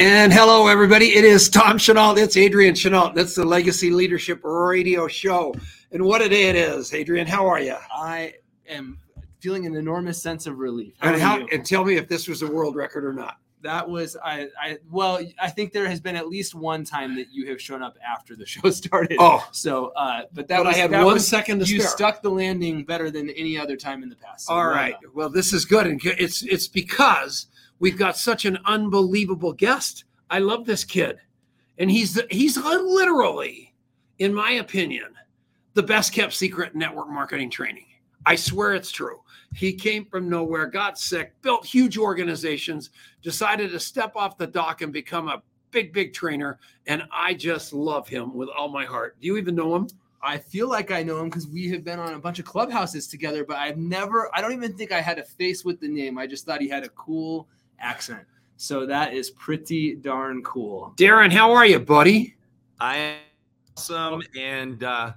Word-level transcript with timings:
And 0.00 0.32
hello, 0.32 0.66
everybody. 0.66 1.08
It 1.14 1.24
is 1.24 1.50
Tom 1.50 1.76
Chenault. 1.76 2.14
It's 2.16 2.34
Adrian 2.34 2.74
Chenault. 2.74 3.12
That's 3.14 3.34
the 3.34 3.44
Legacy 3.44 3.90
Leadership 3.90 4.40
Radio 4.42 5.06
Show. 5.06 5.54
And 5.92 6.02
what 6.02 6.22
a 6.22 6.28
day 6.30 6.44
it 6.44 6.56
is, 6.56 6.94
Adrian. 6.94 7.26
How 7.26 7.46
are 7.46 7.60
you? 7.60 7.76
I 7.92 8.32
am 8.66 8.96
feeling 9.40 9.66
an 9.66 9.76
enormous 9.76 10.22
sense 10.22 10.46
of 10.46 10.58
relief. 10.58 10.94
How 11.00 11.12
and, 11.12 11.20
how, 11.20 11.46
and 11.52 11.66
tell 11.66 11.84
me 11.84 11.96
if 11.96 12.08
this 12.08 12.28
was 12.28 12.40
a 12.40 12.46
world 12.50 12.76
record 12.76 13.04
or 13.04 13.12
not. 13.12 13.36
That 13.60 13.90
was 13.90 14.16
I, 14.24 14.48
I 14.58 14.78
well 14.90 15.20
I 15.38 15.50
think 15.50 15.74
there 15.74 15.86
has 15.86 16.00
been 16.00 16.16
at 16.16 16.28
least 16.28 16.54
one 16.54 16.82
time 16.82 17.14
that 17.16 17.26
you 17.30 17.50
have 17.50 17.60
shown 17.60 17.82
up 17.82 17.98
after 18.02 18.34
the 18.34 18.46
show 18.46 18.70
started. 18.70 19.18
Oh, 19.20 19.46
so 19.52 19.92
uh, 19.96 20.22
but 20.32 20.48
that 20.48 20.60
but 20.60 20.66
was, 20.68 20.76
I 20.76 20.78
had 20.78 20.92
one 20.92 21.04
was, 21.12 21.28
second 21.28 21.58
to 21.58 21.66
you 21.66 21.82
spare. 21.82 21.90
stuck 21.90 22.22
the 22.22 22.30
landing 22.30 22.86
better 22.86 23.10
than 23.10 23.28
any 23.28 23.58
other 23.58 23.76
time 23.76 24.02
in 24.02 24.08
the 24.08 24.16
past. 24.16 24.46
So 24.46 24.54
All 24.54 24.64
well 24.64 24.74
right. 24.74 24.94
done. 25.02 25.10
Well, 25.12 25.28
this 25.28 25.52
is 25.52 25.66
good, 25.66 25.86
and 25.86 26.00
it's 26.02 26.42
it's 26.42 26.68
because 26.68 27.48
we've 27.80 27.98
got 27.98 28.16
such 28.16 28.44
an 28.44 28.58
unbelievable 28.64 29.52
guest. 29.52 30.04
I 30.30 30.38
love 30.38 30.64
this 30.64 30.84
kid, 30.84 31.18
and 31.78 31.90
he's 31.90 32.20
he's 32.30 32.56
literally, 32.56 33.74
in 34.20 34.32
my 34.32 34.52
opinion, 34.52 35.14
the 35.74 35.82
best 35.82 36.12
kept 36.12 36.32
secret 36.32 36.76
network 36.76 37.08
marketing 37.08 37.50
training. 37.50 37.86
I 38.24 38.36
swear 38.36 38.74
it's 38.74 38.92
true. 38.92 39.22
He 39.54 39.72
came 39.72 40.04
from 40.04 40.28
nowhere, 40.28 40.66
got 40.66 40.98
sick, 40.98 41.32
built 41.42 41.66
huge 41.66 41.98
organizations, 41.98 42.90
decided 43.22 43.72
to 43.72 43.80
step 43.80 44.14
off 44.14 44.38
the 44.38 44.46
dock 44.46 44.82
and 44.82 44.92
become 44.92 45.28
a 45.28 45.42
big, 45.72 45.92
big 45.92 46.12
trainer. 46.12 46.58
And 46.86 47.02
I 47.10 47.34
just 47.34 47.72
love 47.72 48.08
him 48.08 48.34
with 48.34 48.48
all 48.48 48.68
my 48.68 48.84
heart. 48.84 49.16
Do 49.20 49.26
you 49.26 49.36
even 49.36 49.56
know 49.56 49.74
him? 49.74 49.88
I 50.22 50.36
feel 50.38 50.68
like 50.68 50.90
I 50.90 51.02
know 51.02 51.18
him 51.18 51.30
because 51.30 51.48
we 51.48 51.68
have 51.70 51.82
been 51.82 51.98
on 51.98 52.12
a 52.12 52.18
bunch 52.18 52.38
of 52.38 52.44
clubhouses 52.44 53.08
together, 53.08 53.44
but 53.44 53.56
I've 53.56 53.78
never 53.78 54.30
I 54.34 54.40
don't 54.40 54.52
even 54.52 54.74
think 54.74 54.92
I 54.92 55.00
had 55.00 55.18
a 55.18 55.24
face 55.24 55.64
with 55.64 55.80
the 55.80 55.88
name. 55.88 56.18
I 56.18 56.26
just 56.26 56.44
thought 56.44 56.60
he 56.60 56.68
had 56.68 56.84
a 56.84 56.90
cool 56.90 57.48
accent. 57.80 58.24
So 58.56 58.84
that 58.86 59.14
is 59.14 59.30
pretty 59.30 59.94
darn 59.94 60.42
cool. 60.42 60.92
Darin, 60.96 61.30
how 61.30 61.52
are 61.52 61.64
you, 61.64 61.78
buddy? 61.78 62.36
I 62.78 62.96
am 62.96 63.18
awesome. 63.76 64.22
And 64.38 64.84
uh, 64.84 65.12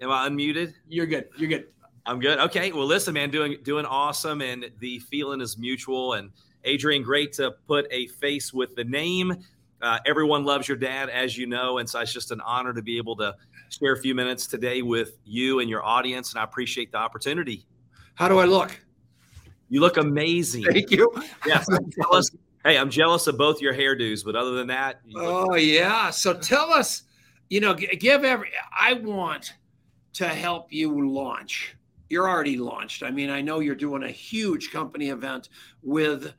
am 0.00 0.10
I 0.10 0.28
unmuted? 0.28 0.74
You're 0.88 1.06
good. 1.06 1.28
You're 1.36 1.48
good. 1.48 1.68
I'm 2.04 2.20
good. 2.20 2.38
Okay. 2.38 2.72
Well, 2.72 2.86
listen, 2.86 3.14
man, 3.14 3.30
doing 3.30 3.58
doing 3.62 3.86
awesome, 3.86 4.42
and 4.42 4.70
the 4.80 4.98
feeling 4.98 5.40
is 5.40 5.56
mutual. 5.56 6.14
And 6.14 6.30
Adrian, 6.64 7.02
great 7.02 7.32
to 7.34 7.52
put 7.66 7.86
a 7.90 8.08
face 8.08 8.52
with 8.52 8.74
the 8.74 8.84
name. 8.84 9.44
Uh, 9.80 9.98
everyone 10.06 10.44
loves 10.44 10.68
your 10.68 10.76
dad, 10.76 11.08
as 11.10 11.36
you 11.36 11.46
know, 11.46 11.78
and 11.78 11.88
so 11.88 12.00
it's 12.00 12.12
just 12.12 12.30
an 12.30 12.40
honor 12.42 12.72
to 12.72 12.82
be 12.82 12.96
able 12.96 13.16
to 13.16 13.34
share 13.68 13.92
a 13.92 13.96
few 13.96 14.14
minutes 14.14 14.46
today 14.46 14.82
with 14.82 15.18
you 15.24 15.60
and 15.60 15.68
your 15.68 15.84
audience. 15.84 16.32
And 16.32 16.40
I 16.40 16.44
appreciate 16.44 16.92
the 16.92 16.98
opportunity. 16.98 17.66
How 18.14 18.28
do 18.28 18.38
I 18.38 18.44
look? 18.44 18.78
You 19.72 19.80
look 19.80 19.96
amazing. 19.96 20.64
Thank 20.64 20.90
you. 20.90 21.10
Yes, 21.46 21.66
I'm 21.70 21.88
jealous. 21.90 22.30
Hey, 22.62 22.76
I'm 22.76 22.90
jealous 22.90 23.26
of 23.26 23.38
both 23.38 23.62
your 23.62 23.72
hairdos, 23.72 24.22
but 24.22 24.36
other 24.36 24.50
than 24.52 24.66
that, 24.66 25.00
look- 25.08 25.24
Oh 25.50 25.54
yeah. 25.54 26.10
So 26.10 26.34
tell 26.34 26.70
us, 26.70 27.04
you 27.48 27.60
know, 27.60 27.72
give 27.72 28.22
every. 28.22 28.50
I 28.78 28.92
want 28.92 29.54
to 30.12 30.28
help 30.28 30.70
you 30.74 31.08
launch. 31.10 31.74
You're 32.10 32.28
already 32.28 32.58
launched. 32.58 33.02
I 33.02 33.10
mean, 33.10 33.30
I 33.30 33.40
know 33.40 33.60
you're 33.60 33.74
doing 33.74 34.02
a 34.02 34.10
huge 34.10 34.70
company 34.70 35.08
event 35.08 35.48
with 35.82 36.34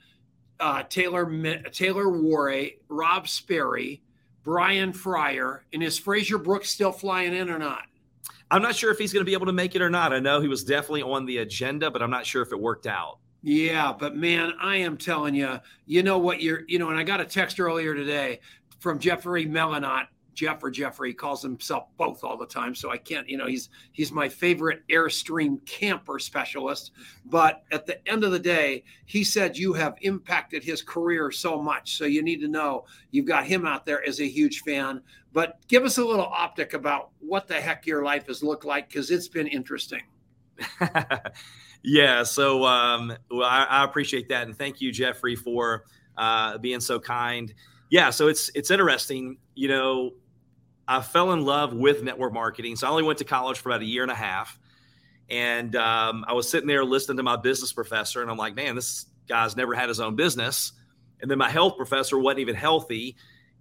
uh, 0.59 0.84
Taylor 0.84 1.26
Taylor 1.72 2.06
Warray, 2.06 2.73
Rob 2.88 3.28
Sperry, 3.28 4.04
Brian 4.44 4.94
Fryer, 4.94 5.66
and 5.73 5.81
is 5.81 5.98
Frazer 5.98 6.38
Brookes 6.38 6.70
still 6.70 6.92
flying 6.92 7.34
in 7.34 7.50
or 7.50 7.58
not? 7.58 7.86
I'm 8.52 8.61
not 8.61 8.76
sure 8.76 8.92
if 8.92 9.00
he's 9.00 9.11
going 9.11 9.26
to 9.26 9.30
be 9.30 9.34
able 9.34 9.48
to 9.48 9.54
make 9.54 9.73
it 9.76 9.81
or 9.81 9.89
not. 9.89 10.14
I 10.14 10.20
know 10.20 10.39
he 10.39 10.48
was 10.48 10.64
definitely 10.64 11.02
on 11.02 11.26
the 11.26 11.39
agenda, 11.39 11.89
but 11.89 12.04
I'm 12.04 12.11
not 12.11 12.28
sure 12.28 12.44
if 12.44 12.52
it 12.52 12.59
worked 12.59 12.86
out. 12.86 13.17
Yeah, 13.45 13.94
but 13.97 14.16
man, 14.16 14.53
I 14.61 14.77
am 14.77 14.97
telling 14.97 15.36
you, 15.36 15.59
you 15.86 16.02
know 16.02 16.17
what 16.17 16.41
you're, 16.41 16.61
you 16.67 16.80
know, 16.80 16.89
and 16.89 16.97
I 16.97 17.03
got 17.03 17.19
a 17.19 17.25
text 17.25 17.59
earlier 17.59 17.94
today 17.94 18.39
from 18.80 18.99
Jeffrey 18.99 19.45
Melanot. 19.45 20.08
Jeff 20.33 20.63
or 20.63 20.72
Jeffrey 20.72 21.13
calls 21.13 21.44
himself 21.44 21.89
both 21.95 22.23
all 22.23 22.38
the 22.38 22.47
time, 22.47 22.73
so 22.73 22.89
I 22.89 22.97
can't, 22.97 23.30
you 23.30 23.38
know, 23.38 23.45
he's 23.45 23.69
he's 23.91 24.11
my 24.11 24.27
favorite 24.27 24.81
Airstream 24.89 25.64
camper 25.67 26.17
specialist. 26.17 26.92
But 27.23 27.61
at 27.71 27.86
the 27.86 28.05
end 28.09 28.23
of 28.23 28.31
the 28.31 28.39
day, 28.39 28.83
he 29.05 29.23
said 29.23 29.58
you 29.58 29.73
have 29.73 29.95
impacted 30.02 30.64
his 30.64 30.81
career 30.81 31.30
so 31.30 31.61
much, 31.61 31.98
so 31.98 32.05
you 32.05 32.23
need 32.23 32.42
to 32.42 32.48
know 32.48 32.86
you've 33.11 33.27
got 33.27 33.45
him 33.45 33.67
out 33.67 33.86
there 33.86 34.04
as 34.08 34.21
a 34.21 34.27
huge 34.27 34.61
fan. 34.61 35.02
But 35.33 35.60
give 35.67 35.83
us 35.83 35.99
a 35.99 36.05
little 36.05 36.25
optic 36.25 36.73
about 36.73 37.11
what 37.20 37.48
the 37.48 37.61
heck 37.61 37.86
your 37.86 38.04
life 38.04 38.25
has 38.25 38.42
looked 38.42 38.65
like 38.65 38.87
because 38.89 39.11
it's 39.11 39.27
been 39.27 39.48
interesting. 39.48 40.02
yeah. 41.83 42.23
So, 42.23 42.66
um, 42.66 43.14
well, 43.30 43.48
I, 43.48 43.66
I 43.66 43.83
appreciate 43.83 44.30
that, 44.30 44.48
and 44.48 44.58
thank 44.58 44.82
you, 44.82 44.92
Jeffrey, 44.92 45.36
for 45.36 45.86
uh, 46.17 46.58
being 46.58 46.80
so 46.80 46.99
kind. 46.99 47.54
Yeah. 47.89 48.10
So 48.10 48.27
it's 48.27 48.49
it's 48.55 48.71
interesting. 48.71 49.38
You 49.55 49.67
know, 49.67 50.11
I 50.88 51.02
fell 51.02 51.33
in 51.33 51.43
love 51.43 51.73
with 51.73 52.04
network 52.04 52.33
marketing. 52.33 52.76
So 52.76 52.88
I 52.88 52.89
only 52.89 53.04
went 53.04 53.20
to 53.20 53.26
college 53.26 53.60
for 53.60 53.70
about 53.70 53.82
a 53.82 53.86
year 53.86 54.04
and 54.04 54.11
a 54.11 54.16
half, 54.16 54.60
and 55.30 55.76
um, 55.76 56.26
I 56.27 56.33
was 56.33 56.49
sitting 56.49 56.67
there 56.67 56.83
listening 56.83 57.17
to 57.17 57.23
my 57.23 57.36
business 57.36 57.73
professor, 57.73 58.22
and 58.22 58.32
I'm 58.32 58.38
like, 58.38 58.55
man, 58.55 58.76
this 58.76 59.05
guy's 59.27 59.55
never 59.55 59.73
had 59.73 59.89
his 59.89 59.99
own 59.99 60.16
business. 60.16 60.73
And 61.22 61.32
then 61.32 61.38
my 61.38 61.49
health 61.49 61.77
professor 61.77 62.17
wasn't 62.17 62.39
even 62.39 62.55
healthy. 62.55 63.16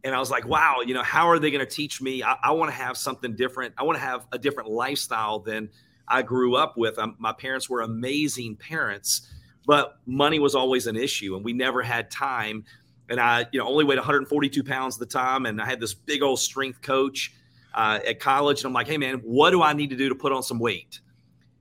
And 0.04 0.14
I 0.14 0.18
was 0.18 0.30
like, 0.30 0.46
wow, 0.46 0.80
you 0.84 0.94
know, 0.94 1.02
how 1.02 1.28
are 1.28 1.38
they 1.38 1.50
going 1.52 1.64
to 1.64 1.70
teach 1.70 2.02
me? 2.02 2.22
I, 2.22 2.36
I 2.42 2.50
want 2.50 2.72
to 2.72 2.76
have 2.76 2.96
something 2.96 3.36
different. 3.36 3.72
I 3.78 3.84
want 3.84 3.96
to 3.96 4.04
have 4.04 4.26
a 4.32 4.38
different 4.38 4.68
lifestyle 4.68 5.38
than 5.38 5.70
I 6.08 6.22
grew 6.22 6.56
up 6.56 6.76
with. 6.76 6.98
Um 6.98 7.16
my 7.18 7.32
parents 7.32 7.68
were 7.68 7.82
amazing 7.82 8.56
parents, 8.56 9.28
but 9.66 9.98
money 10.06 10.38
was 10.38 10.54
always 10.54 10.86
an 10.86 10.96
issue, 10.96 11.36
and 11.36 11.44
we 11.44 11.52
never 11.52 11.82
had 11.82 12.10
time. 12.10 12.64
And 13.08 13.20
I, 13.20 13.46
you 13.52 13.58
know, 13.58 13.66
only 13.66 13.84
weighed 13.84 13.98
142 13.98 14.64
pounds 14.64 14.96
at 14.96 15.00
the 15.00 15.06
time, 15.06 15.46
and 15.46 15.60
I 15.60 15.66
had 15.66 15.80
this 15.80 15.92
big 15.92 16.22
old 16.22 16.38
strength 16.38 16.80
coach 16.80 17.32
uh, 17.74 17.98
at 18.06 18.20
college. 18.20 18.60
And 18.60 18.66
I'm 18.66 18.72
like, 18.72 18.86
hey 18.86 18.98
man, 18.98 19.18
what 19.18 19.50
do 19.50 19.62
I 19.62 19.72
need 19.72 19.90
to 19.90 19.96
do 19.96 20.08
to 20.08 20.14
put 20.14 20.32
on 20.32 20.42
some 20.42 20.58
weight? 20.58 21.00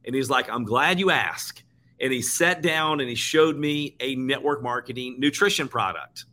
And 0.05 0.15
he's 0.15 0.29
like, 0.29 0.49
I'm 0.49 0.63
glad 0.63 0.99
you 0.99 1.11
asked. 1.11 1.63
And 1.99 2.11
he 2.11 2.21
sat 2.21 2.61
down 2.61 2.99
and 2.99 3.07
he 3.07 3.15
showed 3.15 3.57
me 3.57 3.95
a 3.99 4.15
network 4.15 4.63
marketing 4.63 5.19
nutrition 5.19 5.67
product. 5.67 6.25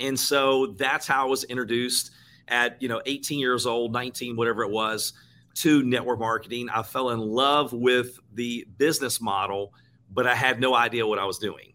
And 0.00 0.18
so 0.18 0.68
that's 0.78 1.06
how 1.06 1.26
I 1.26 1.28
was 1.28 1.44
introduced 1.44 2.10
at, 2.48 2.80
you 2.80 2.88
know, 2.88 3.02
18 3.04 3.38
years 3.38 3.66
old, 3.66 3.92
19, 3.92 4.36
whatever 4.36 4.62
it 4.62 4.70
was, 4.70 5.12
to 5.54 5.82
network 5.82 6.18
marketing. 6.18 6.68
I 6.68 6.82
fell 6.82 7.10
in 7.10 7.20
love 7.20 7.72
with 7.72 8.18
the 8.32 8.66
business 8.76 9.20
model, 9.20 9.72
but 10.12 10.26
I 10.26 10.34
had 10.34 10.60
no 10.60 10.74
idea 10.74 11.06
what 11.06 11.18
I 11.18 11.24
was 11.24 11.38
doing. 11.38 11.72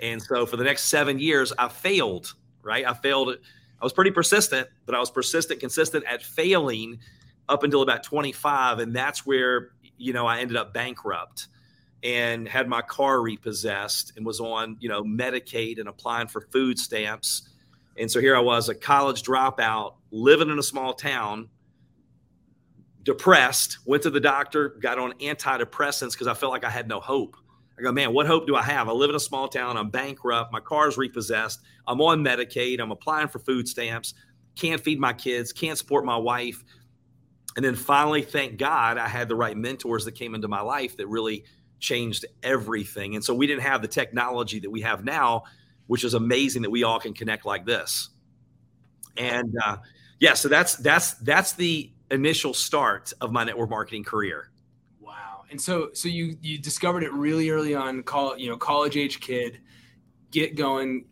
And 0.00 0.22
so 0.22 0.46
for 0.46 0.56
the 0.56 0.64
next 0.64 0.84
seven 0.84 1.18
years, 1.18 1.52
I 1.58 1.68
failed, 1.68 2.34
right? 2.62 2.86
I 2.86 2.94
failed. 2.94 3.30
I 3.30 3.84
was 3.84 3.92
pretty 3.92 4.10
persistent, 4.10 4.68
but 4.84 4.94
I 4.94 5.00
was 5.00 5.10
persistent, 5.10 5.60
consistent 5.60 6.04
at 6.04 6.22
failing 6.22 6.98
up 7.48 7.62
until 7.62 7.82
about 7.82 8.02
25. 8.02 8.78
And 8.78 8.94
that's 8.94 9.26
where, 9.26 9.70
you 9.96 10.12
know, 10.12 10.26
I 10.26 10.40
ended 10.40 10.56
up 10.56 10.74
bankrupt 10.74 11.48
and 12.02 12.46
had 12.46 12.68
my 12.68 12.82
car 12.82 13.20
repossessed 13.20 14.12
and 14.16 14.26
was 14.26 14.40
on, 14.40 14.76
you 14.80 14.88
know, 14.88 15.02
Medicaid 15.02 15.80
and 15.80 15.88
applying 15.88 16.28
for 16.28 16.42
food 16.52 16.78
stamps. 16.78 17.48
And 17.98 18.10
so 18.10 18.20
here 18.20 18.36
I 18.36 18.40
was, 18.40 18.68
a 18.68 18.74
college 18.74 19.22
dropout, 19.22 19.94
living 20.10 20.50
in 20.50 20.58
a 20.58 20.62
small 20.62 20.92
town, 20.92 21.48
depressed, 23.06 23.78
went 23.86 24.02
to 24.02 24.10
the 24.10 24.20
doctor, 24.20 24.70
got 24.80 24.98
on 24.98 25.12
antidepressants 25.20 26.12
because 26.12 26.26
I 26.26 26.34
felt 26.34 26.52
like 26.52 26.64
I 26.64 26.70
had 26.70 26.88
no 26.88 27.00
hope. 27.00 27.36
I 27.78 27.82
go, 27.82 27.92
man, 27.92 28.12
what 28.12 28.26
hope 28.26 28.46
do 28.46 28.56
I 28.56 28.62
have? 28.62 28.88
I 28.88 28.92
live 28.92 29.10
in 29.10 29.16
a 29.16 29.20
small 29.20 29.48
town. 29.48 29.76
I'm 29.76 29.90
bankrupt. 29.90 30.52
My 30.52 30.60
car's 30.60 30.98
repossessed. 30.98 31.60
I'm 31.86 32.00
on 32.00 32.22
Medicaid. 32.22 32.80
I'm 32.80 32.90
applying 32.90 33.28
for 33.28 33.38
food 33.38 33.68
stamps. 33.68 34.14
Can't 34.56 34.80
feed 34.80 34.98
my 34.98 35.12
kids. 35.12 35.52
Can't 35.52 35.78
support 35.78 36.04
my 36.04 36.16
wife. 36.16 36.64
And 37.54 37.64
then 37.64 37.76
finally, 37.76 38.22
thank 38.22 38.58
God, 38.58 38.98
I 38.98 39.06
had 39.06 39.28
the 39.28 39.36
right 39.36 39.56
mentors 39.56 40.04
that 40.04 40.12
came 40.12 40.34
into 40.34 40.48
my 40.48 40.60
life 40.60 40.96
that 40.96 41.06
really 41.06 41.44
changed 41.78 42.24
everything. 42.42 43.14
And 43.14 43.24
so 43.24 43.34
we 43.34 43.46
didn't 43.46 43.62
have 43.62 43.82
the 43.82 43.88
technology 43.88 44.58
that 44.60 44.70
we 44.70 44.80
have 44.80 45.04
now, 45.04 45.44
which 45.86 46.02
is 46.02 46.14
amazing 46.14 46.62
that 46.62 46.70
we 46.70 46.82
all 46.82 46.98
can 46.98 47.14
connect 47.14 47.46
like 47.46 47.64
this. 47.66 48.08
And 49.16 49.54
uh, 49.64 49.76
yeah, 50.18 50.34
so 50.34 50.48
that's 50.48 50.76
that's 50.76 51.14
that's 51.14 51.52
the 51.52 51.92
initial 52.10 52.54
start 52.54 53.12
of 53.20 53.32
my 53.32 53.44
network 53.44 53.70
marketing 53.70 54.04
career. 54.04 54.50
Wow. 55.00 55.44
And 55.50 55.60
so 55.60 55.90
so 55.92 56.08
you 56.08 56.36
you 56.40 56.58
discovered 56.58 57.02
it 57.02 57.12
really 57.12 57.50
early 57.50 57.74
on, 57.74 58.02
call 58.02 58.36
you 58.38 58.48
know, 58.48 58.56
college 58.56 58.96
age 58.96 59.20
kid, 59.20 59.60
get 60.30 60.56
going, 60.56 61.06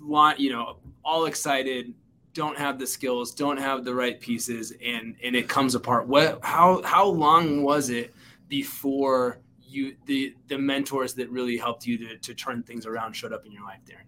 want, 0.00 0.40
you 0.40 0.50
know, 0.50 0.78
all 1.04 1.26
excited, 1.26 1.94
don't 2.32 2.56
have 2.56 2.78
the 2.78 2.86
skills, 2.86 3.34
don't 3.34 3.56
have 3.56 3.84
the 3.84 3.94
right 3.94 4.20
pieces, 4.20 4.72
and 4.84 5.16
and 5.22 5.34
it 5.34 5.48
comes 5.48 5.74
apart. 5.74 6.06
What 6.06 6.40
how 6.42 6.82
how 6.82 7.06
long 7.06 7.62
was 7.62 7.90
it 7.90 8.14
before 8.48 9.40
you 9.62 9.96
the 10.06 10.34
the 10.48 10.58
mentors 10.58 11.14
that 11.14 11.30
really 11.30 11.56
helped 11.56 11.86
you 11.86 11.98
to, 11.98 12.18
to 12.18 12.34
turn 12.34 12.62
things 12.62 12.86
around 12.86 13.14
showed 13.14 13.32
up 13.32 13.46
in 13.46 13.52
your 13.52 13.64
life, 13.64 13.80
Darin? 13.86 14.04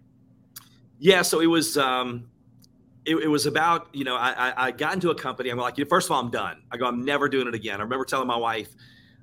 Yeah, 0.99 1.21
so 1.21 1.41
it 1.41 1.47
was 1.47 1.77
um, 1.77 2.29
it, 3.05 3.15
it 3.17 3.27
was 3.27 3.45
about 3.45 3.87
you 3.93 4.03
know 4.03 4.15
I, 4.15 4.31
I 4.31 4.65
I 4.67 4.71
got 4.71 4.93
into 4.93 5.09
a 5.09 5.15
company. 5.15 5.49
I'm 5.49 5.57
like, 5.57 5.75
first 5.87 6.07
of 6.07 6.11
all, 6.11 6.19
I'm 6.21 6.31
done. 6.31 6.63
I 6.71 6.77
go, 6.77 6.85
I'm 6.85 7.03
never 7.03 7.27
doing 7.27 7.47
it 7.47 7.53
again. 7.53 7.79
I 7.79 7.83
remember 7.83 8.05
telling 8.05 8.27
my 8.27 8.37
wife, 8.37 8.69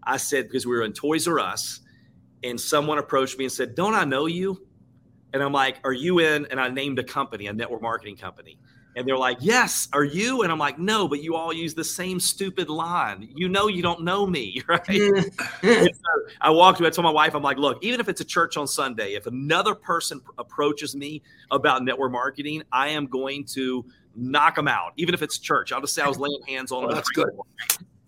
I 0.02 0.16
said 0.16 0.46
because 0.48 0.66
we 0.66 0.72
were 0.72 0.82
in 0.82 0.92
Toys 0.92 1.26
R 1.26 1.38
Us, 1.38 1.80
and 2.42 2.60
someone 2.60 2.98
approached 2.98 3.38
me 3.38 3.44
and 3.44 3.52
said, 3.52 3.74
"Don't 3.74 3.94
I 3.94 4.04
know 4.04 4.26
you?" 4.26 4.66
And 5.32 5.42
I'm 5.42 5.52
like, 5.52 5.78
Are 5.84 5.92
you 5.92 6.18
in? 6.18 6.46
And 6.50 6.60
I 6.60 6.68
named 6.68 6.98
a 6.98 7.04
company, 7.04 7.46
a 7.46 7.52
network 7.52 7.82
marketing 7.82 8.16
company. 8.16 8.58
And 9.00 9.08
they're 9.08 9.16
like, 9.16 9.38
Yes, 9.40 9.88
are 9.94 10.04
you? 10.04 10.42
And 10.42 10.52
I'm 10.52 10.58
like, 10.58 10.78
No, 10.78 11.08
but 11.08 11.22
you 11.22 11.34
all 11.34 11.52
use 11.54 11.72
the 11.74 11.82
same 11.82 12.20
stupid 12.20 12.68
line. 12.68 13.30
You 13.34 13.48
know, 13.48 13.66
you 13.66 13.82
don't 13.82 14.02
know 14.02 14.26
me, 14.26 14.62
right? 14.68 14.84
so 14.86 15.92
I 16.40 16.50
walked 16.50 16.80
away, 16.80 16.88
I 16.88 16.90
told 16.90 17.04
my 17.04 17.10
wife, 17.10 17.34
I'm 17.34 17.42
like, 17.42 17.56
Look, 17.56 17.82
even 17.82 17.98
if 17.98 18.10
it's 18.10 18.20
a 18.20 18.24
church 18.24 18.58
on 18.58 18.68
Sunday, 18.68 19.14
if 19.14 19.26
another 19.26 19.74
person 19.74 20.20
approaches 20.38 20.94
me 20.94 21.22
about 21.50 21.82
network 21.82 22.12
marketing, 22.12 22.62
I 22.70 22.88
am 22.88 23.06
going 23.06 23.46
to 23.46 23.86
knock 24.14 24.54
them 24.54 24.68
out, 24.68 24.92
even 24.96 25.14
if 25.14 25.22
it's 25.22 25.38
church. 25.38 25.72
I'll 25.72 25.80
just 25.80 25.94
say 25.94 26.02
I 26.02 26.08
was 26.08 26.18
laying 26.20 26.42
hands 26.46 26.70
on 26.70 26.82
them. 26.82 26.90
Oh, 26.90 26.94
that's 26.94 27.10
good. 27.10 27.30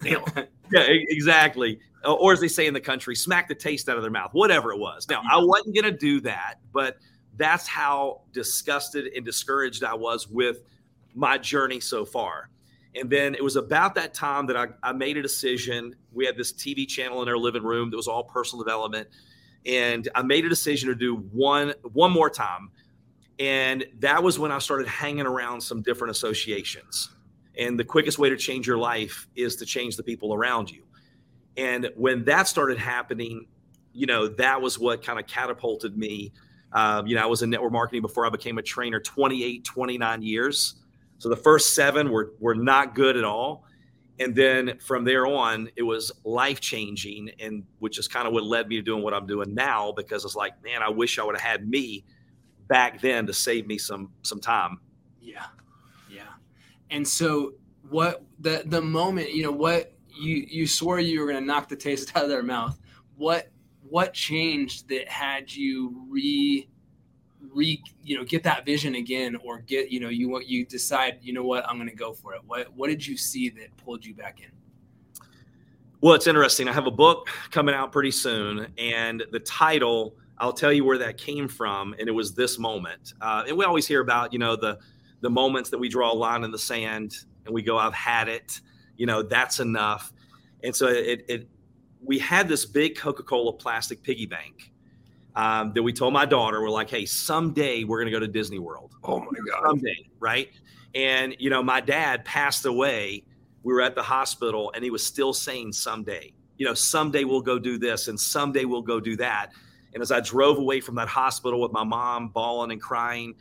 yeah, 0.70 0.84
exactly. 0.88 1.80
Or 2.04 2.34
as 2.34 2.40
they 2.40 2.48
say 2.48 2.66
in 2.66 2.74
the 2.74 2.80
country, 2.80 3.16
smack 3.16 3.48
the 3.48 3.54
taste 3.54 3.88
out 3.88 3.96
of 3.96 4.02
their 4.02 4.10
mouth, 4.10 4.34
whatever 4.34 4.72
it 4.72 4.78
was. 4.78 5.08
Now, 5.08 5.22
I 5.22 5.36
mm-hmm. 5.36 5.48
wasn't 5.48 5.74
going 5.74 5.90
to 5.90 5.98
do 5.98 6.20
that, 6.22 6.56
but 6.70 6.98
that's 7.36 7.66
how 7.66 8.22
disgusted 8.32 9.12
and 9.16 9.24
discouraged 9.24 9.84
I 9.84 9.94
was 9.94 10.28
with 10.28 10.58
my 11.14 11.38
journey 11.38 11.81
so 11.81 12.05
far. 12.05 12.49
And 12.94 13.09
then 13.09 13.35
it 13.35 13.43
was 13.43 13.56
about 13.56 13.94
that 13.94 14.12
time 14.12 14.47
that 14.47 14.56
I, 14.56 14.67
I 14.82 14.93
made 14.93 15.17
a 15.17 15.23
decision. 15.23 15.97
We 16.12 16.26
had 16.26 16.37
this 16.37 16.53
TV 16.53 16.87
channel 16.87 17.23
in 17.23 17.29
our 17.29 17.38
living 17.38 17.62
room 17.62 17.91
that 17.91 17.97
was 17.97 18.06
all 18.06 18.25
personal 18.25 18.62
development. 18.62 19.09
And 19.64 20.09
I 20.14 20.23
made 20.23 20.44
a 20.44 20.49
decision 20.49 20.88
to 20.88 20.94
do 20.94 21.17
one 21.17 21.75
one 21.93 22.11
more 22.11 22.29
time. 22.29 22.70
And 23.38 23.85
that 24.00 24.23
was 24.23 24.38
when 24.38 24.53
I 24.53 24.59
started 24.59 24.87
hanging 24.88 25.26
around 25.26 25.62
some 25.62 25.82
different 25.82 26.11
associations. 26.11 27.11
And 27.59 27.79
the 27.79 27.85
quickest 27.85 28.19
way 28.19 28.29
to 28.29 28.37
change 28.37 28.67
your 28.67 28.79
life 28.79 29.26
is 29.35 29.56
to 29.56 29.67
change 29.67 29.97
the 29.97 30.03
people 30.03 30.35
around 30.35 30.70
you. 30.70 30.85
And 31.56 31.91
when 31.97 32.25
that 32.25 32.49
started 32.49 32.79
happening, 32.79 33.47
you 33.93 34.06
know, 34.06 34.29
that 34.29 34.61
was 34.61 34.79
what 34.79 35.05
kind 35.05 35.19
of 35.19 35.26
catapulted 35.26 35.97
me. 35.97 36.32
Um, 36.73 37.06
you 37.06 37.14
know, 37.14 37.23
I 37.23 37.26
was 37.26 37.43
in 37.43 37.50
network 37.50 37.73
marketing 37.73 38.03
before 38.03 38.26
I 38.26 38.31
became 38.31 38.59
a 38.59 38.62
trainer 38.62 39.00
28, 39.00 39.64
29 39.64 40.23
years. 40.23 40.81
So 41.22 41.28
the 41.28 41.36
first 41.36 41.76
seven 41.76 42.10
were, 42.10 42.32
were 42.40 42.56
not 42.56 42.96
good 42.96 43.16
at 43.16 43.22
all. 43.22 43.64
And 44.19 44.34
then 44.34 44.80
from 44.80 45.04
there 45.04 45.24
on, 45.24 45.69
it 45.76 45.84
was 45.84 46.10
life 46.24 46.58
changing, 46.58 47.30
and 47.38 47.62
which 47.78 47.96
is 48.00 48.08
kind 48.08 48.26
of 48.26 48.32
what 48.32 48.42
led 48.42 48.66
me 48.66 48.74
to 48.74 48.82
doing 48.82 49.04
what 49.04 49.14
I'm 49.14 49.28
doing 49.28 49.54
now 49.54 49.92
because 49.92 50.24
it's 50.24 50.34
like, 50.34 50.60
man, 50.64 50.82
I 50.82 50.88
wish 50.88 51.20
I 51.20 51.22
would 51.24 51.36
have 51.36 51.48
had 51.48 51.69
me 51.69 52.04
back 52.66 53.00
then 53.00 53.28
to 53.28 53.32
save 53.32 53.69
me 53.69 53.78
some 53.78 54.10
some 54.22 54.40
time. 54.40 54.80
Yeah. 55.20 55.44
Yeah. 56.10 56.22
And 56.90 57.06
so 57.06 57.52
what 57.88 58.25
the 58.40 58.64
the 58.66 58.82
moment, 58.82 59.32
you 59.32 59.44
know, 59.44 59.52
what 59.52 59.92
you 60.08 60.44
you 60.50 60.66
swore 60.66 60.98
you 60.98 61.20
were 61.20 61.26
going 61.26 61.38
to 61.38 61.46
knock 61.46 61.68
the 61.68 61.76
taste 61.76 62.10
out 62.16 62.25
of 62.25 62.30
their 62.30 62.42
mouth. 62.42 62.76
What 63.16 63.48
what 63.88 64.12
changed 64.12 64.88
that 64.88 65.08
had 65.08 65.54
you 65.54 66.04
re 66.10 66.68
re 67.52 67.82
you 68.02 68.16
know 68.16 68.24
get 68.24 68.42
that 68.44 68.64
vision 68.64 68.94
again 68.94 69.36
or 69.44 69.60
get 69.60 69.90
you 69.90 70.00
know 70.00 70.08
you 70.08 70.28
want 70.28 70.46
you 70.46 70.64
decide 70.64 71.18
you 71.22 71.32
know 71.32 71.44
what 71.44 71.68
I'm 71.68 71.76
going 71.76 71.88
to 71.88 71.96
go 71.96 72.12
for 72.12 72.34
it. 72.34 72.40
What 72.46 72.72
what 72.74 72.88
did 72.88 73.06
you 73.06 73.16
see 73.16 73.48
that 73.50 73.76
pulled 73.76 74.04
you 74.04 74.14
back 74.14 74.40
in? 74.40 74.50
Well, 76.00 76.14
it's 76.14 76.26
interesting. 76.26 76.68
I 76.68 76.72
have 76.72 76.86
a 76.86 76.92
book 76.92 77.28
coming 77.50 77.74
out 77.74 77.92
pretty 77.92 78.10
soon, 78.10 78.66
and 78.78 79.22
the 79.30 79.40
title 79.40 80.16
I'll 80.38 80.52
tell 80.52 80.72
you 80.72 80.84
where 80.84 80.98
that 80.98 81.18
came 81.18 81.46
from, 81.46 81.94
and 81.98 82.08
it 82.08 82.12
was 82.12 82.34
this 82.34 82.58
moment. 82.58 83.14
Uh, 83.20 83.44
and 83.46 83.56
we 83.56 83.64
always 83.64 83.86
hear 83.86 84.00
about 84.00 84.32
you 84.32 84.38
know 84.38 84.56
the 84.56 84.78
the 85.20 85.30
moments 85.30 85.70
that 85.70 85.78
we 85.78 85.88
draw 85.88 86.12
a 86.12 86.14
line 86.14 86.42
in 86.42 86.50
the 86.50 86.58
sand 86.58 87.14
and 87.46 87.54
we 87.54 87.62
go, 87.62 87.78
"I've 87.78 87.94
had 87.94 88.28
it." 88.28 88.60
you 88.96 89.06
know 89.06 89.22
that's 89.22 89.60
enough 89.60 90.12
and 90.62 90.74
so 90.74 90.86
it, 90.86 91.24
it 91.28 91.48
we 92.04 92.18
had 92.18 92.48
this 92.48 92.64
big 92.64 92.96
coca-cola 92.96 93.52
plastic 93.52 94.02
piggy 94.02 94.26
bank 94.26 94.71
um, 95.37 95.73
that 95.75 95.82
we 95.82 95.93
told 95.93 96.12
my 96.12 96.26
daughter 96.26 96.61
we're 96.61 96.70
like 96.70 96.90
hey 96.90 97.05
someday 97.06 97.84
we're 97.84 97.99
going 97.99 98.06
to 98.06 98.12
go 98.12 98.20
to 98.20 98.29
disney 98.29 98.58
world. 98.58 98.94
Oh 99.05 99.20
my 99.20 99.26
god. 99.50 99.67
Someday 99.67 100.08
right? 100.20 100.50
And 100.94 101.34
you 101.38 101.50
know 101.50 101.62
my 101.62 101.81
dad 101.81 102.25
passed 102.25 102.67
away. 102.67 103.25
We 103.62 103.73
were 103.73 103.82
at 103.82 103.94
the 103.94 104.02
hospital 104.02 104.73
and 104.75 104.82
he 104.82 104.90
was 104.90 105.05
still 105.05 105.32
saying 105.32 105.73
someday 105.73 106.32
you 106.58 106.67
know 106.67 106.75
someday 106.75 107.25
we'll 107.25 107.43
go 107.43 107.58
do 107.58 107.79
this 107.79 108.08
and 108.08 108.19
someday 108.19 108.64
we'll 108.64 108.82
go 108.82 109.00
do 109.00 109.17
that. 109.17 109.50
And 109.94 110.02
as 110.02 110.11
i 110.11 110.20
drove 110.20 110.58
away 110.58 110.81
from 110.81 110.94
that 110.94 111.08
hospital 111.08 111.61
with 111.61 111.73
my 111.73 111.85
mom 111.85 112.28
bawling 112.28 112.73
and 112.73 112.81
crying 112.81 113.35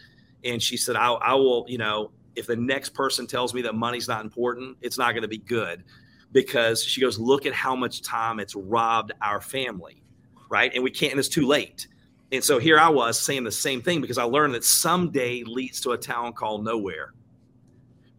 and 0.44 0.62
she 0.62 0.76
said 0.76 0.96
i, 0.98 1.12
I 1.12 1.34
will 1.36 1.66
you 1.68 1.78
know 1.78 2.12
if 2.36 2.48
the 2.48 2.56
next 2.56 2.90
person 2.90 3.28
tells 3.28 3.54
me 3.54 3.62
that 3.64 3.76
money's 3.76 4.08
not 4.08 4.24
important, 4.24 4.78
it's 4.82 4.98
not 4.98 5.12
going 5.12 5.24
to 5.24 5.28
be 5.28 5.38
good. 5.38 5.84
Because 6.32 6.84
she 6.84 7.02
goes, 7.02 7.20
look 7.20 7.46
at 7.46 7.54
how 7.54 7.76
much 7.76 8.02
time 8.02 8.40
it's 8.40 8.56
robbed 8.56 9.12
our 9.22 9.42
family, 9.42 10.01
right? 10.52 10.72
And 10.76 10.84
we 10.84 10.92
can't, 10.92 11.14
and 11.14 11.20
it's 11.20 11.30
too 11.30 11.48
late. 11.48 11.88
And 12.34 12.44
so 12.44 12.60
here 12.60 12.78
I 12.78 12.90
was 12.90 13.20
saying 13.20 13.46
the 13.46 13.52
same 13.52 13.82
thing 13.82 14.02
because 14.02 14.18
I 14.18 14.24
learned 14.24 14.54
that 14.54 14.64
someday 14.64 15.44
leads 15.44 15.82
to 15.82 15.92
a 15.92 15.98
town 15.98 16.34
called 16.34 16.64
nowhere. 16.64 17.14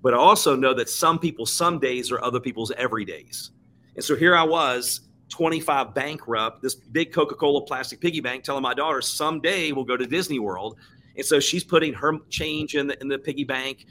But 0.02 0.14
I 0.14 0.17
also 0.17 0.56
know 0.56 0.75
that 0.75 0.88
some 0.88 1.19
people, 1.19 1.46
some 1.46 1.79
days 1.79 2.11
are 2.11 2.23
other 2.25 2.40
people's 2.40 2.73
every 2.73 3.05
days. 3.05 3.52
And 3.94 4.05
so 4.05 4.17
here 4.17 4.34
I 4.34 4.43
was, 4.43 5.02
25 5.29 5.94
bankrupt, 5.94 6.62
this 6.62 6.75
big 6.75 7.12
Coca 7.12 7.34
Cola 7.34 7.62
plastic 7.62 8.00
piggy 8.00 8.20
bank, 8.20 8.44
telling 8.44 8.62
my 8.62 8.75
daughter, 8.75 9.00
someday 9.00 9.73
we'll 9.73 9.84
go 9.84 9.96
to 9.96 10.06
Disney 10.06 10.38
World. 10.38 10.79
And 11.17 11.25
so 11.25 11.38
she's 11.38 11.64
putting 11.64 11.93
her 11.94 12.19
change 12.31 12.75
in 12.75 12.87
the, 12.87 13.00
in 13.00 13.08
the 13.08 13.19
piggy 13.19 13.44
bank. 13.44 13.87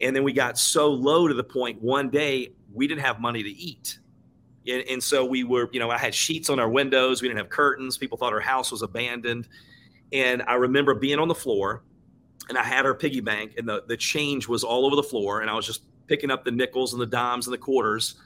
And 0.00 0.14
then 0.14 0.24
we 0.24 0.32
got 0.32 0.58
so 0.58 0.90
low 0.90 1.26
to 1.26 1.34
the 1.34 1.44
point 1.44 1.80
one 1.80 2.10
day 2.10 2.52
we 2.72 2.86
didn't 2.86 3.00
have 3.02 3.20
money 3.20 3.42
to 3.42 3.48
eat. 3.48 3.98
And, 4.68 4.84
and, 4.88 5.02
so 5.02 5.24
we 5.24 5.44
were, 5.44 5.68
you 5.72 5.78
know, 5.78 5.90
I 5.90 5.98
had 5.98 6.14
sheets 6.14 6.50
on 6.50 6.58
our 6.58 6.68
windows. 6.68 7.22
We 7.22 7.28
didn't 7.28 7.38
have 7.38 7.48
curtains. 7.48 7.96
People 7.96 8.18
thought 8.18 8.32
our 8.32 8.40
house 8.40 8.72
was 8.72 8.82
abandoned. 8.82 9.48
And 10.12 10.42
I 10.42 10.54
remember 10.54 10.94
being 10.94 11.18
on 11.18 11.28
the 11.28 11.34
floor 11.34 11.84
and 12.48 12.58
I 12.58 12.62
had 12.62 12.86
our 12.86 12.94
piggy 12.94 13.20
bank 13.20 13.54
and 13.58 13.68
the, 13.68 13.84
the 13.86 13.96
change 13.96 14.48
was 14.48 14.64
all 14.64 14.86
over 14.86 14.96
the 14.96 15.02
floor. 15.02 15.40
And 15.40 15.50
I 15.50 15.54
was 15.54 15.66
just 15.66 15.82
picking 16.06 16.30
up 16.30 16.44
the 16.44 16.50
nickels 16.50 16.92
and 16.92 17.02
the 17.02 17.06
dimes 17.06 17.46
and 17.46 17.54
the 17.54 17.58
quarters. 17.58 18.16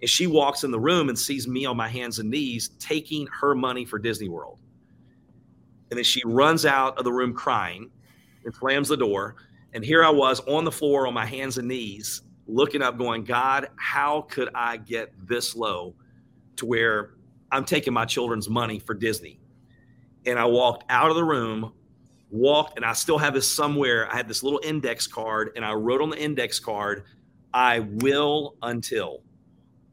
And 0.00 0.10
she 0.10 0.26
walks 0.26 0.64
in 0.64 0.70
the 0.70 0.80
room 0.80 1.08
and 1.08 1.18
sees 1.18 1.46
me 1.46 1.64
on 1.64 1.76
my 1.76 1.88
hands 1.88 2.18
and 2.18 2.30
knees 2.30 2.70
taking 2.78 3.26
her 3.28 3.54
money 3.54 3.84
for 3.84 3.98
Disney 3.98 4.28
World. 4.28 4.58
And 5.90 5.98
then 5.98 6.04
she 6.04 6.22
runs 6.24 6.66
out 6.66 6.98
of 6.98 7.04
the 7.04 7.12
room 7.12 7.34
crying 7.34 7.90
and 8.44 8.54
slams 8.54 8.88
the 8.88 8.96
door. 8.96 9.36
And 9.72 9.84
here 9.84 10.04
I 10.04 10.10
was 10.10 10.40
on 10.40 10.64
the 10.64 10.72
floor 10.72 11.06
on 11.06 11.14
my 11.14 11.26
hands 11.26 11.58
and 11.58 11.68
knees, 11.68 12.22
looking 12.46 12.82
up, 12.82 12.98
going, 12.98 13.24
God, 13.24 13.68
how 13.76 14.22
could 14.22 14.48
I 14.54 14.76
get 14.76 15.12
this 15.26 15.54
low 15.56 15.94
to 16.56 16.66
where 16.66 17.14
I'm 17.50 17.64
taking 17.64 17.92
my 17.92 18.04
children's 18.04 18.48
money 18.48 18.78
for 18.78 18.94
Disney? 18.94 19.40
And 20.26 20.38
I 20.38 20.44
walked 20.44 20.84
out 20.88 21.10
of 21.10 21.16
the 21.16 21.24
room, 21.24 21.72
walked, 22.30 22.76
and 22.76 22.84
I 22.84 22.92
still 22.92 23.18
have 23.18 23.34
this 23.34 23.50
somewhere. 23.50 24.10
I 24.10 24.16
had 24.16 24.28
this 24.28 24.42
little 24.42 24.60
index 24.62 25.06
card, 25.06 25.52
and 25.56 25.64
I 25.64 25.72
wrote 25.72 26.00
on 26.00 26.10
the 26.10 26.18
index 26.18 26.58
card, 26.58 27.04
I 27.52 27.80
will 27.80 28.56
until. 28.62 29.22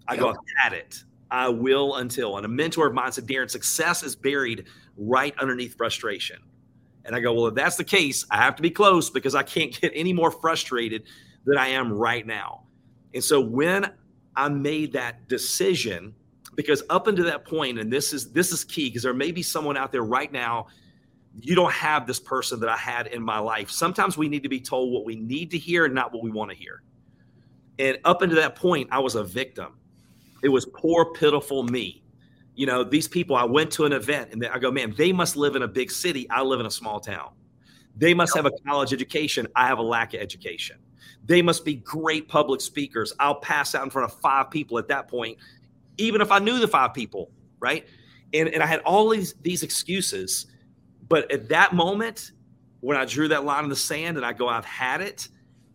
I 0.08 0.18
go, 0.18 0.36
at 0.66 0.74
it. 0.74 1.04
I 1.30 1.48
will 1.48 1.96
until. 1.96 2.38
And 2.38 2.46
a 2.46 2.50
mentor 2.50 2.88
of 2.88 2.94
mine 2.94 3.12
said, 3.12 3.28
Darin, 3.28 3.48
success 3.48 4.04
is 4.04 4.16
buried 4.16 4.66
right 4.98 5.34
underneath 5.40 5.76
frustration. 5.76 6.40
And 7.06 7.16
I 7.16 7.20
go, 7.20 7.34
well, 7.34 7.48
if 7.48 7.56
that's 7.56 7.78
the 7.78 7.84
case, 7.84 8.26
I 8.30 8.38
have 8.38 8.56
to 8.58 8.62
be 8.62 8.70
close 8.70 9.10
because 9.10 9.36
I 9.36 9.44
can't 9.44 9.72
get 9.82 9.92
any 9.96 10.14
more 10.14 10.32
frustrated 10.32 11.04
than 11.46 11.58
I 11.58 11.70
am 11.70 11.92
right 11.92 12.26
now. 12.26 12.64
And 13.14 13.24
so 13.24 13.42
when 13.42 13.92
I 14.36 14.50
made 14.50 14.94
that 14.94 15.28
decision, 15.28 16.14
because 16.56 16.84
up 16.90 17.08
until 17.08 17.26
that 17.26 17.46
point, 17.46 17.80
and 17.80 17.92
this 17.92 18.14
is 18.14 18.32
this 18.32 18.52
is 18.52 18.64
key, 18.64 18.90
because 18.90 19.04
there 19.04 19.14
may 19.14 19.32
be 19.32 19.44
someone 19.44 19.78
out 19.78 19.92
there 19.92 20.04
right 20.04 20.32
now, 20.32 20.68
you 21.40 21.56
don't 21.56 21.74
have 21.74 22.08
this 22.08 22.20
person 22.20 22.60
that 22.60 22.70
I 22.70 22.78
had 22.78 23.08
in 23.08 23.22
my 23.22 23.40
life. 23.40 23.70
Sometimes 23.72 24.18
we 24.18 24.28
need 24.28 24.44
to 24.44 24.50
be 24.50 24.60
told 24.60 24.92
what 24.94 25.06
we 25.06 25.16
need 25.16 25.52
to 25.52 25.58
hear 25.58 25.86
and 25.86 25.96
not 25.96 26.14
what 26.14 26.24
we 26.24 26.32
want 26.32 26.52
to 26.52 26.58
hear. 26.58 26.84
And 27.80 27.98
up 28.06 28.22
until 28.22 28.38
that 28.38 28.56
point, 28.56 28.90
I 28.92 29.00
was 29.00 29.16
a 29.16 29.24
victim. 29.24 29.78
It 30.44 30.50
was 30.50 30.66
poor, 30.66 31.14
pitiful 31.14 31.64
me 31.64 32.02
you 32.56 32.66
know, 32.66 32.84
these 32.84 33.08
people, 33.08 33.36
I 33.36 33.44
went 33.44 33.72
to 33.72 33.86
an 33.86 33.94
event 33.94 34.34
and 34.34 34.46
I 34.46 34.60
go, 34.60 34.72
man, 34.72 34.94
they 34.98 35.12
must 35.12 35.36
live 35.36 35.56
in 35.56 35.64
a 35.64 35.68
big 35.68 35.92
city. 35.92 36.30
I 36.30 36.42
live 36.42 36.60
in 36.60 36.66
a 36.66 36.72
small 36.72 37.00
town. 37.00 37.32
They 37.96 38.14
must 38.14 38.36
have 38.36 38.46
a 38.46 38.52
college 38.68 38.94
education. 38.94 39.48
I 39.56 39.68
have 39.68 39.80
a 39.80 39.84
lack 39.84 40.14
of 40.14 40.22
education. 40.22 40.78
They 41.26 41.42
must 41.42 41.66
be 41.66 41.76
great 41.76 42.28
public 42.28 42.62
speakers. 42.62 43.14
I'll 43.20 43.36
pass 43.36 43.76
out 43.76 43.84
in 43.84 43.90
front 43.90 44.12
of 44.12 44.20
five 44.20 44.50
people 44.50 44.78
at 44.78 44.88
that 44.88 45.08
point, 45.08 45.38
even 45.98 46.22
if 46.22 46.32
I 46.32 46.40
knew 46.40 46.60
the 46.60 46.68
five 46.68 46.94
people, 46.94 47.32
right? 47.60 47.86
And, 48.34 48.50
and 48.50 48.64
I 48.64 48.66
had 48.66 48.80
all 48.82 49.10
these, 49.10 49.34
these 49.42 49.64
excuses. 49.64 50.48
But 51.08 51.32
at 51.32 51.50
that 51.50 51.74
moment, 51.74 52.32
when 52.80 52.98
I 52.98 53.06
drew 53.06 53.28
that 53.30 53.46
line 53.46 53.64
in 53.64 53.70
the 53.70 53.76
sand 53.76 54.18
and 54.18 54.26
I 54.26 54.34
go, 54.34 54.48
I've 54.48 54.66
had 54.66 55.02
it, 55.02 55.28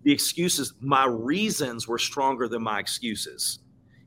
the 0.02 0.12
excuses, 0.12 0.74
my 0.80 1.06
reasons 1.06 1.88
were 1.88 1.98
stronger 1.98 2.48
than 2.48 2.62
my 2.62 2.78
excuses. 2.78 3.60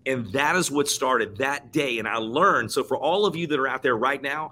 And 0.06 0.32
that 0.32 0.56
is 0.56 0.72
what 0.72 0.88
started 0.88 1.38
that 1.38 1.72
day. 1.72 2.00
And 2.00 2.08
I 2.08 2.18
learned. 2.18 2.72
So, 2.72 2.84
for 2.84 2.98
all 2.98 3.26
of 3.26 3.36
you 3.36 3.48
that 3.48 3.60
are 3.60 3.68
out 3.68 3.84
there 3.84 3.98
right 3.98 4.22
now, 4.22 4.52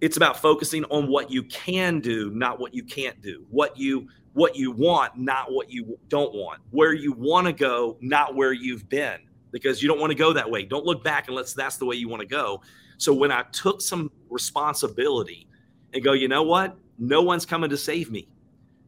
it's 0.00 0.16
about 0.16 0.36
focusing 0.36 0.84
on 0.84 1.08
what 1.08 1.30
you 1.30 1.42
can 1.44 2.00
do, 2.00 2.30
not 2.30 2.60
what 2.60 2.74
you 2.74 2.84
can't 2.84 3.20
do. 3.22 3.46
What 3.50 3.76
you 3.78 4.08
what 4.36 4.54
you 4.54 4.70
want, 4.70 5.16
not 5.16 5.50
what 5.50 5.70
you 5.70 5.98
don't 6.08 6.34
want. 6.34 6.60
Where 6.70 6.92
you 6.92 7.12
want 7.12 7.46
to 7.46 7.52
go, 7.52 7.96
not 8.00 8.34
where 8.34 8.52
you've 8.52 8.88
been, 8.88 9.18
because 9.50 9.82
you 9.82 9.88
don't 9.88 9.98
want 9.98 10.10
to 10.10 10.18
go 10.18 10.32
that 10.32 10.50
way. 10.50 10.64
Don't 10.64 10.84
look 10.84 11.02
back 11.02 11.28
unless 11.28 11.52
that's 11.52 11.76
the 11.76 11.86
way 11.86 11.96
you 11.96 12.08
want 12.08 12.20
to 12.20 12.28
go. 12.28 12.62
So 12.98 13.12
when 13.12 13.32
I 13.32 13.42
took 13.52 13.80
some 13.80 14.10
responsibility 14.30 15.48
and 15.92 16.02
go, 16.04 16.12
you 16.12 16.28
know 16.28 16.42
what? 16.42 16.76
no 16.98 17.22
one's 17.22 17.44
coming 17.46 17.70
to 17.70 17.76
save 17.76 18.10
me. 18.10 18.28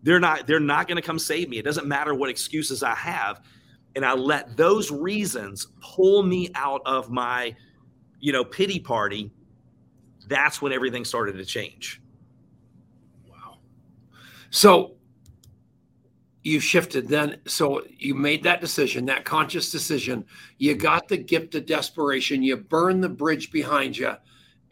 They're 0.02 0.20
not 0.20 0.46
they're 0.46 0.60
not 0.60 0.86
going 0.86 0.96
to 0.96 1.02
come 1.02 1.18
save 1.18 1.48
me. 1.48 1.58
It 1.58 1.64
doesn't 1.64 1.86
matter 1.86 2.14
what 2.14 2.30
excuses 2.30 2.82
I 2.82 2.94
have. 2.94 3.40
And 3.96 4.04
I 4.04 4.14
let 4.14 4.56
those 4.56 4.90
reasons 4.90 5.66
pull 5.80 6.22
me 6.22 6.50
out 6.54 6.82
of 6.86 7.10
my, 7.10 7.56
you 8.20 8.32
know, 8.32 8.44
pity 8.44 8.78
party. 8.78 9.30
That's 10.28 10.62
when 10.62 10.72
everything 10.72 11.04
started 11.04 11.36
to 11.36 11.44
change. 11.44 12.00
Wow. 13.28 13.58
So 14.50 14.97
you 16.48 16.60
shifted 16.60 17.08
then. 17.08 17.40
So 17.46 17.82
you 17.96 18.14
made 18.14 18.42
that 18.44 18.60
decision 18.60 19.06
that 19.06 19.24
conscious 19.24 19.70
decision. 19.70 20.24
You 20.56 20.74
got 20.74 21.08
the 21.08 21.18
gift 21.18 21.54
of 21.54 21.66
desperation. 21.66 22.42
You 22.42 22.56
burned 22.56 23.04
the 23.04 23.08
bridge 23.08 23.52
behind 23.52 23.96
you 23.96 24.14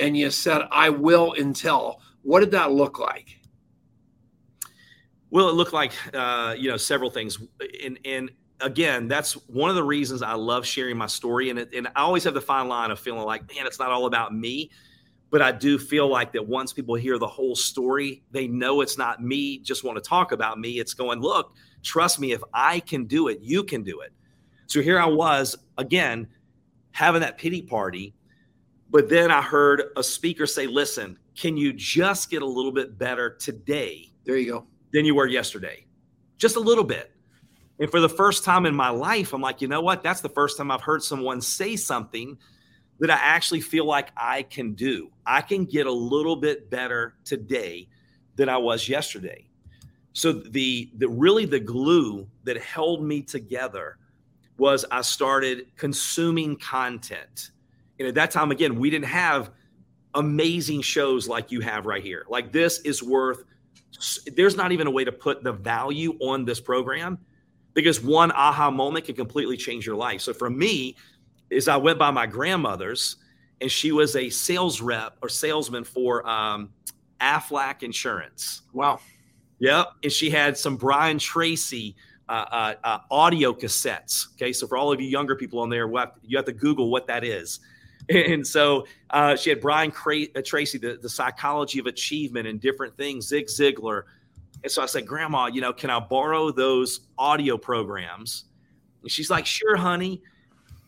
and 0.00 0.16
you 0.16 0.30
said 0.30 0.62
i 0.70 0.90
will 0.90 1.32
until. 1.32 2.00
What 2.22 2.40
did 2.40 2.50
that 2.52 2.72
look 2.72 2.98
like? 2.98 3.38
Well 5.30 5.48
it 5.48 5.52
looked 5.52 5.72
like 5.72 5.92
uh, 6.14 6.54
you 6.58 6.70
know 6.70 6.76
several 6.76 7.10
things. 7.10 7.38
And 7.84 7.98
and 8.04 8.30
again 8.60 9.06
that's 9.06 9.34
one 9.48 9.68
of 9.68 9.76
the 9.76 9.84
reasons 9.84 10.22
i 10.22 10.32
love 10.32 10.66
sharing 10.66 10.96
my 10.96 11.06
story. 11.06 11.50
And, 11.50 11.58
it, 11.58 11.74
and 11.74 11.88
i 11.88 12.00
always 12.00 12.24
have 12.24 12.34
the 12.34 12.40
fine 12.40 12.68
line 12.68 12.90
of 12.90 12.98
feeling 12.98 13.24
like 13.24 13.42
man 13.54 13.66
it's 13.66 13.78
not 13.78 13.90
all 13.90 14.06
about 14.06 14.34
me. 14.34 14.70
But 15.28 15.42
I 15.42 15.50
do 15.50 15.76
feel 15.76 16.08
like 16.08 16.32
that 16.32 16.46
once 16.46 16.72
people 16.72 16.94
hear 16.94 17.18
the 17.18 17.26
whole 17.26 17.56
story, 17.56 18.22
they 18.30 18.46
know 18.46 18.80
it's 18.80 18.96
not 18.96 19.22
me 19.22 19.58
just 19.58 19.82
want 19.82 20.02
to 20.02 20.08
talk 20.08 20.30
about 20.30 20.58
me. 20.58 20.78
It's 20.78 20.94
going, 20.94 21.20
look, 21.20 21.52
trust 21.86 22.18
me, 22.20 22.32
if 22.32 22.42
I 22.52 22.80
can 22.80 23.04
do 23.04 23.28
it, 23.28 23.40
you 23.40 23.62
can 23.64 23.82
do 23.82 24.00
it. 24.00 24.12
So 24.66 24.82
here 24.82 24.98
I 24.98 25.06
was 25.06 25.56
again 25.78 26.26
having 26.90 27.20
that 27.20 27.38
pity 27.38 27.62
party. 27.62 28.14
But 28.90 29.08
then 29.08 29.30
I 29.30 29.42
heard 29.42 29.82
a 29.96 30.02
speaker 30.02 30.46
say, 30.46 30.66
listen, 30.66 31.18
can 31.36 31.56
you 31.56 31.72
just 31.72 32.30
get 32.30 32.42
a 32.42 32.46
little 32.46 32.72
bit 32.72 32.98
better 32.98 33.36
today? 33.36 34.12
There 34.24 34.36
you 34.36 34.52
go. 34.52 34.66
Than 34.92 35.04
you 35.04 35.14
were 35.14 35.26
yesterday? 35.26 35.86
Just 36.38 36.56
a 36.56 36.60
little 36.60 36.84
bit. 36.84 37.12
And 37.78 37.90
for 37.90 38.00
the 38.00 38.08
first 38.08 38.44
time 38.44 38.64
in 38.64 38.74
my 38.74 38.88
life, 38.88 39.32
I'm 39.32 39.40
like, 39.40 39.60
you 39.60 39.68
know 39.68 39.80
what? 39.80 40.02
That's 40.02 40.20
the 40.20 40.28
first 40.28 40.56
time 40.56 40.70
I've 40.70 40.80
heard 40.80 41.02
someone 41.02 41.40
say 41.40 41.76
something 41.76 42.38
that 43.00 43.10
I 43.10 43.18
actually 43.20 43.60
feel 43.60 43.84
like 43.84 44.10
I 44.16 44.42
can 44.42 44.72
do. 44.72 45.10
I 45.26 45.42
can 45.42 45.66
get 45.66 45.86
a 45.86 45.92
little 45.92 46.36
bit 46.36 46.70
better 46.70 47.14
today 47.24 47.88
than 48.36 48.48
I 48.48 48.56
was 48.56 48.88
yesterday. 48.88 49.46
So 50.16 50.32
the 50.32 50.88
the 50.96 51.10
really 51.10 51.44
the 51.44 51.60
glue 51.60 52.26
that 52.44 52.56
held 52.62 53.04
me 53.04 53.20
together 53.20 53.98
was 54.56 54.86
I 54.90 55.02
started 55.02 55.66
consuming 55.76 56.56
content. 56.56 57.50
And 57.98 58.08
at 58.08 58.14
that 58.14 58.30
time 58.30 58.50
again, 58.50 58.78
we 58.78 58.88
didn't 58.88 59.08
have 59.08 59.50
amazing 60.14 60.80
shows 60.80 61.28
like 61.28 61.52
you 61.52 61.60
have 61.60 61.84
right 61.84 62.02
here. 62.02 62.24
Like 62.30 62.50
this 62.50 62.78
is 62.80 63.02
worth 63.02 63.44
there's 64.34 64.56
not 64.56 64.72
even 64.72 64.86
a 64.86 64.90
way 64.90 65.04
to 65.04 65.12
put 65.12 65.44
the 65.44 65.52
value 65.52 66.16
on 66.22 66.46
this 66.46 66.60
program 66.60 67.18
because 67.74 68.02
one 68.02 68.32
aha 68.32 68.70
moment 68.70 69.04
can 69.04 69.16
completely 69.16 69.58
change 69.58 69.84
your 69.84 69.96
life. 69.96 70.22
So 70.22 70.32
for 70.32 70.48
me, 70.48 70.96
is 71.50 71.68
I 71.68 71.76
went 71.76 71.98
by 71.98 72.10
my 72.10 72.26
grandmother's, 72.26 73.16
and 73.60 73.70
she 73.70 73.92
was 73.92 74.16
a 74.16 74.30
sales 74.30 74.80
rep 74.80 75.18
or 75.20 75.28
salesman 75.28 75.84
for 75.84 76.26
um, 76.26 76.70
Aflac 77.20 77.82
Insurance. 77.82 78.62
Wow. 78.72 79.00
Yep. 79.58 79.86
And 80.02 80.12
she 80.12 80.30
had 80.30 80.56
some 80.56 80.76
Brian 80.76 81.18
Tracy 81.18 81.96
uh, 82.28 82.32
uh, 82.32 82.74
uh, 82.84 82.98
audio 83.10 83.52
cassettes. 83.52 84.32
Okay. 84.34 84.52
So 84.52 84.66
for 84.66 84.76
all 84.76 84.92
of 84.92 85.00
you 85.00 85.06
younger 85.06 85.36
people 85.36 85.60
on 85.60 85.70
there, 85.70 85.88
you 86.22 86.36
have 86.36 86.44
to 86.46 86.52
Google 86.52 86.90
what 86.90 87.06
that 87.06 87.24
is. 87.24 87.60
And 88.08 88.46
so 88.46 88.86
uh, 89.10 89.34
she 89.34 89.50
had 89.50 89.60
Brian 89.60 89.90
Cra- 89.90 90.26
uh, 90.36 90.42
Tracy, 90.44 90.78
the, 90.78 90.96
the 91.02 91.08
psychology 91.08 91.80
of 91.80 91.86
achievement 91.86 92.46
and 92.46 92.60
different 92.60 92.96
things, 92.96 93.26
Zig 93.26 93.46
Ziglar. 93.46 94.02
And 94.62 94.70
so 94.70 94.80
I 94.80 94.86
said, 94.86 95.08
Grandma, 95.08 95.46
you 95.46 95.60
know, 95.60 95.72
can 95.72 95.90
I 95.90 95.98
borrow 95.98 96.52
those 96.52 97.00
audio 97.18 97.58
programs? 97.58 98.44
And 99.02 99.10
she's 99.10 99.28
like, 99.28 99.44
Sure, 99.44 99.74
honey. 99.74 100.22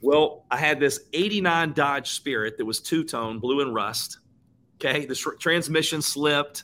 Well, 0.00 0.44
I 0.48 0.58
had 0.58 0.78
this 0.78 1.00
89 1.12 1.72
Dodge 1.72 2.10
Spirit 2.10 2.56
that 2.56 2.64
was 2.64 2.78
two 2.78 3.02
tone, 3.02 3.40
blue 3.40 3.62
and 3.62 3.75
rust. 3.75 4.18
Okay. 4.76 5.04
The 5.04 5.16
tr- 5.16 5.34
transmission 5.40 6.00
slipped, 6.00 6.62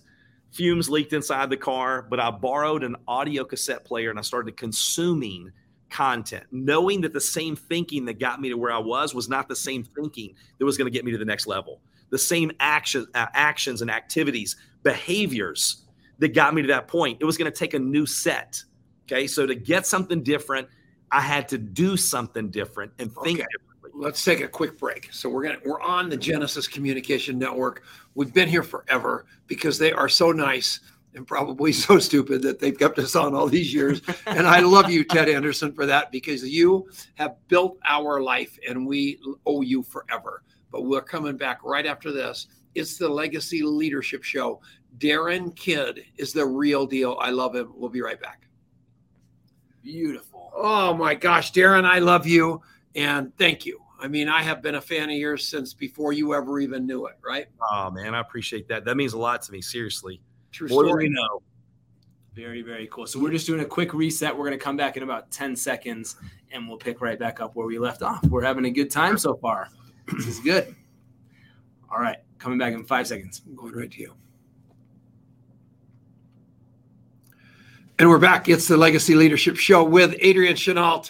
fumes 0.55 0.89
leaked 0.89 1.13
inside 1.13 1.51
the 1.51 1.57
car, 1.57 2.03
but 2.03 2.21
I 2.21 2.31
borrowed 2.31 2.85
an 2.85 2.97
audio 3.09 3.45
cassette 3.45 3.85
player 3.85 4.11
and 4.11 4.19
I 4.19 4.23
started 4.23 4.57
consuming 4.57 5.53
content, 5.91 6.45
knowing 6.51 7.01
that 7.03 7.13
the 7.13 7.21
same 7.21 7.57
thinking 7.57 8.05
that 8.07 8.19
got 8.19 8.41
me 8.41 8.49
to 8.49 8.57
where 8.57 8.73
I 8.73 8.79
was 8.79 9.15
was 9.15 9.29
not 9.29 9.49
the 9.49 9.57
same 9.57 9.85
thinking 9.85 10.35
that 10.59 10.65
was 10.65 10.77
going 10.77 10.87
to 10.87 10.97
get 10.97 11.05
me 11.05 11.13
to 11.13 11.19
the 11.19 11.25
next 11.25 11.47
level. 11.47 11.81
The 12.11 12.19
same 12.19 12.53
action, 12.61 13.07
uh, 13.15 13.27
actions 13.35 13.83
and 13.83 13.91
activities, 13.91 14.57
behaviors 14.83 15.83
that 16.19 16.35
got 16.35 16.55
me 16.55 16.63
to 16.63 16.69
that 16.69 16.89
point. 16.89 17.19
It 17.21 17.25
was 17.25 17.37
going 17.37 17.51
to 17.51 17.57
take 17.57 17.75
a 17.75 17.79
new 17.79 18.07
set. 18.07 18.63
Okay. 19.07 19.27
So 19.27 19.47
to 19.47 19.55
get 19.55 19.87
something 19.87 20.23
different, 20.23 20.69
I 21.11 21.21
had 21.21 21.49
to 21.49 21.59
do 21.59 21.97
something 21.97 22.51
different 22.51 22.93
and 22.99 23.13
think 23.13 23.41
okay. 23.41 23.47
differently. 23.53 23.91
Let's 23.95 24.25
take 24.25 24.41
a 24.41 24.49
quick 24.49 24.79
break. 24.79 25.09
So 25.13 25.29
we're 25.29 25.45
gonna 25.45 25.59
we're 25.65 25.81
on 25.81 26.09
the 26.09 26.17
Genesis 26.17 26.67
Communication 26.67 27.39
Network. 27.39 27.85
We've 28.15 28.33
been 28.33 28.49
here 28.49 28.63
forever 28.63 29.27
because 29.47 29.79
they 29.79 29.93
are 29.93 30.09
so 30.09 30.33
nice 30.33 30.81
and 31.15 31.27
probably 31.27 31.73
so 31.87 31.99
stupid 31.99 32.43
that 32.43 32.59
they've 32.59 32.79
kept 32.79 32.99
us 32.99 33.17
on 33.17 33.35
all 33.35 33.49
these 33.49 33.73
years. 33.73 34.03
and 34.27 34.47
I 34.47 34.61
love 34.61 34.91
you, 34.91 35.05
Ted 35.05 35.29
Anderson, 35.29 35.73
for 35.73 35.87
that 35.87 36.13
because 36.13 36.45
you 36.45 36.89
have 37.15 37.37
built 37.49 37.79
our 37.85 38.21
life 38.21 38.59
and 38.69 38.87
we 38.87 39.21
owe 39.47 39.63
you 39.63 39.83
forever. 39.83 40.43
But 40.71 40.83
we're 40.83 41.03
coming 41.03 41.37
back 41.37 41.61
right 41.65 41.87
after 41.87 42.13
this. 42.13 42.49
It's 42.75 42.99
the 42.99 43.09
Legacy 43.09 43.63
Leadership 43.63 44.25
Show. 44.25 44.61
Darin 44.99 45.53
Kidd 45.53 46.05
is 46.17 46.33
the 46.33 46.45
real 46.45 46.87
deal. 46.87 47.17
I 47.21 47.31
love 47.31 47.55
him. 47.55 47.73
We'll 47.77 47.91
be 47.91 48.03
right 48.03 48.21
back. 48.21 48.47
Beautiful. 49.83 50.53
Oh 50.57 50.95
my 50.95 51.15
gosh, 51.15 51.53
Darin, 51.53 51.85
I 51.85 51.99
love 51.99 52.27
you 52.27 52.63
and 52.95 53.37
thank 53.37 53.67
you. 53.67 53.84
I 54.05 54.09
mean, 54.09 54.29
I 54.29 54.43
have 54.43 54.61
been 54.61 54.75
a 54.75 54.83
fan 54.83 55.09
of 55.09 55.17
yours 55.17 55.49
since 55.49 55.73
before 55.73 56.13
you 56.13 56.35
ever 56.35 56.61
even 56.61 56.87
knew 56.87 57.07
it, 57.07 57.15
right? 57.25 57.47
Oh 57.73 57.91
man, 57.91 58.15
I 58.15 58.21
appreciate 58.21 58.69
that. 58.69 58.85
That 58.85 58.99
means 58.99 59.15
a 59.15 59.19
lot 59.19 59.41
to 59.43 59.53
me, 59.53 59.63
seriously. 59.63 60.21
True 60.53 60.69
More 60.69 60.85
story. 60.85 61.07
Than 61.07 61.15
we 61.15 61.21
know. 61.21 61.43
Very, 62.35 62.61
very 62.61 62.87
cool. 62.89 63.07
So 63.07 63.19
we're 63.19 63.31
just 63.31 63.47
doing 63.47 63.61
a 63.61 63.65
quick 63.65 63.95
reset. 63.95 64.37
We're 64.37 64.45
going 64.45 64.59
to 64.59 64.63
come 64.63 64.77
back 64.77 64.99
in 64.99 65.05
about 65.05 65.31
10 65.31 65.57
seconds 65.57 66.17
and 66.53 66.69
we'll 66.69 66.77
pick 66.77 67.01
right 67.01 67.19
back 67.19 67.41
up 67.41 67.57
where 67.57 67.67
we 67.67 67.79
left 67.79 68.03
off. 68.03 68.23
We're 68.25 68.43
having 68.43 68.67
a 68.67 68.71
good 68.71 68.91
time 68.91 69.17
so 69.17 69.37
far. 69.37 69.69
This 70.13 70.27
is 70.27 70.41
good. 70.41 70.77
All 71.91 71.99
right. 71.99 72.19
Coming 72.39 72.59
back 72.59 72.75
in 72.75 72.85
five 72.85 73.07
seconds. 73.07 73.41
I'm 73.47 73.57
going 73.57 73.73
right 73.73 73.91
to 73.91 74.01
you. 74.01 74.13
And 77.99 78.11
we're 78.11 78.19
back. 78.19 78.51
It's 78.51 78.69
the 78.69 78.77
Legacy 78.77 79.15
Leadership 79.15 79.57
Show 79.57 79.83
with 79.83 80.15
Adrian 80.19 80.57
Chenault, 80.57 81.05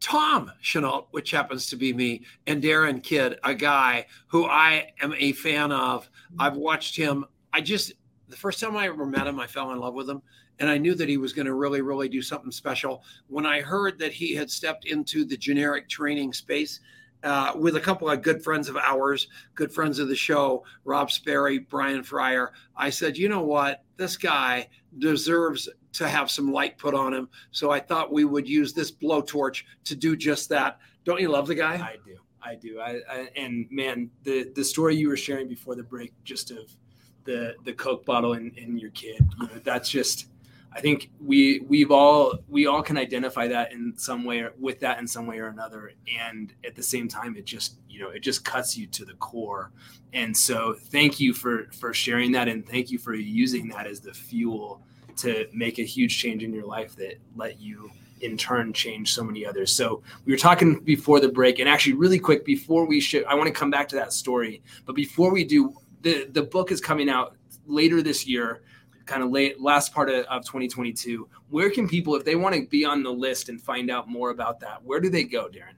Tom 0.00 0.50
Chenault, 0.60 1.08
which 1.10 1.30
happens 1.30 1.66
to 1.66 1.76
be 1.76 1.92
me, 1.92 2.24
and 2.46 2.60
Darin 2.60 3.00
Kidd, 3.00 3.38
a 3.44 3.54
guy 3.54 4.06
who 4.26 4.44
I 4.44 4.92
am 5.00 5.14
a 5.18 5.32
fan 5.32 5.72
of. 5.72 6.08
I've 6.38 6.56
watched 6.56 6.96
him. 6.96 7.24
I 7.52 7.60
just, 7.60 7.92
the 8.28 8.36
first 8.36 8.60
time 8.60 8.76
I 8.76 8.86
ever 8.86 9.06
met 9.06 9.26
him, 9.26 9.40
I 9.40 9.46
fell 9.46 9.72
in 9.72 9.78
love 9.78 9.94
with 9.94 10.08
him. 10.08 10.22
And 10.58 10.70
I 10.70 10.78
knew 10.78 10.94
that 10.94 11.08
he 11.08 11.18
was 11.18 11.34
going 11.34 11.46
to 11.46 11.54
really, 11.54 11.82
really 11.82 12.08
do 12.08 12.22
something 12.22 12.50
special. 12.50 13.02
When 13.28 13.44
I 13.44 13.60
heard 13.60 13.98
that 13.98 14.12
he 14.12 14.34
had 14.34 14.50
stepped 14.50 14.86
into 14.86 15.24
the 15.24 15.36
generic 15.36 15.86
training 15.88 16.32
space, 16.32 16.80
uh, 17.22 17.52
with 17.56 17.76
a 17.76 17.80
couple 17.80 18.08
of 18.08 18.22
good 18.22 18.42
friends 18.42 18.68
of 18.68 18.76
ours, 18.76 19.28
good 19.54 19.72
friends 19.72 19.98
of 19.98 20.08
the 20.08 20.16
show, 20.16 20.64
Rob 20.84 21.10
Sperry, 21.10 21.58
Brian 21.58 22.02
Fryer. 22.02 22.52
I 22.76 22.90
said, 22.90 23.16
you 23.16 23.28
know 23.28 23.42
what? 23.42 23.82
This 23.96 24.16
guy 24.16 24.68
deserves 24.98 25.68
to 25.92 26.08
have 26.08 26.30
some 26.30 26.52
light 26.52 26.78
put 26.78 26.94
on 26.94 27.12
him. 27.12 27.28
So 27.50 27.70
I 27.70 27.80
thought 27.80 28.12
we 28.12 28.24
would 28.24 28.48
use 28.48 28.72
this 28.72 28.90
blowtorch 28.90 29.62
to 29.84 29.96
do 29.96 30.16
just 30.16 30.48
that. 30.50 30.78
Don't 31.04 31.20
you 31.20 31.28
love 31.28 31.46
the 31.46 31.54
guy? 31.54 31.74
I 31.74 31.96
do. 32.04 32.16
I 32.42 32.54
do. 32.54 32.80
I, 32.80 33.00
I 33.10 33.28
and 33.36 33.66
man, 33.70 34.10
the 34.22 34.52
the 34.54 34.64
story 34.64 34.94
you 34.94 35.08
were 35.08 35.16
sharing 35.16 35.48
before 35.48 35.74
the 35.74 35.82
break, 35.82 36.12
just 36.24 36.50
of 36.50 36.76
the 37.24 37.54
the 37.64 37.72
Coke 37.72 38.04
bottle 38.04 38.34
in, 38.34 38.52
in 38.56 38.78
your 38.78 38.90
kid, 38.90 39.26
you 39.40 39.46
know, 39.48 39.60
that's 39.64 39.88
just 39.88 40.28
I 40.76 40.80
think 40.80 41.10
we 41.24 41.60
we've 41.60 41.90
all 41.90 42.38
we 42.48 42.66
all 42.66 42.82
can 42.82 42.98
identify 42.98 43.48
that 43.48 43.72
in 43.72 43.94
some 43.96 44.24
way 44.24 44.40
or 44.40 44.52
with 44.60 44.80
that 44.80 44.98
in 44.98 45.06
some 45.06 45.26
way 45.26 45.38
or 45.38 45.46
another. 45.46 45.92
And 46.20 46.52
at 46.66 46.74
the 46.74 46.82
same 46.82 47.08
time, 47.08 47.34
it 47.34 47.46
just 47.46 47.78
you 47.88 48.00
know 48.00 48.10
it 48.10 48.20
just 48.20 48.44
cuts 48.44 48.76
you 48.76 48.86
to 48.88 49.06
the 49.06 49.14
core. 49.14 49.72
And 50.12 50.36
so 50.36 50.74
thank 50.74 51.18
you 51.18 51.32
for 51.32 51.68
for 51.72 51.94
sharing 51.94 52.30
that 52.32 52.46
and 52.48 52.68
thank 52.68 52.90
you 52.90 52.98
for 52.98 53.14
using 53.14 53.68
that 53.68 53.86
as 53.86 54.00
the 54.00 54.12
fuel 54.12 54.82
to 55.16 55.46
make 55.54 55.78
a 55.78 55.82
huge 55.82 56.18
change 56.18 56.44
in 56.44 56.52
your 56.52 56.66
life 56.66 56.94
that 56.96 57.14
let 57.34 57.58
you 57.58 57.90
in 58.20 58.36
turn 58.36 58.74
change 58.74 59.14
so 59.14 59.24
many 59.24 59.46
others. 59.46 59.72
So 59.72 60.02
we 60.26 60.32
were 60.32 60.38
talking 60.38 60.80
before 60.80 61.20
the 61.20 61.28
break, 61.28 61.58
and 61.58 61.70
actually, 61.70 61.94
really 61.94 62.18
quick 62.18 62.44
before 62.44 62.86
we 62.86 63.00
should, 63.00 63.24
I 63.24 63.34
want 63.34 63.46
to 63.46 63.52
come 63.52 63.70
back 63.70 63.88
to 63.88 63.96
that 63.96 64.12
story. 64.12 64.62
But 64.84 64.94
before 64.94 65.32
we 65.32 65.42
do, 65.42 65.74
the 66.02 66.28
the 66.30 66.42
book 66.42 66.70
is 66.70 66.82
coming 66.82 67.08
out 67.08 67.34
later 67.66 68.02
this 68.02 68.26
year 68.26 68.62
kind 69.06 69.22
of 69.22 69.30
late 69.30 69.60
last 69.60 69.94
part 69.94 70.10
of, 70.10 70.24
of 70.26 70.44
2022 70.44 71.28
where 71.48 71.70
can 71.70 71.88
people 71.88 72.14
if 72.14 72.24
they 72.24 72.36
want 72.36 72.54
to 72.54 72.66
be 72.66 72.84
on 72.84 73.02
the 73.02 73.12
list 73.12 73.48
and 73.48 73.60
find 73.60 73.90
out 73.90 74.08
more 74.08 74.30
about 74.30 74.60
that 74.60 74.82
where 74.84 75.00
do 75.00 75.08
they 75.08 75.24
go 75.24 75.48
darin 75.48 75.74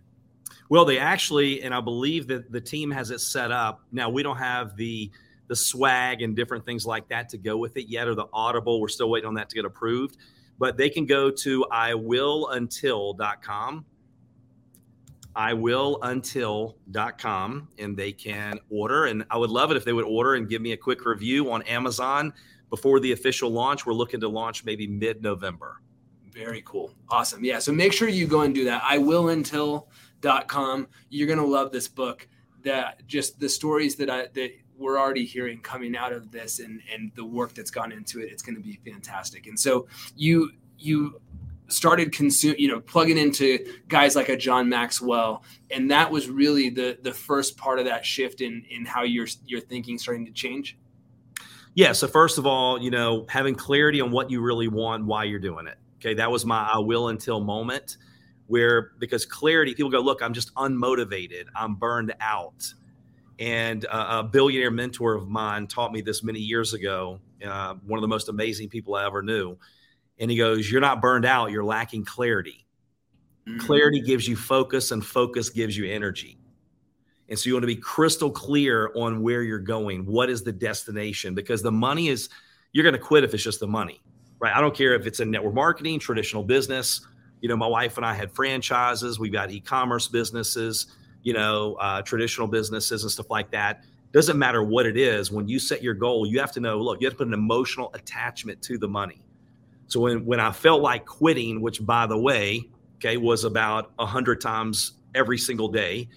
well 0.68 0.84
they 0.84 0.98
actually 0.98 1.62
and 1.62 1.74
i 1.74 1.80
believe 1.80 2.26
that 2.26 2.50
the 2.50 2.60
team 2.60 2.90
has 2.90 3.10
it 3.10 3.20
set 3.20 3.52
up 3.52 3.82
now 3.92 4.08
we 4.08 4.22
don't 4.22 4.38
have 4.38 4.76
the 4.76 5.10
the 5.48 5.56
swag 5.56 6.22
and 6.22 6.36
different 6.36 6.64
things 6.64 6.86
like 6.86 7.08
that 7.08 7.28
to 7.30 7.38
go 7.38 7.56
with 7.56 7.76
it 7.76 7.88
yet, 7.88 8.06
or 8.06 8.14
the 8.14 8.26
Audible. 8.32 8.80
We're 8.80 8.86
still 8.88 9.10
waiting 9.10 9.26
on 9.26 9.34
that 9.34 9.48
to 9.48 9.56
get 9.56 9.64
approved. 9.64 10.18
But 10.58 10.76
they 10.76 10.90
can 10.90 11.06
go 11.06 11.30
to 11.30 11.66
iwilluntil.com, 11.72 13.84
iwilluntil.com, 15.36 17.68
and 17.78 17.96
they 17.96 18.12
can 18.12 18.58
order. 18.70 19.06
And 19.06 19.24
I 19.30 19.38
would 19.38 19.50
love 19.50 19.70
it 19.70 19.76
if 19.76 19.84
they 19.84 19.92
would 19.92 20.04
order 20.04 20.34
and 20.34 20.48
give 20.48 20.60
me 20.62 20.72
a 20.72 20.76
quick 20.76 21.04
review 21.04 21.52
on 21.52 21.62
Amazon 21.62 22.34
before 22.70 23.00
the 23.00 23.12
official 23.12 23.50
launch. 23.50 23.86
We're 23.86 23.94
looking 23.94 24.20
to 24.20 24.28
launch 24.28 24.64
maybe 24.64 24.86
mid 24.86 25.22
November. 25.22 25.80
Very 26.32 26.62
cool. 26.64 26.94
Awesome. 27.08 27.44
Yeah. 27.44 27.58
So 27.58 27.72
make 27.72 27.92
sure 27.92 28.08
you 28.08 28.26
go 28.26 28.42
and 28.42 28.54
do 28.54 28.64
that. 28.64 28.82
iwilluntil.com. 28.82 30.88
You're 31.08 31.26
going 31.26 31.38
to 31.38 31.46
love 31.46 31.72
this 31.72 31.88
book. 31.88 32.28
That 32.64 33.06
just 33.06 33.40
the 33.40 33.48
stories 33.48 33.96
that 33.96 34.10
I, 34.10 34.26
that 34.34 34.50
we're 34.78 34.98
already 34.98 35.24
hearing 35.24 35.60
coming 35.60 35.96
out 35.96 36.12
of 36.12 36.30
this 36.30 36.60
and 36.60 36.80
and 36.92 37.10
the 37.16 37.24
work 37.24 37.54
that's 37.54 37.70
gone 37.70 37.92
into 37.92 38.20
it 38.20 38.30
it's 38.30 38.42
going 38.42 38.54
to 38.54 38.62
be 38.62 38.78
fantastic 38.84 39.46
and 39.46 39.58
so 39.58 39.86
you 40.16 40.50
you 40.78 41.20
started 41.68 42.12
consume 42.12 42.54
you 42.58 42.68
know 42.68 42.80
plugging 42.80 43.18
into 43.18 43.58
guys 43.88 44.16
like 44.16 44.28
a 44.28 44.36
john 44.36 44.68
maxwell 44.68 45.42
and 45.70 45.90
that 45.90 46.10
was 46.10 46.30
really 46.30 46.70
the 46.70 46.96
the 47.02 47.12
first 47.12 47.56
part 47.56 47.78
of 47.78 47.84
that 47.84 48.06
shift 48.06 48.40
in 48.40 48.64
in 48.70 48.86
how 48.86 49.02
your 49.02 49.26
your 49.44 49.60
thinking 49.60 49.98
starting 49.98 50.24
to 50.24 50.32
change 50.32 50.78
yeah 51.78 51.92
so 51.92 52.08
first 52.08 52.38
of 52.38 52.46
all 52.46 52.80
you 52.82 52.90
know 52.90 53.24
having 53.28 53.54
clarity 53.54 54.00
on 54.00 54.10
what 54.10 54.30
you 54.30 54.40
really 54.40 54.68
want 54.68 55.04
why 55.04 55.24
you're 55.24 55.38
doing 55.38 55.66
it 55.66 55.78
okay 55.98 56.14
that 56.14 56.30
was 56.30 56.44
my 56.44 56.68
i 56.72 56.78
will 56.78 57.08
until 57.08 57.40
moment 57.40 57.96
where 58.46 58.92
because 58.98 59.24
clarity 59.24 59.74
people 59.74 59.90
go 59.90 60.00
look 60.00 60.22
i'm 60.22 60.34
just 60.34 60.52
unmotivated 60.54 61.44
i'm 61.54 61.74
burned 61.76 62.12
out 62.20 62.72
and 63.38 63.86
uh, 63.86 64.20
a 64.20 64.24
billionaire 64.24 64.70
mentor 64.70 65.14
of 65.14 65.28
mine 65.28 65.66
taught 65.66 65.92
me 65.92 66.00
this 66.00 66.22
many 66.22 66.40
years 66.40 66.74
ago. 66.74 67.20
Uh, 67.44 67.74
one 67.86 67.98
of 67.98 68.02
the 68.02 68.08
most 68.08 68.28
amazing 68.28 68.68
people 68.68 68.96
I 68.96 69.06
ever 69.06 69.22
knew. 69.22 69.56
And 70.18 70.30
he 70.30 70.36
goes, 70.36 70.70
You're 70.70 70.80
not 70.80 71.00
burned 71.00 71.24
out, 71.24 71.52
you're 71.52 71.64
lacking 71.64 72.04
clarity. 72.04 72.66
Mm-hmm. 73.48 73.64
Clarity 73.64 74.00
gives 74.00 74.26
you 74.26 74.36
focus, 74.36 74.90
and 74.90 75.04
focus 75.04 75.50
gives 75.50 75.76
you 75.76 75.86
energy. 75.86 76.38
And 77.28 77.38
so 77.38 77.48
you 77.48 77.54
want 77.54 77.62
to 77.64 77.68
be 77.68 77.76
crystal 77.76 78.30
clear 78.30 78.90
on 78.94 79.22
where 79.22 79.42
you're 79.42 79.58
going. 79.58 80.06
What 80.06 80.30
is 80.30 80.42
the 80.42 80.52
destination? 80.52 81.34
Because 81.34 81.62
the 81.62 81.72
money 81.72 82.08
is, 82.08 82.28
you're 82.72 82.84
going 82.84 82.94
to 82.94 82.98
quit 82.98 83.24
if 83.24 83.34
it's 83.34 83.42
just 83.42 83.60
the 83.60 83.66
money, 83.66 84.00
right? 84.38 84.54
I 84.54 84.60
don't 84.60 84.74
care 84.74 84.94
if 84.94 85.06
it's 85.06 85.20
in 85.20 85.30
network 85.30 85.54
marketing, 85.54 85.98
traditional 85.98 86.42
business. 86.42 87.06
You 87.40 87.48
know, 87.48 87.56
my 87.56 87.66
wife 87.66 87.96
and 87.96 88.06
I 88.06 88.14
had 88.14 88.32
franchises, 88.32 89.18
we've 89.18 89.32
got 89.32 89.50
e 89.50 89.60
commerce 89.60 90.08
businesses 90.08 90.86
you 91.22 91.32
know, 91.32 91.74
uh, 91.74 92.02
traditional 92.02 92.46
businesses 92.46 93.02
and 93.02 93.10
stuff 93.10 93.30
like 93.30 93.50
that. 93.50 93.84
Doesn't 94.12 94.38
matter 94.38 94.62
what 94.62 94.86
it 94.86 94.96
is. 94.96 95.30
When 95.30 95.48
you 95.48 95.58
set 95.58 95.82
your 95.82 95.94
goal, 95.94 96.26
you 96.26 96.40
have 96.40 96.52
to 96.52 96.60
know. 96.60 96.78
Look, 96.78 97.00
you 97.00 97.06
have 97.06 97.14
to 97.14 97.18
put 97.18 97.26
an 97.26 97.34
emotional 97.34 97.90
attachment 97.94 98.62
to 98.62 98.78
the 98.78 98.88
money. 98.88 99.20
So 99.86 100.00
when 100.00 100.24
when 100.24 100.40
I 100.40 100.52
felt 100.52 100.80
like 100.80 101.04
quitting, 101.04 101.60
which 101.60 101.84
by 101.84 102.06
the 102.06 102.16
way, 102.16 102.68
okay, 102.96 103.16
was 103.16 103.44
about 103.44 103.92
a 103.98 104.06
hundred 104.06 104.40
times 104.40 104.92
every 105.14 105.38
single 105.38 105.68
day, 105.68 106.08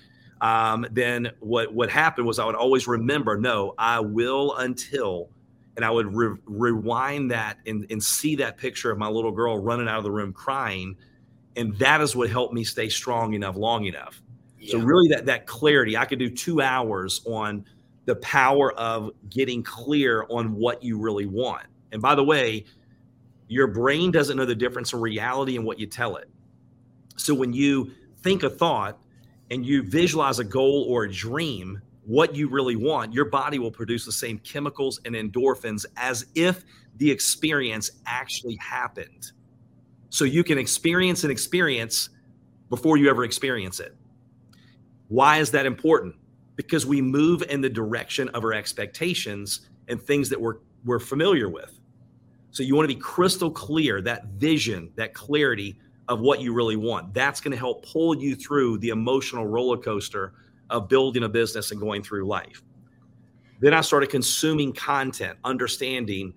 um, 0.42 0.86
then 0.92 1.32
what 1.40 1.74
what 1.74 1.90
happened 1.90 2.28
was 2.28 2.40
I 2.40 2.46
would 2.46 2.56
always 2.56 2.88
remember, 2.88 3.38
no, 3.38 3.74
I 3.78 4.00
will 4.00 4.56
until, 4.58 5.30
and 5.76 5.86
I 5.86 5.92
would 5.92 6.14
re- 6.14 6.38
rewind 6.46 7.32
that 7.32 7.60
and, 7.66 7.86
and 7.90 8.04
see 8.04 8.36
that 8.38 8.58
picture 8.58 8.92
of 8.92 8.98
my 8.98 9.08
little 9.08 9.32
girl 9.32 9.58
running 9.58 9.88
out 9.88 10.00
of 10.00 10.04
the 10.04 10.12
room 10.12 10.34
crying, 10.34 10.98
and 11.56 11.78
that 11.78 12.02
is 12.02 12.16
what 12.16 12.30
helped 12.30 12.54
me 12.54 12.64
stay 12.64 12.90
strong 12.90 13.34
enough 13.34 13.56
long 13.56 13.86
enough 13.86 14.22
so 14.68 14.80
really 14.80 15.10
that 15.10 15.26
that 15.26 15.48
clarity, 15.48 15.98
I 15.98 16.06
could 16.06 16.20
do 16.20 16.30
2 16.30 16.62
hours 16.62 17.22
on 17.26 17.66
the 18.06 18.16
power 18.18 18.74
of 18.74 19.12
getting 19.30 19.64
clear 19.64 20.26
on 20.30 20.54
what 20.54 20.84
you 20.84 20.98
really 20.98 21.26
want. 21.26 21.66
And 21.92 22.02
by 22.02 22.16
the 22.16 22.24
way, 22.24 22.66
your 23.48 23.68
brain 23.68 24.12
doesn't 24.12 24.38
know 24.38 24.46
the 24.46 24.56
difference 24.56 24.94
in 24.94 25.00
reality 25.00 25.56
and 25.56 25.66
what 25.66 25.80
you 25.80 25.88
tell 25.88 26.16
it. 26.16 26.30
So 27.18 27.34
when 27.34 27.54
you 27.54 27.92
think 28.22 28.44
a 28.44 28.50
thought 28.50 29.01
and 29.52 29.66
you 29.66 29.84
visualize 29.84 30.40
a 30.40 30.44
goal 30.44 30.86
or 30.90 31.04
a 31.04 31.12
dream, 31.12 31.80
what 32.06 32.34
you 32.34 32.48
really 32.48 32.78
want, 32.78 33.14
your 33.14 33.26
body 33.26 33.60
will 33.60 33.70
produce 33.70 34.06
the 34.06 34.12
same 34.12 34.40
chemicals 34.40 35.00
and 35.06 35.14
endorphins 35.14 35.86
as 35.98 36.26
if 36.34 36.64
the 36.98 37.12
experience 37.12 37.92
actually 38.06 38.56
happened. 38.56 39.34
So 40.10 40.24
you 40.24 40.44
can 40.44 40.58
experience 40.58 41.26
an 41.26 41.32
experience 41.32 42.10
before 42.70 42.96
you 42.98 43.10
ever 43.10 43.26
experience 43.26 43.82
it. 43.82 43.94
Why 45.10 45.40
is 45.40 45.52
that 45.52 45.66
important? 45.66 46.16
Because 46.56 46.86
we 46.86 47.02
move 47.02 47.44
in 47.50 47.60
the 47.60 47.70
direction 47.70 48.30
of 48.30 48.46
our 48.46 48.54
expectations 48.54 49.68
and 49.90 50.02
things 50.02 50.30
that 50.30 50.40
we're, 50.40 50.60
we're 50.86 51.00
familiar 51.00 51.50
with. 51.50 51.78
So 52.52 52.64
you 52.64 52.76
want 52.76 52.90
to 52.90 52.96
be 52.96 53.00
crystal 53.00 53.52
clear 53.52 54.02
that 54.02 54.28
vision, 54.28 54.92
that 54.96 55.14
clarity 55.14 55.78
of 56.12 56.20
what 56.20 56.42
you 56.42 56.54
really 56.54 56.76
want. 56.76 57.14
That's 57.14 57.40
going 57.40 57.54
to 57.54 57.58
help 57.58 57.86
pull 57.86 58.22
you 58.22 58.36
through 58.36 58.80
the 58.80 58.90
emotional 58.90 59.48
roller 59.48 59.78
coaster 59.78 60.34
of 60.70 60.90
building 60.90 61.24
a 61.24 61.30
business 61.30 61.72
and 61.72 61.80
going 61.80 62.04
through 62.04 62.28
life. 62.28 62.62
Then 63.62 63.74
I 63.74 63.80
started 63.80 64.10
consuming 64.10 64.74
content, 64.74 65.38
understanding. 65.46 66.34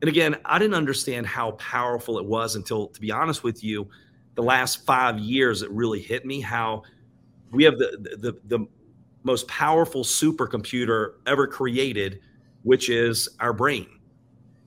And 0.00 0.08
again, 0.08 0.36
I 0.44 0.60
didn't 0.60 0.74
understand 0.74 1.26
how 1.26 1.52
powerful 1.52 2.20
it 2.20 2.24
was 2.24 2.54
until, 2.54 2.86
to 2.86 3.00
be 3.00 3.10
honest 3.10 3.42
with 3.42 3.64
you, 3.64 3.88
the 4.36 4.44
last 4.44 4.86
five 4.86 5.18
years, 5.18 5.62
it 5.62 5.72
really 5.72 6.00
hit 6.00 6.24
me 6.24 6.40
how 6.40 6.84
we 7.50 7.64
have 7.64 7.78
the, 7.78 8.16
the, 8.20 8.38
the 8.44 8.64
most 9.24 9.48
powerful 9.48 10.04
supercomputer 10.04 11.14
ever 11.26 11.48
created, 11.48 12.20
which 12.62 12.88
is 12.90 13.28
our 13.40 13.52
brain. 13.52 13.88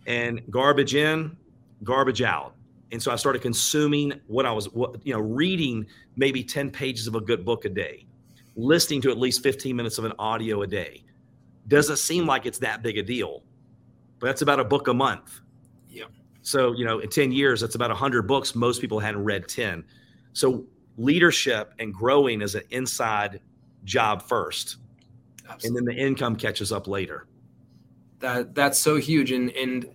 And 0.06 0.42
garbage 0.50 0.96
in, 0.96 1.38
garbage 1.82 2.22
out. 2.22 2.56
And 2.92 3.02
so 3.02 3.12
I 3.12 3.16
started 3.16 3.42
consuming 3.42 4.20
what 4.28 4.46
I 4.46 4.52
was, 4.52 4.66
what, 4.74 5.06
you 5.06 5.14
know, 5.14 5.20
reading 5.20 5.86
maybe 6.16 6.44
10 6.44 6.72
pages 6.72 7.08
of 7.08 7.16
a 7.16 7.22
good 7.22 7.46
book 7.46 7.66
a 7.66 7.70
day, 7.70 8.06
listening 8.56 9.02
to 9.02 9.12
at 9.12 9.18
least 9.18 9.44
15 9.44 9.76
minutes 9.76 9.98
of 9.98 10.06
an 10.06 10.14
audio 10.18 10.64
a 10.64 10.68
day. 10.68 11.04
Doesn't 11.68 11.98
seem 11.98 12.26
like 12.26 12.46
it's 12.46 12.58
that 12.60 12.82
big 12.82 12.98
a 12.98 13.04
deal, 13.04 13.44
but 14.20 14.28
that's 14.28 14.42
about 14.42 14.60
a 14.60 14.64
book 14.64 14.88
a 14.88 14.94
month. 14.94 15.40
Yeah. 15.88 16.06
So, 16.42 16.74
you 16.74 16.84
know, 16.84 17.00
in 17.00 17.10
10 17.10 17.32
years, 17.32 17.62
that's 17.62 17.76
about 17.76 17.92
100 17.92 18.24
books. 18.24 18.56
Most 18.56 18.82
people 18.82 19.00
hadn't 19.00 19.24
read 19.24 19.48
10. 19.48 19.84
So 20.34 20.66
leadership 20.98 21.74
and 21.80 21.94
growing 21.94 22.42
is 22.42 22.56
an 22.56 22.64
inside 22.72 23.40
job 23.86 24.22
first 24.22 24.78
Absolutely. 25.50 25.68
and 25.68 25.76
then 25.78 25.96
the 25.96 26.02
income 26.02 26.36
catches 26.36 26.72
up 26.72 26.88
later 26.88 27.26
that 28.20 28.54
that's 28.54 28.78
so 28.78 28.98
huge 28.98 29.32
and 29.32 29.50
and 29.52 29.86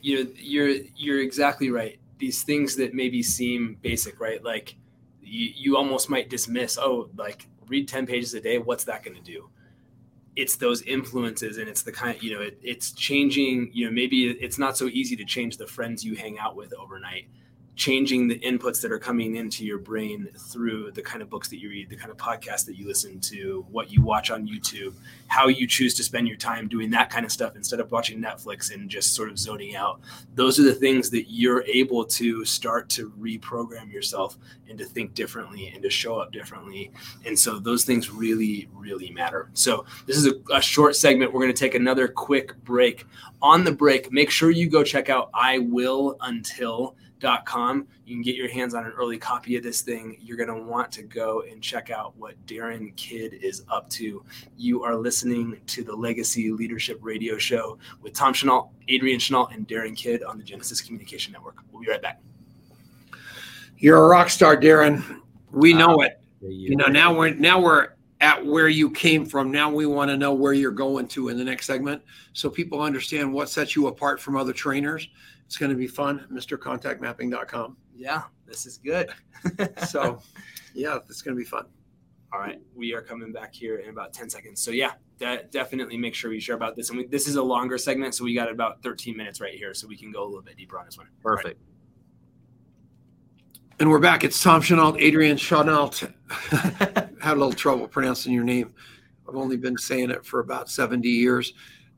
you 0.00 0.24
know 0.24 0.30
you're 0.36 0.76
you're 0.96 1.20
exactly 1.20 1.70
right 1.70 1.98
these 2.18 2.42
things 2.42 2.76
that 2.76 2.94
maybe 2.94 3.22
seem 3.22 3.78
basic 3.82 4.20
right? 4.20 4.42
Like 4.42 4.76
you, 5.22 5.50
you 5.54 5.76
almost 5.76 6.10
might 6.10 6.30
dismiss 6.30 6.78
oh 6.78 7.08
like 7.16 7.46
read 7.66 7.88
10 7.88 8.06
pages 8.06 8.34
a 8.34 8.40
day 8.40 8.58
what's 8.58 8.84
that 8.84 9.02
going 9.02 9.16
to 9.16 9.22
do? 9.22 9.48
It's 10.36 10.56
those 10.56 10.82
influences 10.82 11.58
and 11.58 11.68
it's 11.68 11.82
the 11.82 11.92
kind 11.92 12.20
you 12.22 12.34
know 12.34 12.42
it, 12.42 12.58
it's 12.62 12.92
changing 12.92 13.70
you 13.72 13.86
know 13.86 13.92
maybe 13.92 14.30
it's 14.30 14.58
not 14.58 14.76
so 14.76 14.86
easy 14.86 15.16
to 15.16 15.24
change 15.24 15.56
the 15.56 15.66
friends 15.66 16.04
you 16.04 16.16
hang 16.16 16.38
out 16.38 16.56
with 16.56 16.74
overnight 16.74 17.28
changing 17.76 18.28
the 18.28 18.38
inputs 18.38 18.80
that 18.80 18.92
are 18.92 18.98
coming 18.98 19.36
into 19.36 19.64
your 19.64 19.78
brain 19.78 20.28
through 20.36 20.92
the 20.92 21.02
kind 21.02 21.22
of 21.22 21.28
books 21.28 21.48
that 21.48 21.58
you 21.58 21.68
read, 21.68 21.88
the 21.88 21.96
kind 21.96 22.10
of 22.10 22.16
podcasts 22.16 22.64
that 22.64 22.76
you 22.76 22.86
listen 22.86 23.18
to, 23.18 23.66
what 23.70 23.90
you 23.90 24.00
watch 24.00 24.30
on 24.30 24.46
YouTube, 24.46 24.94
how 25.26 25.48
you 25.48 25.66
choose 25.66 25.92
to 25.94 26.04
spend 26.04 26.28
your 26.28 26.36
time 26.36 26.68
doing 26.68 26.88
that 26.90 27.10
kind 27.10 27.24
of 27.24 27.32
stuff 27.32 27.56
instead 27.56 27.80
of 27.80 27.90
watching 27.90 28.20
Netflix 28.20 28.72
and 28.72 28.88
just 28.88 29.14
sort 29.14 29.28
of 29.28 29.38
zoning 29.38 29.74
out. 29.74 30.00
Those 30.36 30.60
are 30.60 30.62
the 30.62 30.74
things 30.74 31.10
that 31.10 31.24
you're 31.28 31.64
able 31.64 32.04
to 32.04 32.44
start 32.44 32.88
to 32.90 33.10
reprogram 33.18 33.92
yourself 33.92 34.38
and 34.68 34.78
to 34.78 34.84
think 34.84 35.14
differently 35.14 35.68
and 35.74 35.82
to 35.82 35.90
show 35.90 36.20
up 36.20 36.32
differently. 36.32 36.92
And 37.26 37.36
so 37.36 37.58
those 37.58 37.84
things 37.84 38.10
really, 38.10 38.68
really 38.72 39.10
matter. 39.10 39.50
So 39.54 39.84
this 40.06 40.16
is 40.16 40.26
a, 40.26 40.34
a 40.52 40.62
short 40.62 40.94
segment. 40.94 41.32
We're 41.32 41.40
going 41.40 41.52
to 41.52 41.58
take 41.58 41.74
another 41.74 42.06
quick 42.06 42.56
break. 42.64 43.06
On 43.42 43.64
the 43.64 43.72
break, 43.72 44.10
make 44.10 44.30
sure 44.30 44.50
you 44.50 44.68
go 44.68 44.82
check 44.84 45.10
out 45.10 45.28
I 45.34 45.58
Will 45.58 46.16
Until 46.20 46.96
com. 47.44 47.86
You 48.04 48.14
can 48.14 48.22
get 48.22 48.36
your 48.36 48.48
hands 48.48 48.74
on 48.74 48.84
an 48.84 48.92
early 48.92 49.18
copy 49.18 49.56
of 49.56 49.62
this 49.62 49.82
thing. 49.82 50.16
You're 50.20 50.36
going 50.36 50.48
to 50.48 50.62
want 50.62 50.92
to 50.92 51.02
go 51.02 51.42
and 51.42 51.62
check 51.62 51.90
out 51.90 52.16
what 52.16 52.34
Darin 52.46 52.92
Kidd 52.96 53.34
is 53.34 53.64
up 53.68 53.88
to. 53.90 54.22
You 54.56 54.82
are 54.82 54.96
listening 54.96 55.60
to 55.66 55.82
the 55.82 55.94
Legacy 55.94 56.50
Leadership 56.50 56.98
Radio 57.02 57.38
Show 57.38 57.78
with 58.02 58.14
Tom 58.14 58.32
Chenault, 58.32 58.70
Adrian 58.88 59.18
Chenault, 59.18 59.46
and 59.46 59.66
Darin 59.66 59.94
Kidd 59.94 60.22
on 60.22 60.38
the 60.38 60.44
Genesis 60.44 60.80
Communication 60.80 61.32
Network. 61.32 61.56
We'll 61.72 61.82
be 61.82 61.88
right 61.88 62.02
back. 62.02 62.20
You're 63.78 64.04
a 64.04 64.08
rock 64.08 64.30
star, 64.30 64.56
Darin. 64.56 65.22
We 65.50 65.72
know 65.72 66.02
uh, 66.02 66.06
it. 66.06 66.20
You 66.40 66.76
know, 66.76 66.86
now 66.86 67.16
we're 67.16 67.30
now 67.30 67.60
we're 67.60 67.93
at 68.24 68.44
where 68.44 68.68
you 68.68 68.90
came 68.90 69.26
from. 69.26 69.52
Now 69.52 69.70
we 69.70 69.86
want 69.86 70.10
to 70.10 70.16
know 70.16 70.32
where 70.34 70.54
you're 70.54 70.72
going 70.72 71.06
to 71.08 71.28
in 71.28 71.36
the 71.36 71.44
next 71.44 71.66
segment 71.66 72.02
so 72.32 72.50
people 72.50 72.80
understand 72.80 73.32
what 73.32 73.50
sets 73.50 73.76
you 73.76 73.86
apart 73.86 74.20
from 74.20 74.36
other 74.36 74.52
trainers 74.52 75.08
it's 75.46 75.56
going 75.56 75.70
to 75.70 75.76
be 75.76 75.86
fun. 75.86 76.26
MrContactMapping.com. 76.32 77.76
Yeah, 77.94 78.22
this 78.46 78.66
is 78.66 78.78
good. 78.78 79.10
so, 79.86 80.20
yeah, 80.74 80.98
it's 81.08 81.22
going 81.22 81.36
to 81.36 81.38
be 81.38 81.44
fun. 81.44 81.66
All 82.32 82.40
right, 82.40 82.60
we 82.74 82.92
are 82.94 83.00
coming 83.00 83.30
back 83.30 83.54
here 83.54 83.76
in 83.76 83.90
about 83.90 84.12
10 84.12 84.28
seconds. 84.28 84.60
So, 84.60 84.72
yeah, 84.72 84.92
de- 85.18 85.44
definitely 85.52 85.96
make 85.96 86.14
sure 86.14 86.30
we 86.30 86.40
share 86.40 86.56
about 86.56 86.74
this. 86.74 86.88
And 86.88 86.98
we, 86.98 87.06
this 87.06 87.28
is 87.28 87.36
a 87.36 87.42
longer 87.42 87.78
segment, 87.78 88.14
so 88.14 88.24
we 88.24 88.34
got 88.34 88.50
about 88.50 88.82
13 88.82 89.16
minutes 89.16 89.40
right 89.40 89.54
here, 89.54 89.74
so 89.74 89.86
we 89.86 89.96
can 89.96 90.10
go 90.10 90.24
a 90.24 90.26
little 90.26 90.42
bit 90.42 90.56
deeper 90.56 90.78
on 90.78 90.86
this 90.86 90.98
one. 90.98 91.06
Perfect. 91.22 91.60
And 93.78 93.88
we're 93.88 94.00
back. 94.00 94.24
It's 94.24 94.42
Tom 94.42 94.60
Chenault, 94.62 94.96
Adrian 94.98 95.36
Chenault. 95.36 95.92
Had 97.24 97.38
a 97.38 97.40
little 97.40 97.54
trouble 97.54 97.88
pronouncing 97.88 98.34
your 98.34 98.44
name. 98.44 98.74
I've 99.26 99.34
only 99.34 99.56
been 99.56 99.78
saying 99.78 100.10
it 100.10 100.26
for 100.26 100.40
about 100.40 100.68
70 100.68 101.08
years. 101.08 101.54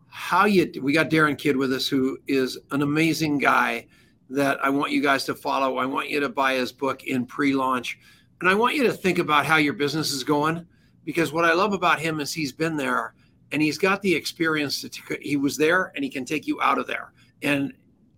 How 0.06 0.44
you 0.44 0.70
we 0.80 0.92
got 0.92 1.10
Darin 1.10 1.34
Kidd 1.34 1.56
with 1.56 1.72
us, 1.72 1.88
who 1.88 2.16
is 2.28 2.56
an 2.70 2.82
amazing 2.82 3.38
guy 3.38 3.88
that 4.30 4.64
I 4.64 4.70
want 4.70 4.92
you 4.92 5.02
guys 5.02 5.24
to 5.24 5.34
follow. 5.34 5.78
I 5.78 5.84
want 5.84 6.10
you 6.10 6.20
to 6.20 6.28
buy 6.28 6.54
his 6.54 6.70
book 6.70 7.02
in 7.02 7.26
pre-launch. 7.26 7.98
And 8.40 8.48
I 8.48 8.54
want 8.54 8.76
you 8.76 8.84
to 8.84 8.92
think 8.92 9.18
about 9.18 9.44
how 9.44 9.56
your 9.56 9.72
business 9.72 10.12
is 10.12 10.22
going 10.22 10.64
because 11.04 11.32
what 11.32 11.44
I 11.44 11.54
love 11.54 11.72
about 11.72 11.98
him 11.98 12.20
is 12.20 12.32
he's 12.32 12.52
been 12.52 12.76
there 12.76 13.14
and 13.50 13.60
he's 13.60 13.78
got 13.78 14.02
the 14.02 14.14
experience 14.14 14.80
to 14.80 15.18
he 15.20 15.36
was 15.36 15.56
there 15.56 15.90
and 15.96 16.04
he 16.04 16.10
can 16.10 16.24
take 16.24 16.46
you 16.46 16.62
out 16.62 16.78
of 16.78 16.86
there. 16.86 17.12
And 17.42 17.72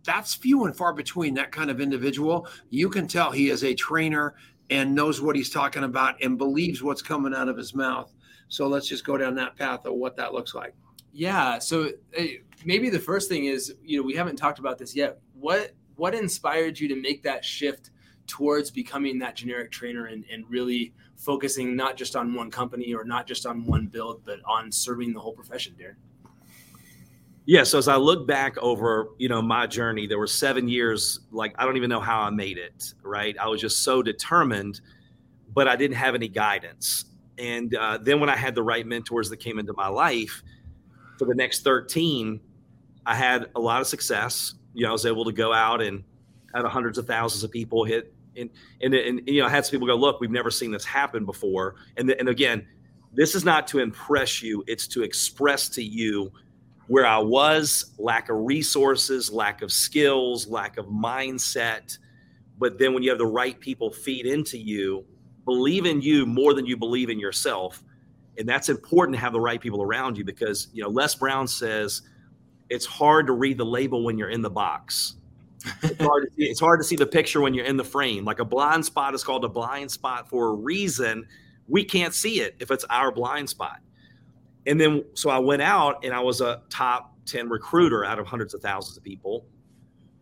that's 0.04 0.34
few 0.34 0.66
and 0.66 0.76
far 0.76 0.92
between 0.92 1.32
that 1.34 1.52
kind 1.52 1.70
of 1.70 1.80
individual. 1.80 2.46
You 2.68 2.90
can 2.90 3.08
tell 3.08 3.30
he 3.30 3.48
is 3.48 3.64
a 3.64 3.74
trainer 3.74 4.34
and 4.70 4.94
knows 4.94 5.20
what 5.20 5.36
he's 5.36 5.50
talking 5.50 5.84
about 5.84 6.22
and 6.22 6.36
believes 6.36 6.82
what's 6.82 7.02
coming 7.02 7.34
out 7.34 7.48
of 7.48 7.56
his 7.56 7.74
mouth. 7.74 8.12
So 8.48 8.66
let's 8.66 8.86
just 8.86 9.04
go 9.04 9.16
down 9.16 9.34
that 9.36 9.56
path 9.56 9.84
of 9.86 9.94
what 9.94 10.16
that 10.16 10.32
looks 10.32 10.54
like. 10.54 10.74
Yeah. 11.12 11.58
So 11.58 11.90
maybe 12.64 12.90
the 12.90 12.98
first 12.98 13.28
thing 13.28 13.46
is, 13.46 13.74
you 13.82 13.98
know, 13.98 14.06
we 14.06 14.14
haven't 14.14 14.36
talked 14.36 14.58
about 14.58 14.78
this 14.78 14.94
yet. 14.94 15.18
What 15.34 15.74
what 15.96 16.14
inspired 16.14 16.78
you 16.78 16.86
to 16.88 16.96
make 16.96 17.22
that 17.24 17.44
shift 17.44 17.90
towards 18.28 18.70
becoming 18.70 19.18
that 19.18 19.34
generic 19.34 19.72
trainer 19.72 20.06
and, 20.06 20.24
and 20.30 20.44
really 20.48 20.94
focusing 21.16 21.74
not 21.74 21.96
just 21.96 22.14
on 22.14 22.32
one 22.34 22.50
company 22.50 22.94
or 22.94 23.02
not 23.04 23.26
just 23.26 23.46
on 23.46 23.64
one 23.64 23.86
build, 23.86 24.22
but 24.24 24.38
on 24.44 24.70
serving 24.70 25.12
the 25.12 25.18
whole 25.18 25.32
profession, 25.32 25.74
Darin? 25.76 25.96
Yeah. 27.48 27.62
So 27.62 27.78
as 27.78 27.88
I 27.88 27.96
look 27.96 28.26
back 28.26 28.58
over, 28.58 29.08
you 29.16 29.30
know, 29.30 29.40
my 29.40 29.66
journey, 29.66 30.06
there 30.06 30.18
were 30.18 30.26
seven 30.26 30.68
years. 30.68 31.20
Like 31.32 31.54
I 31.56 31.64
don't 31.64 31.78
even 31.78 31.88
know 31.88 31.98
how 31.98 32.20
I 32.20 32.28
made 32.28 32.58
it. 32.58 32.92
Right. 33.02 33.34
I 33.38 33.48
was 33.48 33.58
just 33.58 33.82
so 33.82 34.02
determined, 34.02 34.82
but 35.54 35.66
I 35.66 35.74
didn't 35.74 35.96
have 35.96 36.14
any 36.14 36.28
guidance. 36.28 37.06
And 37.38 37.74
uh, 37.74 38.00
then 38.02 38.20
when 38.20 38.28
I 38.28 38.36
had 38.36 38.54
the 38.54 38.62
right 38.62 38.86
mentors 38.86 39.30
that 39.30 39.38
came 39.38 39.58
into 39.58 39.72
my 39.72 39.88
life, 39.88 40.42
for 41.18 41.24
the 41.24 41.34
next 41.34 41.64
13, 41.64 42.38
I 43.06 43.14
had 43.14 43.46
a 43.56 43.60
lot 43.60 43.80
of 43.80 43.86
success. 43.86 44.52
You 44.74 44.82
know, 44.82 44.90
I 44.90 44.92
was 44.92 45.06
able 45.06 45.24
to 45.24 45.32
go 45.32 45.50
out 45.50 45.80
and 45.80 46.04
had 46.54 46.66
hundreds 46.66 46.98
of 46.98 47.06
thousands 47.06 47.44
of 47.44 47.50
people 47.50 47.82
hit 47.82 48.12
and, 48.36 48.50
and, 48.82 48.92
and 48.92 49.26
you 49.26 49.40
know, 49.40 49.46
I 49.46 49.50
had 49.50 49.64
some 49.64 49.70
people 49.70 49.86
go, 49.86 49.96
look, 49.96 50.20
we've 50.20 50.30
never 50.30 50.50
seen 50.50 50.70
this 50.70 50.84
happen 50.84 51.24
before. 51.24 51.76
And, 51.96 52.10
and 52.10 52.28
again, 52.28 52.66
this 53.14 53.34
is 53.34 53.42
not 53.42 53.66
to 53.68 53.78
impress 53.78 54.42
you. 54.42 54.62
It's 54.66 54.86
to 54.88 55.02
express 55.02 55.70
to 55.70 55.82
you 55.82 56.30
where 56.88 57.06
I 57.06 57.18
was, 57.18 57.92
lack 57.98 58.30
of 58.30 58.36
resources, 58.38 59.30
lack 59.30 59.62
of 59.62 59.70
skills, 59.70 60.48
lack 60.48 60.78
of 60.78 60.86
mindset. 60.86 61.96
But 62.58 62.78
then 62.78 62.94
when 62.94 63.02
you 63.02 63.10
have 63.10 63.18
the 63.18 63.26
right 63.26 63.58
people 63.60 63.90
feed 63.90 64.26
into 64.26 64.58
you, 64.58 65.04
believe 65.44 65.86
in 65.86 66.00
you 66.00 66.26
more 66.26 66.54
than 66.54 66.66
you 66.66 66.76
believe 66.76 67.10
in 67.10 67.20
yourself. 67.20 67.82
And 68.38 68.48
that's 68.48 68.68
important 68.68 69.16
to 69.16 69.20
have 69.20 69.32
the 69.32 69.40
right 69.40 69.60
people 69.60 69.82
around 69.82 70.16
you 70.16 70.24
because, 70.24 70.68
you 70.72 70.82
know, 70.82 70.88
Les 70.88 71.14
Brown 71.14 71.46
says 71.46 72.02
it's 72.70 72.86
hard 72.86 73.26
to 73.26 73.32
read 73.32 73.58
the 73.58 73.64
label 73.64 74.04
when 74.04 74.18
you're 74.18 74.30
in 74.30 74.42
the 74.42 74.50
box. 74.50 75.14
It's 75.82 76.00
hard, 76.00 76.24
to 76.24 76.34
see, 76.36 76.44
it's 76.44 76.60
hard 76.60 76.80
to 76.80 76.84
see 76.84 76.96
the 76.96 77.06
picture 77.06 77.40
when 77.40 77.52
you're 77.52 77.66
in 77.66 77.76
the 77.76 77.84
frame. 77.84 78.24
Like 78.24 78.38
a 78.38 78.44
blind 78.44 78.84
spot 78.84 79.14
is 79.14 79.24
called 79.24 79.44
a 79.44 79.48
blind 79.48 79.90
spot 79.90 80.28
for 80.28 80.48
a 80.48 80.52
reason. 80.52 81.26
We 81.66 81.84
can't 81.84 82.14
see 82.14 82.40
it 82.40 82.56
if 82.60 82.70
it's 82.70 82.84
our 82.84 83.10
blind 83.10 83.50
spot. 83.50 83.80
And 84.68 84.78
then, 84.78 85.02
so 85.14 85.30
I 85.30 85.38
went 85.38 85.62
out 85.62 86.04
and 86.04 86.12
I 86.12 86.20
was 86.20 86.42
a 86.42 86.60
top 86.68 87.16
10 87.24 87.48
recruiter 87.48 88.04
out 88.04 88.18
of 88.18 88.26
hundreds 88.26 88.52
of 88.52 88.60
thousands 88.60 88.98
of 88.98 89.02
people. 89.02 89.46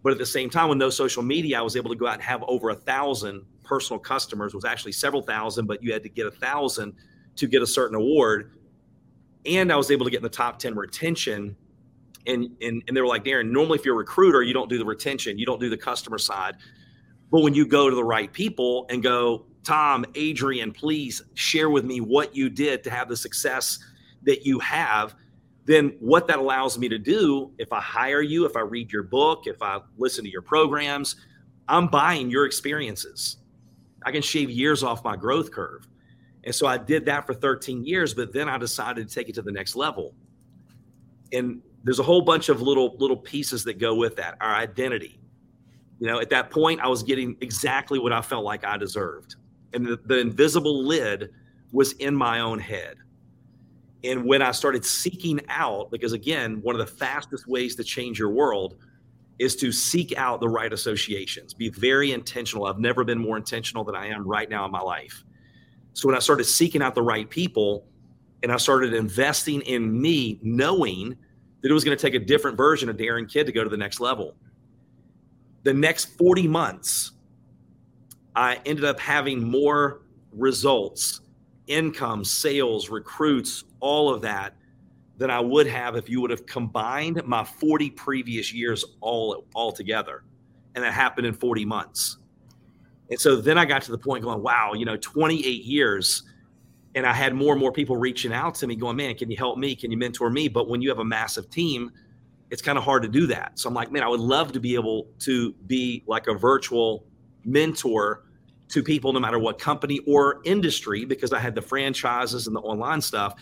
But 0.04 0.12
at 0.12 0.18
the 0.18 0.26
same 0.26 0.48
time, 0.48 0.68
with 0.68 0.78
no 0.78 0.88
social 0.88 1.24
media, 1.24 1.58
I 1.58 1.62
was 1.62 1.74
able 1.74 1.90
to 1.90 1.96
go 1.96 2.06
out 2.06 2.14
and 2.14 2.22
have 2.22 2.44
over 2.46 2.70
a 2.70 2.74
thousand 2.76 3.44
personal 3.64 3.98
customers. 3.98 4.54
It 4.54 4.56
was 4.56 4.64
actually 4.64 4.92
several 4.92 5.20
thousand, 5.20 5.66
but 5.66 5.82
you 5.82 5.92
had 5.92 6.04
to 6.04 6.08
get 6.08 6.26
a 6.26 6.30
thousand 6.30 6.94
to 7.34 7.48
get 7.48 7.60
a 7.60 7.66
certain 7.66 7.96
award. 7.96 8.56
And 9.44 9.72
I 9.72 9.76
was 9.76 9.90
able 9.90 10.04
to 10.04 10.10
get 10.12 10.18
in 10.18 10.22
the 10.22 10.28
top 10.28 10.60
10 10.60 10.76
retention. 10.76 11.56
And, 12.28 12.56
and, 12.62 12.84
and 12.86 12.96
they 12.96 13.00
were 13.00 13.08
like, 13.08 13.24
Darin, 13.24 13.52
normally 13.52 13.80
if 13.80 13.84
you're 13.84 13.96
a 13.96 13.98
recruiter, 13.98 14.44
you 14.44 14.54
don't 14.54 14.70
do 14.70 14.78
the 14.78 14.84
retention, 14.84 15.40
you 15.40 15.46
don't 15.46 15.60
do 15.60 15.68
the 15.68 15.76
customer 15.76 16.18
side. 16.18 16.54
But 17.32 17.40
when 17.40 17.52
you 17.52 17.66
go 17.66 17.90
to 17.90 17.96
the 17.96 18.04
right 18.04 18.32
people 18.32 18.86
and 18.90 19.02
go, 19.02 19.46
Tom, 19.64 20.04
Adrian, 20.14 20.70
please 20.70 21.20
share 21.34 21.68
with 21.68 21.84
me 21.84 22.00
what 22.00 22.36
you 22.36 22.48
did 22.48 22.84
to 22.84 22.90
have 22.90 23.08
the 23.08 23.16
success 23.16 23.80
that 24.26 24.44
you 24.44 24.58
have, 24.58 25.14
then 25.64 25.96
what 25.98 26.28
that 26.28 26.38
allows 26.38 26.78
me 26.78 26.88
to 26.88 26.98
do, 26.98 27.50
if 27.58 27.72
I 27.72 27.80
hire 27.80 28.22
you, 28.22 28.44
if 28.44 28.56
I 28.56 28.60
read 28.60 28.92
your 28.92 29.02
book, 29.02 29.46
if 29.46 29.62
I 29.62 29.80
listen 29.96 30.24
to 30.24 30.30
your 30.30 30.42
programs, 30.42 31.16
I'm 31.68 31.88
buying 31.88 32.30
your 32.30 32.46
experiences. 32.46 33.38
I 34.04 34.12
can 34.12 34.22
shave 34.22 34.50
years 34.50 34.84
off 34.84 35.02
my 35.02 35.16
growth 35.16 35.50
curve. 35.50 35.88
And 36.44 36.54
so 36.54 36.68
I 36.68 36.78
did 36.78 37.04
that 37.06 37.26
for 37.26 37.34
13 37.34 37.84
years, 37.84 38.14
but 38.14 38.32
then 38.32 38.48
I 38.48 38.56
decided 38.56 39.08
to 39.08 39.14
take 39.14 39.28
it 39.28 39.34
to 39.34 39.42
the 39.42 39.50
next 39.50 39.74
level. 39.74 40.14
And 41.32 41.60
there's 41.82 41.98
a 41.98 42.04
whole 42.04 42.22
bunch 42.22 42.48
of 42.48 42.62
little 42.62 42.96
little 42.98 43.16
pieces 43.16 43.64
that 43.64 43.78
go 43.78 43.96
with 43.96 44.14
that. 44.16 44.36
Our 44.40 44.54
identity. 44.54 45.18
You 45.98 46.06
know, 46.06 46.20
at 46.20 46.30
that 46.30 46.50
point 46.50 46.80
I 46.80 46.86
was 46.86 47.02
getting 47.02 47.36
exactly 47.40 47.98
what 47.98 48.12
I 48.12 48.20
felt 48.20 48.44
like 48.44 48.64
I 48.64 48.76
deserved. 48.76 49.36
And 49.72 49.84
the, 49.84 49.96
the 50.04 50.18
invisible 50.18 50.84
lid 50.84 51.32
was 51.72 51.92
in 51.94 52.14
my 52.14 52.40
own 52.40 52.60
head. 52.60 52.98
And 54.04 54.24
when 54.24 54.42
I 54.42 54.52
started 54.52 54.84
seeking 54.84 55.40
out, 55.48 55.90
because 55.90 56.12
again, 56.12 56.60
one 56.62 56.74
of 56.74 56.78
the 56.78 56.86
fastest 56.86 57.46
ways 57.46 57.74
to 57.76 57.84
change 57.84 58.18
your 58.18 58.30
world 58.30 58.76
is 59.38 59.56
to 59.56 59.72
seek 59.72 60.16
out 60.16 60.40
the 60.40 60.48
right 60.48 60.72
associations. 60.72 61.52
Be 61.54 61.68
very 61.70 62.12
intentional. 62.12 62.66
I've 62.66 62.78
never 62.78 63.04
been 63.04 63.18
more 63.18 63.36
intentional 63.36 63.84
than 63.84 63.94
I 63.94 64.06
am 64.08 64.26
right 64.26 64.48
now 64.48 64.64
in 64.64 64.70
my 64.70 64.80
life. 64.80 65.24
So 65.92 66.08
when 66.08 66.16
I 66.16 66.20
started 66.20 66.44
seeking 66.44 66.82
out 66.82 66.94
the 66.94 67.02
right 67.02 67.28
people 67.28 67.86
and 68.42 68.52
I 68.52 68.56
started 68.58 68.94
investing 68.94 69.62
in 69.62 70.00
me, 70.00 70.38
knowing 70.42 71.16
that 71.62 71.70
it 71.70 71.74
was 71.74 71.84
going 71.84 71.96
to 71.96 72.00
take 72.00 72.14
a 72.14 72.24
different 72.24 72.56
version 72.56 72.88
of 72.88 72.96
Darin 72.96 73.26
Kidd 73.26 73.46
to 73.46 73.52
go 73.52 73.64
to 73.64 73.70
the 73.70 73.76
next 73.76 73.98
level. 73.98 74.36
The 75.64 75.74
next 75.74 76.16
40 76.16 76.46
months, 76.46 77.12
I 78.34 78.60
ended 78.66 78.84
up 78.84 79.00
having 79.00 79.42
more 79.42 80.02
results, 80.32 81.22
income, 81.66 82.24
sales, 82.24 82.88
recruits, 82.88 83.64
all 83.80 84.12
of 84.12 84.22
that 84.22 84.54
than 85.18 85.30
I 85.30 85.40
would 85.40 85.66
have 85.66 85.96
if 85.96 86.08
you 86.08 86.20
would 86.20 86.30
have 86.30 86.46
combined 86.46 87.22
my 87.24 87.44
40 87.44 87.90
previous 87.90 88.52
years 88.52 88.84
all 89.00 89.46
all 89.54 89.72
together. 89.72 90.24
And 90.74 90.84
that 90.84 90.92
happened 90.92 91.26
in 91.26 91.32
40 91.32 91.64
months. 91.64 92.18
And 93.10 93.18
so 93.18 93.36
then 93.36 93.56
I 93.56 93.64
got 93.64 93.82
to 93.82 93.92
the 93.92 93.98
point 93.98 94.24
going, 94.24 94.42
wow, 94.42 94.74
you 94.74 94.84
know, 94.84 94.96
28 94.96 95.64
years. 95.64 96.24
And 96.94 97.06
I 97.06 97.12
had 97.12 97.34
more 97.34 97.52
and 97.52 97.60
more 97.60 97.72
people 97.72 97.96
reaching 97.96 98.32
out 98.32 98.54
to 98.56 98.66
me 98.66 98.74
going, 98.74 98.96
man, 98.96 99.14
can 99.14 99.30
you 99.30 99.36
help 99.36 99.58
me? 99.58 99.74
Can 99.74 99.90
you 99.90 99.96
mentor 99.96 100.30
me? 100.30 100.48
But 100.48 100.68
when 100.68 100.82
you 100.82 100.88
have 100.88 100.98
a 100.98 101.04
massive 101.04 101.48
team, 101.50 101.92
it's 102.50 102.62
kind 102.62 102.76
of 102.78 102.84
hard 102.84 103.02
to 103.02 103.08
do 103.08 103.26
that. 103.28 103.58
So 103.58 103.68
I'm 103.68 103.74
like, 103.74 103.90
man, 103.90 104.02
I 104.02 104.08
would 104.08 104.20
love 104.20 104.52
to 104.52 104.60
be 104.60 104.74
able 104.74 105.08
to 105.20 105.52
be 105.66 106.04
like 106.06 106.26
a 106.26 106.34
virtual 106.34 107.04
mentor 107.44 108.25
to 108.68 108.82
people, 108.82 109.12
no 109.12 109.20
matter 109.20 109.38
what 109.38 109.58
company 109.58 110.00
or 110.06 110.40
industry, 110.44 111.04
because 111.04 111.32
I 111.32 111.38
had 111.38 111.54
the 111.54 111.62
franchises 111.62 112.46
and 112.46 112.56
the 112.56 112.60
online 112.60 113.00
stuff. 113.00 113.34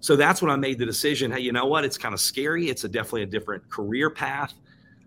So 0.00 0.16
that's 0.16 0.42
when 0.42 0.50
I 0.50 0.56
made 0.56 0.78
the 0.78 0.86
decision. 0.86 1.30
Hey, 1.30 1.40
you 1.40 1.52
know 1.52 1.66
what? 1.66 1.84
It's 1.84 1.98
kind 1.98 2.14
of 2.14 2.20
scary. 2.20 2.68
It's 2.68 2.84
a 2.84 2.88
definitely 2.88 3.22
a 3.22 3.26
different 3.26 3.68
career 3.70 4.10
path, 4.10 4.52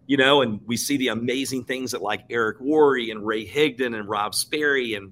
you 0.07 0.17
know. 0.17 0.41
And 0.41 0.61
we 0.65 0.77
see 0.77 0.97
the 0.97 1.09
amazing 1.09 1.65
things 1.65 1.91
that 1.91 2.01
like 2.01 2.23
Eric 2.29 2.59
Worre 2.59 3.11
and 3.11 3.25
Ray 3.25 3.45
Higdon 3.45 3.97
and 3.97 4.07
Rob 4.07 4.33
Sperry 4.33 4.93
and 4.93 5.11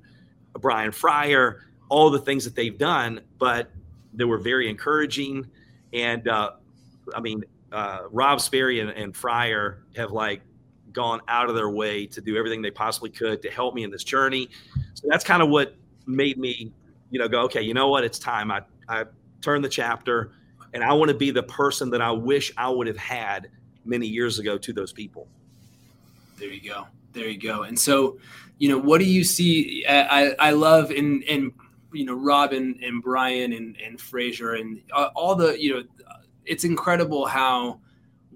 Brian 0.53 0.91
Fryer, 0.91 1.65
all 1.89 2.11
the 2.11 2.19
things 2.19 2.45
that 2.45 2.55
they've 2.55 2.77
done, 2.77 3.21
but 3.39 3.71
they 4.13 4.23
were 4.23 4.37
very 4.37 4.69
encouraging. 4.69 5.47
And 5.91 6.27
uh, 6.27 6.51
I 7.13 7.19
mean, 7.19 7.43
uh, 7.71 8.03
Rob 8.11 8.39
Sperry 8.39 8.79
and, 8.79 8.89
and 8.91 9.15
Fryer 9.15 9.83
have 9.97 10.11
like 10.11 10.41
gone 10.93 11.21
out 11.27 11.49
of 11.49 11.55
their 11.55 11.69
way 11.69 12.05
to 12.07 12.21
do 12.21 12.37
everything 12.37 12.61
they 12.61 12.71
possibly 12.71 13.09
could 13.09 13.41
to 13.41 13.49
help 13.49 13.75
me 13.75 13.83
in 13.83 13.91
this 13.91 14.03
journey. 14.03 14.49
So 14.93 15.07
that's 15.09 15.23
kind 15.23 15.41
of 15.41 15.49
what 15.49 15.75
made 16.05 16.37
me, 16.37 16.71
you 17.09 17.19
know, 17.19 17.27
go, 17.27 17.41
okay, 17.41 17.61
you 17.61 17.73
know 17.73 17.89
what? 17.89 18.03
It's 18.03 18.19
time. 18.19 18.51
I, 18.51 18.61
I 18.87 19.05
turn 19.41 19.61
the 19.61 19.69
chapter 19.69 20.31
and 20.73 20.83
I 20.83 20.93
want 20.93 21.09
to 21.09 21.17
be 21.17 21.31
the 21.31 21.43
person 21.43 21.89
that 21.91 22.01
I 22.01 22.11
wish 22.11 22.51
I 22.57 22.69
would 22.69 22.87
have 22.87 22.97
had 22.97 23.49
many 23.85 24.07
years 24.07 24.39
ago 24.39 24.57
to 24.57 24.73
those 24.73 24.93
people. 24.93 25.27
There 26.37 26.49
you 26.49 26.69
go. 26.69 26.87
There 27.13 27.27
you 27.27 27.39
go. 27.39 27.63
And 27.63 27.77
so, 27.77 28.17
you 28.57 28.69
know, 28.69 28.77
what 28.77 28.99
do 28.99 29.05
you 29.05 29.23
see? 29.23 29.85
I, 29.87 30.33
I 30.39 30.51
love 30.51 30.91
in, 30.91 31.21
in, 31.23 31.53
you 31.91 32.05
know, 32.05 32.15
Robin 32.15 32.79
and 32.83 33.03
Brian 33.03 33.53
and, 33.53 33.77
and 33.85 33.99
Frazer 33.99 34.55
and 34.55 34.81
uh, 34.93 35.09
all 35.15 35.35
the, 35.35 35.61
you 35.61 35.73
know, 35.73 35.83
it's 36.45 36.63
incredible 36.63 37.25
how 37.25 37.79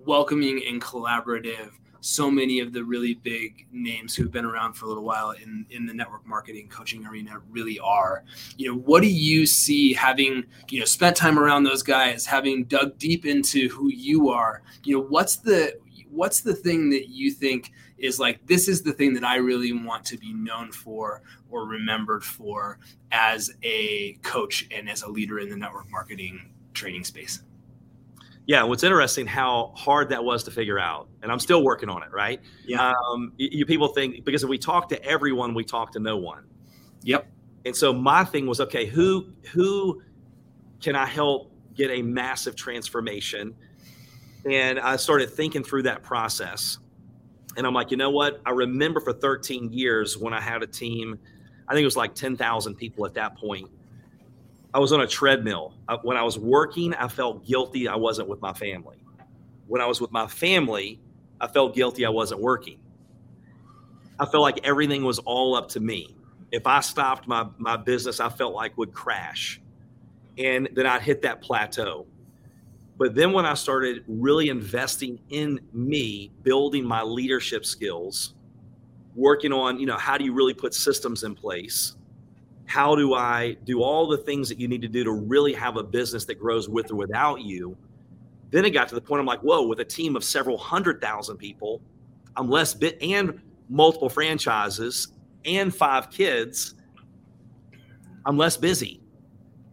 welcoming 0.05 0.63
and 0.67 0.81
collaborative 0.81 1.71
so 2.01 2.29
many 2.29 2.59
of 2.59 2.73
the 2.73 2.83
really 2.83 3.15
big 3.15 3.67
names 3.71 4.15
who've 4.15 4.31
been 4.31 4.45
around 4.45 4.73
for 4.73 4.85
a 4.85 4.87
little 4.87 5.03
while 5.03 5.31
in, 5.31 5.65
in 5.69 5.85
the 5.85 5.93
network 5.93 6.25
marketing 6.25 6.67
coaching 6.69 7.05
arena 7.05 7.39
really 7.49 7.79
are. 7.79 8.23
You 8.57 8.71
know, 8.71 8.77
what 8.79 9.01
do 9.01 9.09
you 9.09 9.45
see 9.45 9.93
having, 9.93 10.43
you 10.69 10.79
know, 10.79 10.85
spent 10.85 11.15
time 11.15 11.39
around 11.39 11.63
those 11.63 11.83
guys, 11.83 12.25
having 12.25 12.65
dug 12.65 12.97
deep 12.97 13.25
into 13.25 13.69
who 13.69 13.89
you 13.89 14.29
are, 14.29 14.61
you 14.83 14.95
know, 14.95 15.03
what's 15.03 15.37
the 15.37 15.77
what's 16.09 16.41
the 16.41 16.55
thing 16.55 16.89
that 16.89 17.09
you 17.09 17.31
think 17.31 17.71
is 17.97 18.19
like 18.19 18.45
this 18.47 18.67
is 18.67 18.81
the 18.81 18.93
thing 18.93 19.13
that 19.13 19.23
I 19.23 19.37
really 19.37 19.73
want 19.73 20.05
to 20.05 20.17
be 20.17 20.33
known 20.33 20.71
for 20.71 21.21
or 21.49 21.65
remembered 21.65 22.23
for 22.23 22.79
as 23.11 23.51
a 23.63 24.13
coach 24.23 24.67
and 24.71 24.89
as 24.89 25.01
a 25.01 25.09
leader 25.09 25.39
in 25.39 25.49
the 25.49 25.57
network 25.57 25.89
marketing 25.89 26.53
training 26.73 27.03
space? 27.03 27.43
Yeah, 28.47 28.63
what's 28.63 28.83
interesting 28.83 29.27
how 29.27 29.73
hard 29.75 30.09
that 30.09 30.23
was 30.23 30.43
to 30.45 30.51
figure 30.51 30.79
out, 30.79 31.09
and 31.21 31.31
I'm 31.31 31.39
still 31.39 31.63
working 31.63 31.89
on 31.89 32.01
it. 32.01 32.11
Right? 32.11 32.39
Yeah. 32.65 32.93
Um, 33.11 33.33
you, 33.37 33.49
you 33.51 33.65
people 33.65 33.89
think 33.89 34.23
because 34.23 34.43
if 34.43 34.49
we 34.49 34.57
talk 34.57 34.89
to 34.89 35.03
everyone, 35.03 35.53
we 35.53 35.65
talk 35.65 35.91
to 35.91 35.99
no 35.99 36.17
one. 36.17 36.45
Yep. 37.03 37.27
And 37.65 37.75
so 37.75 37.93
my 37.93 38.23
thing 38.23 38.47
was, 38.47 38.61
okay, 38.61 38.85
who 38.85 39.33
who 39.51 40.01
can 40.81 40.95
I 40.95 41.05
help 41.05 41.51
get 41.75 41.91
a 41.91 42.01
massive 42.01 42.55
transformation? 42.55 43.53
And 44.49 44.79
I 44.79 44.95
started 44.95 45.29
thinking 45.29 45.63
through 45.63 45.83
that 45.83 46.03
process. 46.03 46.77
And 47.57 47.67
I'm 47.67 47.73
like, 47.73 47.91
you 47.91 47.97
know 47.97 48.11
what? 48.11 48.39
I 48.45 48.51
remember 48.51 49.01
for 49.01 49.11
13 49.11 49.73
years 49.73 50.17
when 50.17 50.33
I 50.33 50.39
had 50.39 50.63
a 50.63 50.67
team, 50.67 51.19
I 51.67 51.73
think 51.73 51.81
it 51.81 51.85
was 51.85 51.97
like 51.97 52.15
10,000 52.15 52.75
people 52.75 53.05
at 53.05 53.13
that 53.15 53.35
point. 53.35 53.69
I 54.73 54.79
was 54.79 54.91
on 54.91 55.01
a 55.01 55.07
treadmill. 55.07 55.73
I, 55.87 55.95
when 55.95 56.17
I 56.17 56.23
was 56.23 56.37
working, 56.37 56.93
I 56.93 57.07
felt 57.07 57.45
guilty 57.45 57.87
I 57.87 57.95
wasn't 57.95 58.27
with 58.27 58.41
my 58.41 58.53
family. 58.53 58.97
When 59.67 59.81
I 59.81 59.85
was 59.85 59.99
with 60.01 60.11
my 60.11 60.27
family, 60.27 60.99
I 61.39 61.47
felt 61.47 61.75
guilty 61.75 62.05
I 62.05 62.09
wasn't 62.09 62.41
working. 62.41 62.79
I 64.19 64.25
felt 64.25 64.41
like 64.41 64.65
everything 64.65 65.03
was 65.03 65.19
all 65.19 65.55
up 65.55 65.69
to 65.69 65.79
me. 65.79 66.15
If 66.51 66.65
I 66.65 66.79
stopped 66.79 67.27
my, 67.27 67.47
my 67.57 67.77
business, 67.77 68.19
I 68.19 68.29
felt 68.29 68.53
like 68.53 68.77
would 68.77 68.93
crash. 68.93 69.61
And 70.37 70.69
then 70.73 70.85
I'd 70.85 71.01
hit 71.01 71.21
that 71.23 71.41
plateau. 71.41 72.07
But 72.97 73.13
then 73.13 73.31
when 73.31 73.45
I 73.45 73.53
started 73.53 74.03
really 74.07 74.49
investing 74.49 75.19
in 75.29 75.59
me, 75.71 76.31
building 76.41 76.83
my 76.83 77.03
leadership 77.03 77.65
skills, 77.65 78.33
working 79.15 79.53
on, 79.53 79.79
you 79.79 79.85
know, 79.85 79.97
how 79.97 80.17
do 80.17 80.25
you 80.25 80.33
really 80.33 80.53
put 80.53 80.73
systems 80.73 81.23
in 81.23 81.35
place? 81.35 81.95
How 82.67 82.95
do 82.95 83.13
I 83.13 83.53
do 83.63 83.81
all 83.81 84.07
the 84.07 84.17
things 84.17 84.49
that 84.49 84.59
you 84.59 84.67
need 84.67 84.81
to 84.81 84.89
do 84.89 85.03
to 85.05 85.11
really 85.11 85.53
have 85.53 85.77
a 85.77 85.83
business 85.83 86.25
that 86.25 86.35
grows 86.35 86.67
with 86.67 86.91
or 86.91 86.95
without 86.95 87.41
you? 87.41 87.77
Then 88.51 88.65
it 88.65 88.71
got 88.71 88.89
to 88.89 88.95
the 88.95 89.01
point 89.01 89.21
I'm 89.21 89.25
like, 89.25 89.39
whoa, 89.39 89.65
with 89.65 89.79
a 89.79 89.85
team 89.85 90.15
of 90.15 90.23
several 90.23 90.57
hundred 90.57 91.01
thousand 91.01 91.37
people, 91.37 91.81
I'm 92.35 92.49
less 92.49 92.73
bit 92.73 93.01
and 93.01 93.41
multiple 93.69 94.09
franchises 94.09 95.13
and 95.45 95.73
five 95.73 96.11
kids, 96.11 96.75
I'm 98.25 98.37
less 98.37 98.57
busy. 98.57 99.01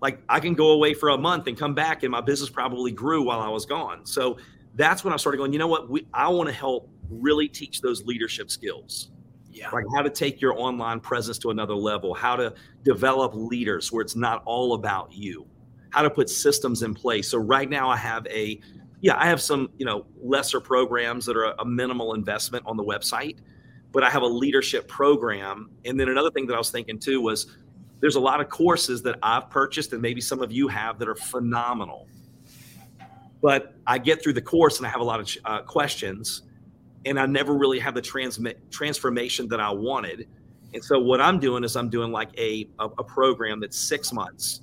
Like 0.01 0.23
I 0.29 0.39
can 0.39 0.55
go 0.55 0.71
away 0.71 0.95
for 0.95 1.09
a 1.11 1.19
month 1.19 1.49
and 1.49 1.59
come 1.59 1.75
back 1.75 2.05
and 2.05 2.13
my 2.13 2.21
business 2.21 2.49
probably 2.49 2.93
grew 2.93 3.23
while 3.23 3.41
I 3.41 3.49
was 3.49 3.67
gone. 3.67 4.07
So 4.07 4.39
that's 4.77 5.03
when 5.03 5.13
I 5.13 5.17
started 5.17 5.39
going, 5.39 5.53
you 5.53 5.59
know 5.59 5.67
what? 5.67 5.91
We, 5.91 6.07
I 6.15 6.29
want 6.29 6.49
to 6.49 6.55
help 6.55 6.89
really 7.11 7.49
teach 7.49 7.81
those 7.81 8.05
leadership 8.05 8.51
skills 8.53 9.11
yeah. 9.55 9.71
Like 9.71 9.85
how 9.95 10.03
to 10.03 10.11
take 10.11 10.41
your 10.41 10.59
online 10.59 10.99
presence 10.99 11.39
to 11.39 11.51
another 11.51 11.75
level, 11.75 12.13
how 12.13 12.35
to 12.35 12.55
develop 12.83 13.35
leaders 13.35 13.93
where 13.93 14.03
it's 14.03 14.17
not 14.17 14.43
all 14.45 14.75
about 14.75 15.13
you, 15.13 15.47
how 15.91 16.03
to 16.03 16.11
put 16.11 16.29
systems 16.29 16.83
in 16.83 16.93
place. 16.93 17.29
So 17.29 17.39
right 17.39 17.71
now 17.71 17.89
I 17.89 17.97
have 17.97 18.27
a 18.27 18.61
yeah, 19.01 19.17
I 19.17 19.27
have 19.27 19.41
some, 19.41 19.71
you 19.77 19.85
know, 19.85 20.07
lesser 20.21 20.61
programs 20.61 21.27
that 21.27 21.37
are 21.37 21.55
a, 21.59 21.65
minimal 21.65 22.15
investment 22.15 22.65
on 22.67 22.79
the 22.79 22.83
website, 22.83 23.37
but 23.93 24.03
I 24.03 24.09
have 24.09 24.23
a 24.23 24.27
leadership 24.27 24.89
program. 24.89 25.71
And 25.85 26.01
then 26.01 26.09
another 26.09 26.31
thing 26.31 26.47
that 26.47 26.55
I 26.55 26.59
was 26.59 26.71
thinking 26.71 26.99
too 26.99 27.21
was 27.21 27.47
there's 28.01 28.17
a 28.17 28.21
lot 28.21 28.41
of 28.41 28.49
courses 28.49 29.03
that 29.03 29.19
I've 29.23 29.51
purchased 29.51 29.93
and 29.93 30.01
maybe 30.01 30.23
some 30.23 30.41
of 30.43 30.51
you 30.51 30.69
have 30.69 30.99
that 30.99 31.09
are 31.09 31.15
phenomenal. 31.15 32.09
But 33.43 33.75
I 33.87 33.99
get 33.99 34.23
through 34.23 34.33
the 34.33 34.43
course 34.43 34.79
and 34.79 34.87
I 34.87 34.91
have 34.91 35.03
a 35.03 35.05
lot 35.05 35.21
of 35.21 35.29
uh, 35.45 35.63
questions 35.63 36.43
and 37.07 37.19
I 37.19 37.27
never 37.27 37.55
really 37.55 37.79
had 37.79 37.95
the 37.95 38.03
transmit 38.03 38.71
transformation 38.71 39.49
that 39.49 39.61
I 39.61 39.71
wanted. 39.71 40.29
And 40.73 40.83
so 40.83 40.99
what 40.99 41.21
I'm 41.21 41.39
doing 41.39 41.65
is 41.65 41.77
I'm 41.77 41.89
doing 41.89 42.11
like 42.11 42.31
a, 42.39 42.69
a, 42.79 42.87
a 42.87 43.05
program 43.05 43.61
that's 43.61 43.79
six 43.79 44.13
months, 44.13 44.63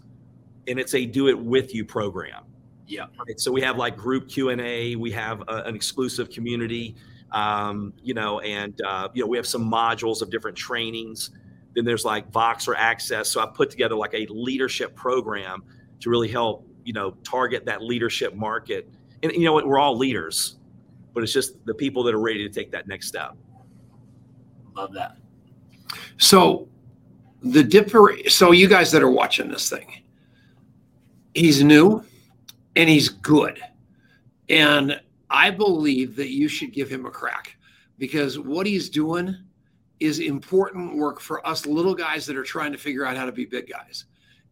and 0.68 0.80
it's 0.80 0.94
a 0.94 1.06
do 1.06 1.30
it 1.30 1.40
with 1.40 1.74
you 1.74 1.86
program. 1.86 2.44
Yeah. 2.88 3.06
Right? 3.26 3.40
So 3.40 3.52
we 3.52 3.62
have 3.62 3.78
like 3.78 3.96
group 3.96 4.28
Q 4.28 4.50
and 4.50 4.60
A. 4.60 4.96
We 4.96 5.12
have 5.12 5.42
a, 5.48 5.64
an 5.64 5.76
exclusive 5.76 6.30
community, 6.30 6.96
um, 7.32 7.94
you 8.04 8.14
know, 8.14 8.42
and 8.42 8.80
uh, 8.82 9.08
you 9.14 9.24
know 9.24 9.28
we 9.28 9.38
have 9.38 9.48
some 9.48 9.70
modules 9.70 10.22
of 10.22 10.30
different 10.30 10.58
trainings. 10.58 11.32
Then 11.74 11.86
there's 11.86 12.04
like 12.04 12.30
Voxer 12.32 12.76
access. 12.78 13.30
So 13.30 13.40
I 13.42 13.46
put 13.46 13.70
together 13.70 13.96
like 13.96 14.14
a 14.14 14.28
leadership 14.30 14.94
program 14.96 15.64
to 16.02 16.10
really 16.10 16.28
help 16.28 16.68
you 16.84 16.92
know 16.92 17.12
target 17.24 17.66
that 17.66 17.82
leadership 17.82 18.36
market. 18.36 18.90
And 19.24 19.32
you 19.32 19.46
know 19.46 19.54
what? 19.54 19.66
We're 19.66 19.80
all 19.80 19.98
leaders 19.98 20.58
but 21.14 21.24
it's 21.24 21.34
just 21.34 21.64
the 21.66 21.74
people 21.74 22.04
that 22.04 22.14
are 22.14 22.20
ready 22.20 22.48
to 22.48 22.54
take 22.54 22.72
that 22.72 22.88
next 22.88 23.08
step. 23.08 23.36
Love 24.76 24.94
that. 24.94 25.18
So 26.18 26.68
the 27.42 27.64
dipper 27.64 28.16
so 28.28 28.52
you 28.52 28.68
guys 28.68 28.92
that 28.92 29.02
are 29.02 29.10
watching 29.10 29.50
this 29.50 29.70
thing, 29.70 30.04
he's 31.34 31.64
new 31.64 32.04
and 32.76 32.90
he's 32.90 33.10
good. 33.10 33.62
And 34.50 35.00
I 35.30 35.50
believe 35.50 36.16
that 36.18 36.30
you 36.30 36.48
should 36.48 36.74
give 36.74 36.90
him 36.90 37.06
a 37.06 37.12
crack 37.12 37.58
because 37.98 38.38
what 38.38 38.66
he's 38.66 38.90
doing 38.90 39.36
is 40.00 40.20
important 40.20 40.98
work 40.98 41.20
for 41.20 41.46
us 41.48 41.66
little 41.66 41.94
guys 41.94 42.26
that 42.26 42.36
are 42.36 42.44
trying 42.44 42.72
to 42.72 42.78
figure 42.78 43.06
out 43.06 43.16
how 43.16 43.26
to 43.26 43.32
be 43.32 43.46
big 43.46 43.70
guys. 43.70 44.06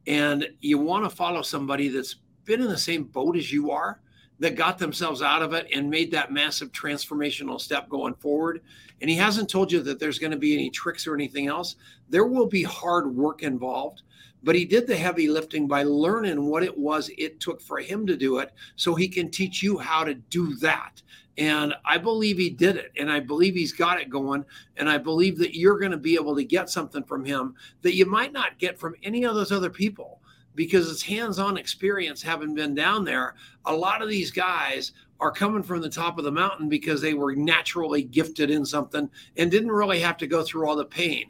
And 0.07 0.47
you 0.61 0.77
want 0.77 1.09
to 1.09 1.15
follow 1.15 1.41
somebody 1.41 1.89
that's 1.89 2.15
been 2.45 2.61
in 2.61 2.67
the 2.67 2.77
same 2.77 3.03
boat 3.03 3.35
as 3.35 3.51
you 3.51 3.71
are 3.71 4.01
that 4.39 4.56
got 4.56 4.78
themselves 4.78 5.21
out 5.21 5.41
of 5.41 5.54
it 5.54 5.67
and 5.73 5.89
made 5.89 6.12
that 6.12 6.32
massive 6.32 6.71
transformational 6.71 7.60
step 7.60 7.89
going 7.89 8.13
forward. 8.15 8.62
And 9.02 9.10
he 9.10 9.15
hasn't 9.15 9.49
told 9.49 9.71
you 9.71 9.82
that 9.84 9.99
there's 9.99 10.19
going 10.19 10.32
to 10.32 10.38
be 10.38 10.54
any 10.54 10.69
tricks 10.69 11.06
or 11.08 11.13
anything 11.13 11.47
else. 11.47 11.75
There 12.10 12.25
will 12.25 12.47
be 12.47 12.63
hard 12.63 13.13
work 13.13 13.43
involved, 13.43 14.04
but 14.43 14.56
he 14.56 14.65
did 14.65 14.88
the 14.88 14.95
heavy 14.95 15.28
lifting 15.28 15.67
by 15.67 15.84
learning 15.84 16.45
what 16.45 16.63
it 16.63 16.78
was 16.78 17.10
it 17.17 17.39
took 17.39 17.62
for 17.62 17.80
him 17.80 18.08
to 18.08 18.15
do 18.15 18.39
it 18.39 18.52
so 18.75 18.95
he 18.95 19.08
can 19.08 19.30
teach 19.30 19.62
you 19.62 19.78
how 19.78 20.04
to 20.04 20.15
do 20.15 20.56
that. 20.58 21.02
And 21.38 21.73
I 21.86 21.97
believe 21.97 22.38
he 22.38 22.49
did 22.49 22.75
it. 22.75 22.91
And 22.97 23.10
I 23.10 23.21
believe 23.21 23.56
he's 23.56 23.71
got 23.71 24.02
it 24.02 24.10
going. 24.10 24.43
And 24.75 24.89
I 24.89 24.97
believe 24.97 25.38
that 25.38 25.58
you're 25.58 25.80
going 25.80 25.91
to 25.91 25.97
be 25.97 26.15
able 26.15 26.36
to 26.36 26.43
get 26.43 26.69
something 26.69 27.04
from 27.04 27.23
him 27.23 27.56
that 27.82 27.95
you 27.95 28.06
might 28.06 28.34
not 28.34 28.60
get 28.60 28.78
from 28.78 28.95
any 29.04 29.25
of 29.25 29.36
those 29.36 29.52
other 29.52 29.69
people 29.69 30.19
because 30.55 30.91
it's 30.91 31.01
hands-on 31.01 31.57
experience 31.57 32.21
having 32.21 32.53
been 32.53 32.73
down 32.75 33.03
there 33.03 33.35
a 33.65 33.73
lot 33.73 34.01
of 34.01 34.09
these 34.09 34.31
guys 34.31 34.91
are 35.19 35.31
coming 35.31 35.63
from 35.63 35.81
the 35.81 35.89
top 35.89 36.17
of 36.17 36.23
the 36.23 36.31
mountain 36.31 36.69
because 36.69 37.01
they 37.01 37.13
were 37.13 37.35
naturally 37.35 38.03
gifted 38.03 38.49
in 38.49 38.65
something 38.65 39.09
and 39.38 39.51
didn't 39.51 39.71
really 39.71 39.99
have 39.99 40.17
to 40.17 40.27
go 40.27 40.43
through 40.43 40.67
all 40.67 40.75
the 40.75 40.85
pain. 40.85 41.29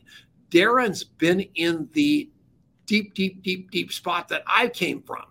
Darin's 0.51 1.03
been 1.03 1.41
in 1.55 1.89
the 1.93 2.29
deep 2.85 3.13
deep 3.13 3.43
deep 3.43 3.69
deep 3.69 3.91
spot 3.91 4.27
that 4.27 4.41
i 4.47 4.67
came 4.67 4.99
from 5.03 5.23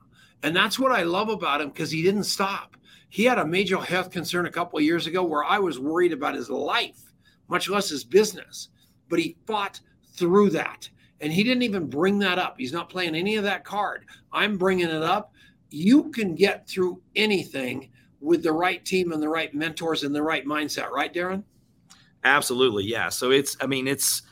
and 0.44 0.54
that's 0.54 0.78
what 0.78 0.92
i 0.92 1.02
love 1.02 1.28
about 1.28 1.60
him 1.60 1.70
because 1.70 1.90
he 1.90 2.02
didn't 2.02 2.22
stop. 2.22 2.76
He 3.08 3.24
had 3.24 3.38
a 3.38 3.44
major 3.44 3.78
health 3.78 4.12
concern 4.12 4.46
a 4.46 4.50
couple 4.50 4.78
of 4.78 4.84
years 4.84 5.08
ago 5.08 5.24
where 5.24 5.42
i 5.42 5.58
was 5.58 5.80
worried 5.80 6.12
about 6.12 6.36
his 6.36 6.48
life 6.48 7.12
much 7.48 7.68
less 7.68 7.88
his 7.88 8.04
business 8.04 8.68
but 9.08 9.18
he 9.18 9.36
fought 9.44 9.80
through 10.14 10.50
that 10.50 10.88
and 11.20 11.32
he 11.32 11.42
didn't 11.42 11.62
even 11.62 11.86
bring 11.86 12.18
that 12.20 12.38
up. 12.38 12.56
He's 12.58 12.72
not 12.72 12.88
playing 12.88 13.14
any 13.14 13.36
of 13.36 13.44
that 13.44 13.64
card. 13.64 14.06
I'm 14.32 14.56
bringing 14.56 14.88
it 14.88 15.02
up. 15.02 15.32
You 15.70 16.10
can 16.10 16.34
get 16.34 16.68
through 16.68 17.00
anything 17.16 17.90
with 18.20 18.42
the 18.42 18.52
right 18.52 18.84
team 18.84 19.12
and 19.12 19.22
the 19.22 19.28
right 19.28 19.54
mentors 19.54 20.02
and 20.04 20.14
the 20.14 20.22
right 20.22 20.44
mindset, 20.44 20.90
right, 20.90 21.12
Darin? 21.12 21.44
Absolutely, 22.24 22.84
yeah. 22.84 23.08
So 23.08 23.30
it's, 23.30 23.56
I 23.60 23.66
mean, 23.66 23.86
it's, 23.86 24.22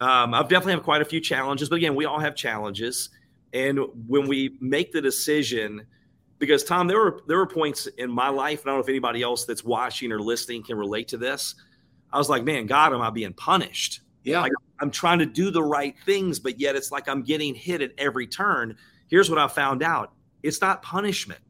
um, 0.00 0.34
I've 0.34 0.48
definitely 0.48 0.74
have 0.74 0.82
quite 0.82 1.02
a 1.02 1.04
few 1.04 1.20
challenges, 1.20 1.68
but 1.68 1.76
again, 1.76 1.94
we 1.94 2.04
all 2.04 2.18
have 2.18 2.34
challenges. 2.34 3.10
And 3.52 3.80
when 4.06 4.26
we 4.26 4.56
make 4.60 4.92
the 4.92 5.00
decision, 5.00 5.86
because 6.38 6.64
Tom, 6.64 6.88
there 6.88 6.98
were 6.98 7.20
there 7.28 7.36
were 7.36 7.46
points 7.46 7.86
in 7.98 8.10
my 8.10 8.28
life, 8.28 8.62
I 8.62 8.70
don't 8.70 8.76
know 8.78 8.82
if 8.82 8.88
anybody 8.88 9.22
else 9.22 9.44
that's 9.44 9.62
watching 9.62 10.10
or 10.10 10.20
listening 10.20 10.64
can 10.64 10.76
relate 10.76 11.08
to 11.08 11.16
this. 11.16 11.54
I 12.12 12.18
was 12.18 12.28
like, 12.28 12.42
man, 12.42 12.66
God, 12.66 12.92
am 12.92 13.00
I 13.00 13.10
being 13.10 13.32
punished? 13.32 14.00
Yeah. 14.24 14.40
Like, 14.40 14.52
I'm 14.80 14.90
trying 14.90 15.18
to 15.20 15.26
do 15.26 15.50
the 15.50 15.62
right 15.62 15.94
things, 16.04 16.38
but 16.38 16.58
yet 16.58 16.76
it's 16.76 16.90
like 16.90 17.08
I'm 17.08 17.22
getting 17.22 17.54
hit 17.54 17.82
at 17.82 17.92
every 17.98 18.26
turn. 18.26 18.76
Here's 19.08 19.30
what 19.30 19.38
I 19.38 19.48
found 19.48 19.82
out 19.82 20.12
it's 20.42 20.60
not 20.60 20.82
punishment, 20.82 21.40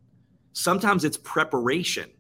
sometimes 0.53 1.05
it's 1.05 1.17
preparation. 1.17 2.11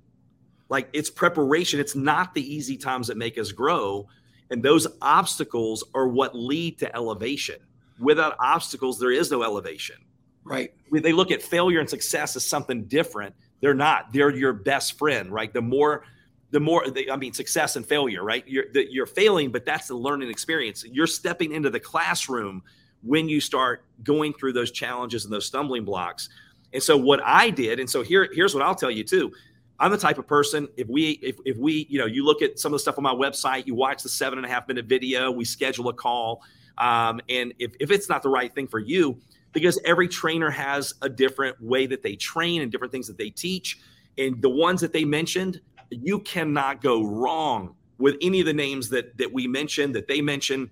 Like 0.68 0.88
it's 0.94 1.10
preparation. 1.10 1.80
It's 1.80 1.94
not 1.94 2.32
the 2.32 2.42
easy 2.42 2.78
times 2.78 3.08
that 3.08 3.18
make 3.18 3.36
us 3.36 3.52
grow. 3.52 4.08
And 4.48 4.62
those 4.62 4.86
obstacles 5.02 5.84
are 5.94 6.08
what 6.08 6.34
lead 6.34 6.78
to 6.78 6.96
elevation. 6.96 7.56
Without 7.98 8.36
obstacles, 8.40 8.98
there 8.98 9.10
is 9.10 9.30
no 9.30 9.42
elevation. 9.42 9.96
Right. 10.44 10.72
They 10.90 11.12
look 11.12 11.30
at 11.30 11.42
failure 11.42 11.78
and 11.78 11.90
success 11.90 12.36
as 12.36 12.46
something 12.46 12.84
different. 12.84 13.34
They're 13.60 13.74
not. 13.74 14.12
They're 14.14 14.30
your 14.30 14.54
best 14.54 14.98
friend, 14.98 15.30
right? 15.30 15.52
The 15.52 15.60
more 15.60 16.04
the 16.52 16.60
more 16.60 16.88
the, 16.88 17.10
I 17.10 17.16
mean, 17.16 17.32
success 17.32 17.76
and 17.76 17.84
failure, 17.84 18.22
right? 18.22 18.46
You're 18.46 18.66
the, 18.72 18.86
you're 18.90 19.06
failing, 19.06 19.50
but 19.50 19.64
that's 19.64 19.88
the 19.88 19.96
learning 19.96 20.30
experience. 20.30 20.84
You're 20.84 21.06
stepping 21.06 21.52
into 21.52 21.70
the 21.70 21.80
classroom 21.80 22.62
when 23.02 23.28
you 23.28 23.40
start 23.40 23.84
going 24.04 24.34
through 24.34 24.52
those 24.52 24.70
challenges 24.70 25.24
and 25.24 25.32
those 25.32 25.46
stumbling 25.46 25.84
blocks. 25.84 26.28
And 26.74 26.82
so 26.82 26.96
what 26.96 27.20
I 27.24 27.50
did, 27.50 27.80
and 27.80 27.88
so 27.88 28.02
here 28.02 28.28
here's 28.32 28.54
what 28.54 28.62
I'll 28.62 28.74
tell 28.74 28.90
you 28.90 29.02
too. 29.02 29.32
I'm 29.80 29.90
the 29.90 29.98
type 29.98 30.18
of 30.18 30.26
person. 30.26 30.68
If 30.76 30.88
we 30.88 31.12
if 31.22 31.36
if 31.46 31.56
we 31.56 31.86
you 31.88 31.98
know 31.98 32.06
you 32.06 32.24
look 32.24 32.42
at 32.42 32.58
some 32.58 32.72
of 32.72 32.74
the 32.74 32.80
stuff 32.80 32.98
on 32.98 33.02
my 33.02 33.14
website, 33.14 33.66
you 33.66 33.74
watch 33.74 34.02
the 34.02 34.08
seven 34.10 34.38
and 34.38 34.46
a 34.46 34.48
half 34.48 34.68
minute 34.68 34.84
video, 34.84 35.30
we 35.30 35.46
schedule 35.46 35.88
a 35.88 35.94
call, 35.94 36.42
um, 36.78 37.20
and 37.30 37.54
if 37.58 37.72
if 37.80 37.90
it's 37.90 38.08
not 38.10 38.22
the 38.22 38.28
right 38.28 38.54
thing 38.54 38.68
for 38.68 38.78
you, 38.78 39.18
because 39.52 39.80
every 39.86 40.06
trainer 40.06 40.50
has 40.50 40.94
a 41.00 41.08
different 41.08 41.60
way 41.62 41.86
that 41.86 42.02
they 42.02 42.14
train 42.14 42.60
and 42.60 42.70
different 42.70 42.92
things 42.92 43.06
that 43.06 43.18
they 43.18 43.30
teach, 43.30 43.80
and 44.18 44.40
the 44.42 44.50
ones 44.50 44.82
that 44.82 44.92
they 44.92 45.04
mentioned 45.04 45.60
you 46.02 46.20
cannot 46.20 46.82
go 46.82 47.02
wrong 47.02 47.74
with 47.98 48.16
any 48.22 48.40
of 48.40 48.46
the 48.46 48.52
names 48.52 48.88
that 48.88 49.16
that 49.18 49.32
we 49.32 49.46
mentioned 49.46 49.94
that 49.94 50.08
they 50.08 50.20
mentioned. 50.20 50.70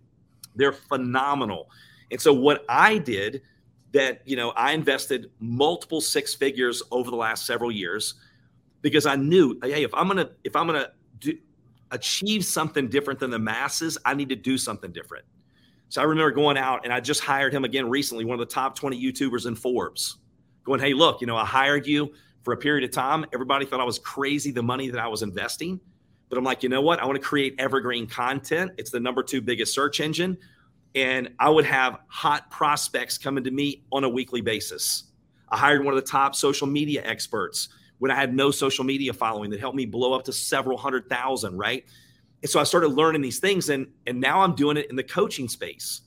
They're 0.57 0.73
phenomenal. 0.73 1.71
And 2.11 2.21
so 2.21 2.33
what 2.33 2.65
i 2.69 2.99
did 2.99 3.43
that 3.93 4.23
you 4.25 4.37
know 4.37 4.51
i 4.51 4.73
invested 4.73 5.31
multiple 5.41 6.01
six 6.01 6.35
figures 6.35 6.83
over 6.91 7.11
the 7.11 7.17
last 7.17 7.47
several 7.47 7.71
years 7.71 8.15
because 8.83 9.07
i 9.07 9.17
knew 9.17 9.59
hey 9.63 9.83
if 9.83 9.93
i'm 9.95 10.07
gonna 10.07 10.31
if 10.45 10.57
i'm 10.57 10.67
gonna 10.67 10.91
do, 11.19 11.37
achieve 11.91 12.45
something 12.45 12.89
different 12.89 13.19
than 13.19 13.31
the 13.31 13.39
masses 13.39 13.99
i 14.05 14.15
need 14.15 14.29
to 14.29 14.37
do 14.37 14.57
something 14.57 14.93
different. 14.93 15.25
So 15.89 16.01
i 16.01 16.05
remember 16.05 16.31
going 16.31 16.57
out 16.57 16.85
and 16.85 16.93
i 16.93 17.01
just 17.01 17.21
hired 17.21 17.53
him 17.53 17.65
again 17.65 17.89
recently 17.89 18.25
one 18.25 18.41
of 18.41 18.49
the 18.49 18.53
top 18.53 18.77
20 18.77 19.01
youtubers 19.01 19.47
in 19.47 19.55
forbes 19.55 20.19
going 20.65 20.81
hey 20.81 20.95
look 20.95 21.21
you 21.21 21.27
know 21.27 21.37
i 21.37 21.45
hired 21.45 21.87
you 21.87 22.13
for 22.43 22.53
a 22.53 22.57
period 22.57 22.89
of 22.89 22.95
time. 22.95 23.25
Everybody 23.33 23.67
thought 23.67 23.81
I 23.81 23.85
was 23.85 23.99
crazy 23.99 24.51
the 24.51 24.63
money 24.63 24.91
that 24.91 25.01
I 25.01 25.09
was 25.09 25.23
investing. 25.23 25.81
But 26.29 26.39
I'm 26.39 26.45
like, 26.45 26.63
you 26.63 26.69
know 26.69 26.81
what? 26.81 27.01
I 27.01 27.07
want 27.07 27.17
to 27.17 27.27
create 27.27 27.57
evergreen 27.59 28.07
content. 28.07 28.73
It's 28.79 28.91
the 28.91 29.01
number 29.01 29.23
two 29.23 29.41
biggest 29.41 29.75
search 29.75 30.01
engine. 30.01 30.39
And 30.95 31.31
I 31.39 31.51
would 31.51 31.65
have 31.65 31.99
hot 32.07 32.51
prospects 32.51 33.19
coming 33.19 33.45
to 33.45 33.51
me 33.51 33.83
on 33.93 34.05
a 34.05 34.09
weekly 34.09 34.41
basis. 34.41 35.05
I 35.51 35.57
hired 35.57 35.85
one 35.85 35.93
of 35.93 36.01
the 36.03 36.09
top 36.09 36.35
social 36.35 36.67
media 36.67 37.03
experts 37.05 37.69
when 37.99 38.11
I 38.11 38.15
had 38.15 38.35
no 38.35 38.51
social 38.51 38.85
media 38.85 39.13
following 39.13 39.51
that 39.51 39.61
helped 39.61 39.77
me 39.77 39.87
blow 39.87 40.13
up 40.13 40.25
to 40.25 40.33
several 40.33 40.79
hundred 40.79 41.09
thousand, 41.09 41.59
right? 41.59 41.85
And 42.43 42.51
so 42.51 42.59
I 42.59 42.65
started 42.65 42.89
learning 42.89 43.23
these 43.23 43.41
things 43.41 43.69
and 43.69 43.89
and 44.07 44.21
now 44.21 44.41
I'm 44.41 44.55
doing 44.55 44.77
it 44.77 44.89
in 44.89 44.97
the 44.97 45.05
coaching 45.05 45.49
space. 45.49 46.03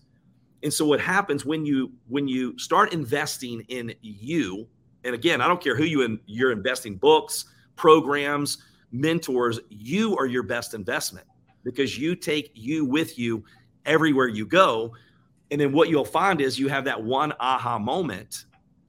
And 0.64 0.74
so 0.74 0.86
what 0.86 1.02
happens 1.02 1.46
when 1.46 1.66
you 1.66 1.92
when 2.08 2.28
you 2.28 2.58
start 2.58 2.94
investing 2.94 3.62
in 3.68 3.94
you 4.02 4.68
and 5.04 5.16
again, 5.16 5.42
I 5.42 5.48
don't 5.48 5.62
care 5.62 5.76
who 5.76 5.84
you 5.84 6.02
in, 6.04 6.20
you're 6.26 6.52
investing 6.52 6.96
books, 6.96 7.46
programs, 7.76 8.60
mentors, 8.92 9.60
you 9.70 10.18
are 10.18 10.26
your 10.26 10.44
best 10.44 10.74
investment 10.74 11.28
because 11.64 11.98
you 11.98 12.16
take 12.16 12.52
you 12.54 12.86
with 12.86 13.18
you 13.18 13.44
everywhere 13.86 14.28
you 14.28 14.46
go. 14.46 14.94
And 15.52 15.60
then 15.60 15.72
what 15.72 15.90
you'll 15.90 16.06
find 16.06 16.42
is 16.42 16.58
you 16.58 16.68
have 16.68 16.86
that 16.86 17.02
one 17.02 17.34
aha 17.40 17.78
moment, 17.80 18.46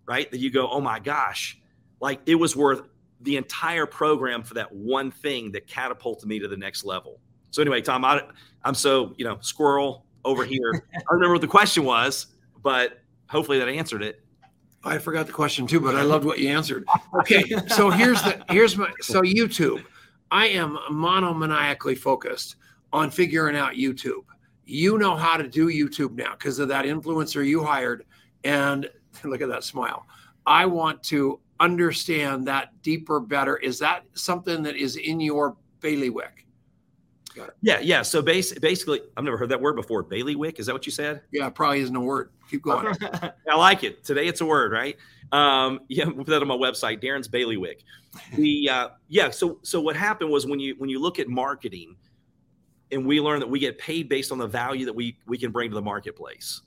right? 0.07 0.31
That 0.31 0.39
you 0.39 0.51
go, 0.51 0.69
oh 0.71 0.81
my 0.81 0.99
gosh, 0.99 1.59
like 2.01 2.21
it 2.27 2.35
was 2.35 2.55
worth 2.57 2.83
the 3.23 3.37
entire 3.37 3.87
program 3.87 4.43
for 4.43 4.55
that 4.55 4.73
one 4.73 5.11
thing 5.11 5.53
that 5.53 5.67
catapulted 5.67 6.29
me 6.29 6.39
to 6.39 6.49
the 6.49 6.57
next 6.57 6.85
level. 6.85 7.21
So 7.51 7.63
anyway, 7.63 7.81
Tom, 7.81 8.05
I, 8.05 8.23
I'm 8.65 8.75
so, 8.75 9.15
you 9.17 9.25
know, 9.25 9.39
squirrel 9.41 10.05
over 10.25 10.45
here. 10.45 10.85
I 10.95 11.15
remember 11.15 11.35
what 11.35 11.41
the 11.41 11.47
question 11.47 11.85
was, 11.85 12.27
but 12.63 13.01
hopefully 13.29 13.59
that 13.59 13.69
answered 13.69 14.03
it. 14.03 14.24
I 14.85 14.99
forgot 14.99 15.27
the 15.27 15.33
question 15.33 15.67
too, 15.67 15.81
but 15.81 15.95
I 15.95 16.03
loved 16.03 16.25
what 16.25 16.39
you 16.39 16.51
answered. 16.51 16.85
Okay, 17.21 17.45
so 17.69 17.91
here's 17.91 18.23
the 18.23 18.45
here's 18.51 18.77
my 18.77 18.91
so 19.01 19.23
YouTube. 19.23 19.85
I 20.31 20.49
am 20.49 20.79
monomaniacally 20.91 21.97
focused 21.97 22.57
on 22.93 23.11
figuring 23.11 23.57
out 23.57 23.75
YouTube. 23.75 24.25
You 24.67 24.99
know 24.99 25.17
how 25.17 25.37
to 25.37 25.49
do 25.49 25.69
YouTube 25.69 26.17
now 26.17 26.33
because 26.33 26.59
of 26.59 26.69
that 26.69 26.85
influencer 26.85 27.47
you 27.47 27.63
hired. 27.63 28.05
And 28.45 28.91
look 29.25 29.41
at 29.41 29.49
that 29.49 29.65
smile. 29.65 30.07
I 30.47 30.67
want 30.67 31.03
to 31.05 31.41
understand 31.61 32.47
that 32.49 32.83
deeper, 32.83 33.21
better. 33.21 33.57
Is 33.57 33.79
that 33.79 34.05
something 34.15 34.63
that 34.65 34.77
is 34.77 34.97
in 34.97 35.21
your 35.21 35.57
bailiwick? 35.81 36.44
Yeah, 37.63 37.81
yeah. 37.81 38.03
So 38.03 38.23
bas- 38.23 38.59
basically, 38.59 39.01
I've 39.17 39.25
never 39.25 39.37
heard 39.37 39.49
that 39.49 39.61
word 39.61 39.77
before. 39.77 40.03
Bailiwick. 40.03 40.59
Is 40.59 40.67
that 40.67 40.73
what 40.73 40.87
you 40.87 40.93
said? 40.93 41.23
Yeah, 41.33 41.49
probably 41.51 41.81
isn't 41.81 41.95
a 41.95 42.01
word. 42.01 42.31
Keep 42.51 42.63
going. 42.63 42.95
I 43.51 43.57
like 43.57 43.85
it. 43.85 44.05
Today 44.05 44.27
it's 44.27 44.41
a 44.41 44.47
word, 44.47 44.73
right? 44.73 44.97
Um, 45.33 45.81
yeah, 45.89 46.05
we'll 46.07 46.15
put 46.25 46.27
that 46.27 46.43
on 46.43 46.49
my 46.49 46.57
website, 46.57 47.01
Darin's 47.01 47.29
Bailiwick. 47.29 47.83
The 48.35 48.69
uh, 48.71 48.89
yeah. 49.09 49.31
So 49.31 49.59
so 49.63 49.81
what 49.81 49.97
happened 49.97 50.31
was 50.31 50.47
when 50.47 50.61
you 50.61 50.75
when 50.79 50.91
you 50.91 51.01
look 51.01 51.19
at 51.19 51.29
marketing, 51.29 51.97
and 52.93 53.05
we 53.05 53.21
learn 53.21 53.41
that 53.41 53.49
we 53.49 53.59
get 53.59 53.79
paid 53.79 54.09
based 54.09 54.31
on 54.31 54.39
the 54.39 54.47
value 54.47 54.85
that 54.87 54.95
we 54.95 55.19
we 55.27 55.39
can 55.39 55.51
bring 55.51 55.71
to 55.71 55.75
the 55.75 55.83
marketplace. 55.83 56.63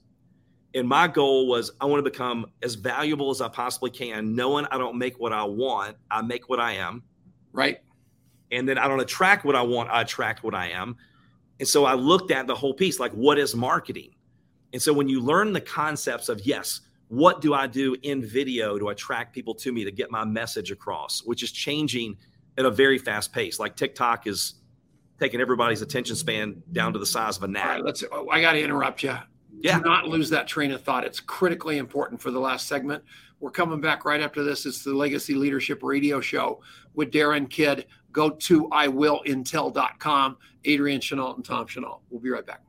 And 0.75 0.87
my 0.87 1.07
goal 1.07 1.47
was 1.47 1.71
I 1.79 1.85
want 1.85 2.03
to 2.03 2.09
become 2.09 2.47
as 2.61 2.75
valuable 2.75 3.29
as 3.29 3.41
I 3.41 3.47
possibly 3.47 3.89
can, 3.89 4.35
knowing 4.35 4.65
I 4.69 4.77
don't 4.77 4.97
make 4.97 5.17
what 5.19 5.33
I 5.33 5.43
want, 5.43 5.95
I 6.11 6.21
make 6.21 6.49
what 6.49 6.59
I 6.59 6.73
am. 6.73 7.03
Right 7.53 7.79
and 8.51 8.67
then 8.67 8.77
I 8.77 8.87
don't 8.87 8.99
attract 8.99 9.45
what 9.45 9.55
I 9.55 9.61
want, 9.61 9.89
I 9.89 10.01
attract 10.01 10.43
what 10.43 10.55
I 10.55 10.69
am. 10.69 10.95
And 11.59 11.67
so 11.67 11.85
I 11.85 11.95
looked 11.95 12.31
at 12.31 12.47
the 12.47 12.55
whole 12.55 12.73
piece 12.73 12.99
like, 12.99 13.11
what 13.13 13.37
is 13.39 13.55
marketing? 13.55 14.11
And 14.73 14.81
so 14.81 14.93
when 14.93 15.09
you 15.09 15.21
learn 15.21 15.53
the 15.53 15.61
concepts 15.61 16.29
of, 16.29 16.45
yes, 16.45 16.81
what 17.07 17.41
do 17.41 17.53
I 17.53 17.67
do 17.67 17.95
in 18.03 18.23
video 18.23 18.77
to 18.77 18.89
attract 18.89 19.33
people 19.33 19.55
to 19.55 19.71
me 19.71 19.83
to 19.83 19.91
get 19.91 20.11
my 20.11 20.25
message 20.25 20.71
across, 20.71 21.23
which 21.23 21.41
is 21.41 21.51
changing 21.51 22.17
at 22.57 22.65
a 22.65 22.71
very 22.71 22.97
fast 22.97 23.31
pace. 23.31 23.59
Like 23.59 23.75
TikTok 23.75 24.27
is 24.27 24.55
taking 25.19 25.39
everybody's 25.39 25.81
attention 25.81 26.15
span 26.15 26.61
down 26.71 26.93
to 26.93 26.99
the 26.99 27.05
size 27.05 27.37
of 27.37 27.43
a 27.43 27.47
gnat. 27.47 27.65
All 27.65 27.71
right, 27.71 27.83
let's. 27.83 28.03
Oh, 28.11 28.29
I 28.29 28.41
got 28.41 28.53
to 28.53 28.61
interrupt 28.61 29.03
you. 29.03 29.15
Yeah. 29.59 29.79
Do 29.79 29.85
not 29.85 30.07
lose 30.07 30.29
that 30.29 30.47
train 30.47 30.71
of 30.71 30.83
thought. 30.83 31.03
It's 31.03 31.19
critically 31.19 31.77
important 31.77 32.21
for 32.21 32.31
the 32.31 32.39
last 32.39 32.67
segment. 32.67 33.03
We're 33.39 33.51
coming 33.51 33.81
back 33.81 34.05
right 34.05 34.21
after 34.21 34.43
this. 34.43 34.65
It's 34.65 34.83
the 34.83 34.93
Legacy 34.93 35.33
Leadership 35.33 35.81
Radio 35.83 36.19
Show 36.19 36.61
with 36.93 37.11
Darin 37.11 37.47
Kidd 37.47 37.85
go 38.17 38.31
to 38.31 38.67
iwilluntil.com. 38.69 40.37
Adrian 40.65 40.99
Chenault 40.99 41.35
and 41.35 41.45
Tom 41.45 41.67
Chenault. 41.67 42.01
We'll 42.09 42.19
be 42.19 42.31
right 42.31 42.45
back. 42.45 42.63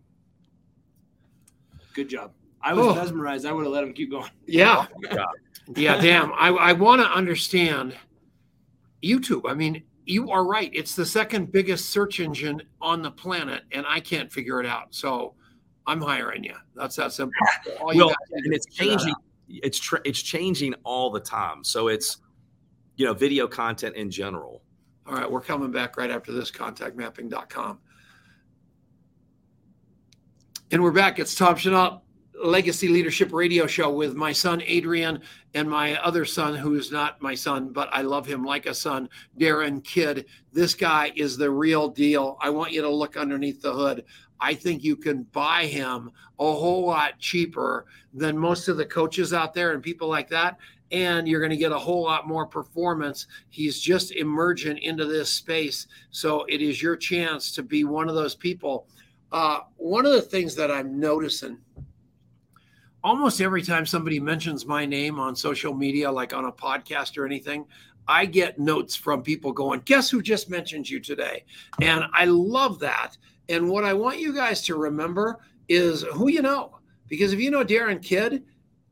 Good 1.95 2.11
job. 2.11 2.33
I 2.61 2.75
was 2.75 2.87
oh. 2.87 2.95
mesmerized. 2.95 3.47
I 3.47 3.53
would 3.53 3.65
have 3.65 3.73
let 3.73 3.83
him 3.83 3.95
keep 3.95 4.11
going. 4.11 4.31
Yeah. 4.47 4.87
Oh, 5.11 5.25
yeah, 5.75 5.99
damn. 6.01 6.33
I, 6.35 6.49
I 6.49 6.73
want 6.75 7.01
to 7.01 7.09
understand 7.09 7.97
YouTube. 9.03 9.51
I 9.51 9.55
mean, 9.55 9.83
you 10.05 10.31
are 10.31 10.45
right. 10.45 10.71
It's 10.75 10.95
the 10.95 11.07
second 11.07 11.51
biggest 11.51 11.89
search 11.91 12.21
engine 12.21 12.63
on 12.83 13.01
the 13.01 13.11
planet, 13.11 13.63
and 13.73 13.87
I 13.89 14.01
can't 14.01 14.31
figure 14.31 14.61
it 14.61 14.67
out. 14.67 14.95
So 14.95 15.35
I'm 15.87 16.03
hiring 16.03 16.45
you. 16.45 16.57
That's 16.75 16.97
that 16.97 17.13
simple. 17.13 17.35
All 17.81 17.93
well, 17.95 18.15
and 18.33 18.53
it's 18.53 18.67
changing. 18.67 19.15
It's 19.49 19.79
tra- 19.79 20.03
it's 20.05 20.21
changing 20.21 20.75
all 20.85 21.11
the 21.11 21.21
time. 21.21 21.65
So 21.65 21.89
it's 21.89 22.19
you 22.97 23.07
know 23.07 23.15
video 23.15 23.47
content 23.47 23.97
in 23.97 24.11
general. 24.11 24.63
All 25.09 25.15
right, 25.15 25.31
we're 25.31 25.41
coming 25.41 25.71
back 25.71 25.97
right 25.97 26.11
after 26.11 26.33
this, 26.33 26.51
contactmapping.com. 26.51 27.79
And 30.71 30.83
we're 30.83 30.93
back. 30.93 31.19
It's 31.19 31.35
Tom 31.35 31.57
Chenault, 31.57 32.03
Legacy 32.45 32.89
Leadership 32.89 33.33
Radio 33.33 33.67
Show 33.67 33.91
with 33.91 34.15
my 34.15 34.33
son, 34.33 34.61
Adrian, 34.67 35.23
and 35.55 35.71
my 35.71 35.99
other 36.03 36.27
son, 36.27 36.55
who 36.55 36.75
is 36.75 36.93
not 36.93 37.23
my 37.23 37.35
son, 37.35 37.71
but 37.71 37.89
I 37.91 38.03
love 38.03 38.27
him 38.27 38.45
like 38.45 38.67
a 38.67 38.75
son, 38.75 39.09
Darin 39.39 39.81
Kidd. 39.81 40.27
This 40.53 40.75
guy 40.75 41.11
is 41.17 41.39
the 41.39 41.51
real 41.51 41.89
deal. 41.89 42.37
I 42.43 42.51
want 42.51 42.73
you 42.73 42.83
to 42.83 42.91
look 42.91 43.17
underneath 43.17 43.63
the 43.63 43.73
hood. 43.73 44.05
I 44.41 44.53
think 44.53 44.85
you 44.85 44.95
can 44.95 45.23
buy 45.23 45.65
him 45.65 46.11
a 46.39 46.53
whole 46.53 46.87
lot 46.87 47.19
cheaper 47.19 47.87
than 48.13 48.37
most 48.37 48.69
of 48.69 48.77
the 48.77 48.85
coaches 48.85 49.33
out 49.33 49.55
there 49.55 49.73
and 49.73 49.83
people 49.83 50.09
like 50.09 50.29
that 50.29 50.59
and 50.91 51.29
you're 51.29 51.41
going 51.41 51.51
to 51.51 51.57
get 51.57 51.73
a 51.73 51.79
whole 51.79 52.03
lot 52.03 52.27
more 52.27 52.47
performance. 52.47 53.27
He's 53.51 53.81
just 53.81 54.13
emerging 54.13 54.79
into 54.79 55.05
this 55.05 55.31
space. 55.31 55.87
So 56.11 56.45
it 56.49 56.63
is 56.63 56.83
your 56.83 56.97
chance 56.97 57.53
to 57.53 57.63
be 57.63 57.85
one 57.85 58.09
of 58.09 58.15
those 58.15 58.35
people. 58.35 58.89
Uh, 59.31 59.61
one 59.77 60.07
of 60.07 60.13
the 60.13 60.23
things 60.23 60.55
that 60.55 60.71
I'm 60.71 60.99
noticing 60.99 61.59
almost 63.05 63.41
every 63.41 63.63
time 63.63 63.87
somebody 63.87 64.21
mentions 64.21 64.67
my 64.67 64.85
name 64.85 65.19
on 65.19 65.35
social 65.37 65.75
media, 65.75 66.11
like 66.11 66.35
on 66.35 66.47
a 66.47 66.53
podcast 66.53 67.17
or 67.17 67.25
anything, 67.25 67.65
I 68.07 68.25
get 68.25 68.59
notes 68.59 68.97
from 68.97 69.23
people 69.23 69.53
going, 69.53 69.81
Guess 69.85 70.11
who 70.11 70.23
just 70.23 70.51
mentioned 70.51 70.89
you 70.89 71.01
today? 71.01 71.45
And 71.81 72.05
I 72.13 72.25
love 72.25 72.79
that. 72.81 73.17
And 73.49 73.69
what 73.69 73.85
I 73.85 73.95
want 73.95 74.19
you 74.19 74.35
guys 74.35 74.63
to 74.63 74.77
remember 74.77 75.39
is 75.69 76.03
who 76.03 76.29
you 76.29 76.43
know. 76.43 76.79
Because 77.09 77.33
if 77.33 77.41
you 77.41 77.51
know 77.51 77.65
Darin 77.65 78.01
Kidd, 78.01 78.45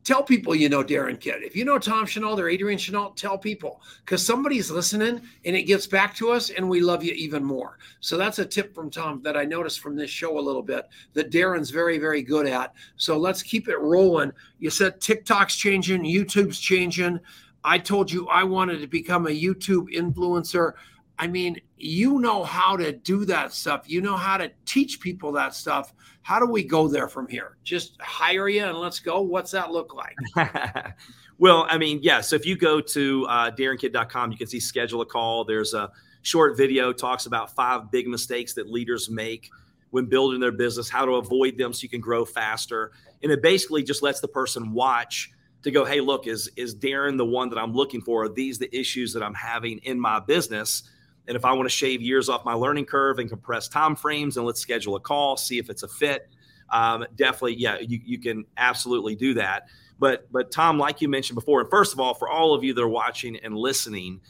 tell 0.06 0.22
people 0.22 0.54
you 0.54 0.68
know 0.68 0.84
Darin 0.84 1.16
Kidd. 1.16 1.42
If 1.42 1.56
you 1.56 1.64
know 1.64 1.80
Tom 1.80 2.06
Chenault 2.06 2.38
or 2.38 2.48
Adrian 2.48 2.78
Chenault, 2.78 3.14
tell 3.16 3.36
people 3.36 3.82
because 4.04 4.24
somebody's 4.24 4.70
listening 4.70 5.20
and 5.44 5.56
it 5.56 5.64
gets 5.64 5.88
back 5.88 6.14
to 6.16 6.30
us 6.30 6.50
and 6.50 6.70
we 6.70 6.80
love 6.80 7.02
you 7.02 7.12
even 7.14 7.44
more. 7.44 7.78
So 7.98 8.16
that's 8.16 8.38
a 8.38 8.46
tip 8.46 8.72
from 8.72 8.88
Tom 8.88 9.20
that 9.24 9.36
I 9.36 9.44
noticed 9.44 9.80
from 9.80 9.96
this 9.96 10.08
show 10.08 10.38
a 10.38 10.40
little 10.40 10.62
bit 10.62 10.86
that 11.14 11.30
Darin's 11.30 11.70
very, 11.70 11.98
very 11.98 12.22
good 12.22 12.46
at. 12.46 12.72
So 12.96 13.18
let's 13.18 13.42
keep 13.42 13.68
it 13.68 13.80
rolling. 13.80 14.30
You 14.60 14.70
said 14.70 15.00
TikTok's 15.00 15.56
changing, 15.56 16.04
YouTube's 16.04 16.60
changing. 16.60 17.18
I 17.64 17.78
told 17.78 18.12
you 18.12 18.28
I 18.28 18.44
wanted 18.44 18.80
to 18.82 18.86
become 18.86 19.26
a 19.26 19.30
YouTube 19.30 19.92
influencer. 19.92 20.74
I 21.18 21.26
mean, 21.26 21.60
you 21.76 22.18
know 22.20 22.44
how 22.44 22.76
to 22.76 22.92
do 22.92 23.24
that 23.26 23.52
stuff. 23.52 23.84
You 23.86 24.00
know 24.00 24.16
how 24.16 24.36
to 24.36 24.50
teach 24.66 25.00
people 25.00 25.32
that 25.32 25.54
stuff. 25.54 25.94
How 26.22 26.38
do 26.38 26.46
we 26.46 26.62
go 26.62 26.88
there 26.88 27.08
from 27.08 27.28
here? 27.28 27.56
Just 27.64 28.00
hire 28.00 28.48
you 28.48 28.64
and 28.64 28.76
let's 28.78 29.00
go. 29.00 29.22
What's 29.22 29.50
that 29.52 29.70
look 29.70 29.94
like? 29.94 30.16
well, 31.38 31.66
I 31.68 31.78
mean, 31.78 32.00
yeah. 32.02 32.20
So 32.20 32.36
if 32.36 32.44
you 32.44 32.56
go 32.56 32.80
to 32.80 33.26
uh, 33.26 33.50
darinkidd.com, 33.52 34.32
you 34.32 34.38
can 34.38 34.46
see 34.46 34.60
schedule 34.60 35.00
a 35.00 35.06
call. 35.06 35.44
There's 35.44 35.72
a 35.72 35.90
short 36.22 36.56
video 36.56 36.92
talks 36.92 37.26
about 37.26 37.54
five 37.54 37.90
big 37.90 38.08
mistakes 38.08 38.52
that 38.54 38.68
leaders 38.70 39.08
make 39.08 39.48
when 39.90 40.06
building 40.06 40.40
their 40.40 40.52
business, 40.52 40.90
how 40.90 41.06
to 41.06 41.12
avoid 41.12 41.56
them 41.56 41.72
so 41.72 41.82
you 41.82 41.88
can 41.88 42.00
grow 42.00 42.24
faster. 42.24 42.92
And 43.22 43.32
it 43.32 43.40
basically 43.40 43.82
just 43.82 44.02
lets 44.02 44.20
the 44.20 44.28
person 44.28 44.72
watch 44.72 45.30
to 45.62 45.70
go, 45.70 45.84
hey, 45.84 46.00
look, 46.00 46.26
is 46.26 46.50
is 46.56 46.74
Darin 46.74 47.16
the 47.16 47.24
one 47.24 47.48
that 47.48 47.58
I'm 47.58 47.72
looking 47.72 48.00
for? 48.00 48.24
Are 48.24 48.28
these 48.28 48.58
the 48.58 48.74
issues 48.76 49.12
that 49.14 49.22
I'm 49.22 49.34
having 49.34 49.78
in 49.78 49.98
my 49.98 50.20
business? 50.20 50.82
And 51.28 51.36
if 51.36 51.44
I 51.44 51.52
want 51.52 51.66
to 51.66 51.74
shave 51.74 52.00
years 52.02 52.28
off 52.28 52.44
my 52.44 52.54
learning 52.54 52.86
curve 52.86 53.18
and 53.18 53.28
compress 53.28 53.68
time 53.68 53.96
frames, 53.96 54.36
and 54.36 54.46
let's 54.46 54.60
schedule 54.60 54.96
a 54.96 55.00
call, 55.00 55.36
see 55.36 55.58
if 55.58 55.70
it's 55.70 55.82
a 55.82 55.88
fit. 55.88 56.28
Um, 56.70 57.06
definitely, 57.16 57.56
yeah, 57.56 57.78
you, 57.78 58.00
you 58.04 58.18
can 58.18 58.44
absolutely 58.56 59.14
do 59.14 59.34
that. 59.34 59.68
But 59.98 60.30
but 60.30 60.50
Tom, 60.50 60.78
like 60.78 61.00
you 61.00 61.08
mentioned 61.08 61.36
before, 61.36 61.60
and 61.60 61.70
first 61.70 61.92
of 61.92 62.00
all, 62.00 62.14
for 62.14 62.28
all 62.28 62.54
of 62.54 62.62
you 62.62 62.74
that 62.74 62.82
are 62.82 62.88
watching 62.88 63.36
and 63.36 63.56
listening, 63.56 64.20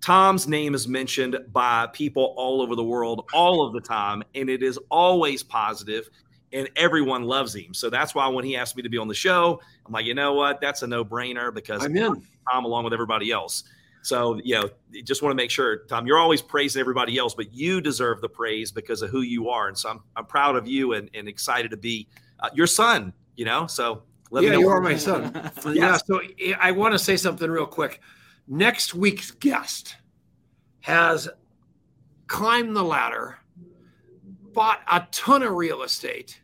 Tom's 0.00 0.46
name 0.46 0.74
is 0.74 0.88
mentioned 0.88 1.36
by 1.52 1.88
people 1.92 2.34
all 2.36 2.62
over 2.62 2.74
the 2.74 2.84
world 2.84 3.28
all 3.32 3.66
of 3.66 3.72
the 3.72 3.80
time, 3.80 4.22
and 4.34 4.48
it 4.48 4.62
is 4.62 4.78
always 4.90 5.42
positive, 5.42 6.08
and 6.52 6.68
everyone 6.76 7.24
loves 7.24 7.54
him. 7.54 7.74
So 7.74 7.90
that's 7.90 8.14
why 8.14 8.26
when 8.28 8.44
he 8.44 8.56
asked 8.56 8.76
me 8.76 8.82
to 8.82 8.88
be 8.88 8.98
on 8.98 9.08
the 9.08 9.14
show, 9.14 9.60
I'm 9.84 9.92
like, 9.92 10.06
you 10.06 10.14
know 10.14 10.32
what? 10.32 10.60
That's 10.60 10.82
a 10.82 10.86
no 10.86 11.04
brainer 11.04 11.52
because 11.52 11.84
I'm 11.84 11.96
in. 11.96 12.22
Tom 12.50 12.64
along 12.64 12.84
with 12.84 12.92
everybody 12.92 13.32
else. 13.32 13.64
So, 14.06 14.40
you 14.44 14.54
know, 14.54 14.70
just 15.02 15.20
want 15.20 15.32
to 15.32 15.34
make 15.34 15.50
sure, 15.50 15.78
Tom, 15.88 16.06
you're 16.06 16.18
always 16.18 16.40
praising 16.40 16.78
everybody 16.78 17.18
else, 17.18 17.34
but 17.34 17.52
you 17.52 17.80
deserve 17.80 18.20
the 18.20 18.28
praise 18.28 18.70
because 18.70 19.02
of 19.02 19.10
who 19.10 19.22
you 19.22 19.48
are. 19.48 19.66
And 19.66 19.76
so 19.76 19.88
I'm, 19.88 20.00
I'm 20.14 20.26
proud 20.26 20.54
of 20.54 20.68
you 20.68 20.92
and, 20.92 21.10
and 21.12 21.26
excited 21.26 21.72
to 21.72 21.76
be 21.76 22.06
uh, 22.38 22.48
your 22.54 22.68
son, 22.68 23.12
you 23.34 23.44
know? 23.44 23.66
So 23.66 24.04
let 24.30 24.44
me 24.44 24.50
know. 24.50 24.54
yeah, 24.54 24.60
you 24.60 24.68
are 24.68 24.80
my 24.80 24.96
son. 24.96 25.32
yes. 25.66 25.74
Yeah. 25.74 25.96
So 25.96 26.20
I 26.60 26.70
want 26.70 26.92
to 26.92 27.00
say 27.00 27.16
something 27.16 27.50
real 27.50 27.66
quick. 27.66 28.00
Next 28.46 28.94
week's 28.94 29.32
guest 29.32 29.96
has 30.82 31.28
climbed 32.28 32.76
the 32.76 32.84
ladder, 32.84 33.38
bought 34.52 34.82
a 34.88 35.04
ton 35.10 35.42
of 35.42 35.54
real 35.54 35.82
estate, 35.82 36.40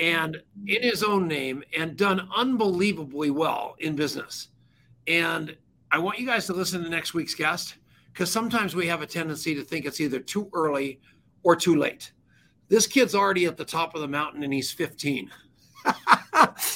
and 0.00 0.40
in 0.66 0.82
his 0.82 1.02
own 1.02 1.28
name, 1.28 1.64
and 1.76 1.98
done 1.98 2.30
unbelievably 2.34 3.30
well 3.30 3.76
in 3.78 3.94
business. 3.94 4.48
And 5.06 5.54
I 5.90 5.98
want 5.98 6.18
you 6.18 6.26
guys 6.26 6.46
to 6.46 6.52
listen 6.52 6.82
to 6.82 6.88
next 6.88 7.14
week's 7.14 7.34
guest 7.34 7.76
because 8.12 8.30
sometimes 8.30 8.74
we 8.74 8.86
have 8.86 9.02
a 9.02 9.06
tendency 9.06 9.54
to 9.54 9.62
think 9.62 9.86
it's 9.86 10.00
either 10.00 10.20
too 10.20 10.48
early 10.52 11.00
or 11.42 11.54
too 11.56 11.76
late. 11.76 12.12
This 12.68 12.86
kid's 12.86 13.14
already 13.14 13.46
at 13.46 13.56
the 13.56 13.64
top 13.64 13.94
of 13.94 14.00
the 14.00 14.08
mountain 14.08 14.42
and 14.42 14.52
he's 14.52 14.72
15. 14.72 15.30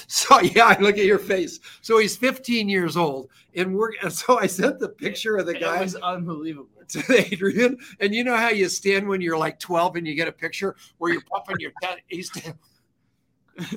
so 0.06 0.40
yeah, 0.40 0.66
I 0.66 0.78
look 0.78 0.98
at 0.98 1.04
your 1.04 1.18
face. 1.18 1.60
So 1.80 1.98
he's 1.98 2.16
15 2.16 2.68
years 2.68 2.96
old, 2.96 3.30
and 3.54 3.74
we're 3.74 3.92
and 4.02 4.12
so 4.12 4.38
I 4.38 4.46
sent 4.46 4.78
the 4.78 4.90
picture 4.90 5.36
of 5.36 5.46
the 5.46 5.54
guy. 5.54 5.78
It 5.78 5.82
was 5.82 5.94
unbelievable 5.96 6.68
to 6.88 7.32
Adrian. 7.32 7.78
And 8.00 8.14
you 8.14 8.24
know 8.24 8.36
how 8.36 8.50
you 8.50 8.68
stand 8.68 9.08
when 9.08 9.20
you're 9.20 9.38
like 9.38 9.58
12 9.58 9.96
and 9.96 10.06
you 10.06 10.14
get 10.14 10.28
a 10.28 10.32
picture 10.32 10.76
where 10.98 11.12
you're 11.12 11.22
pumping 11.22 11.56
your 11.58 11.72
head. 11.82 11.98
He's 12.06 12.30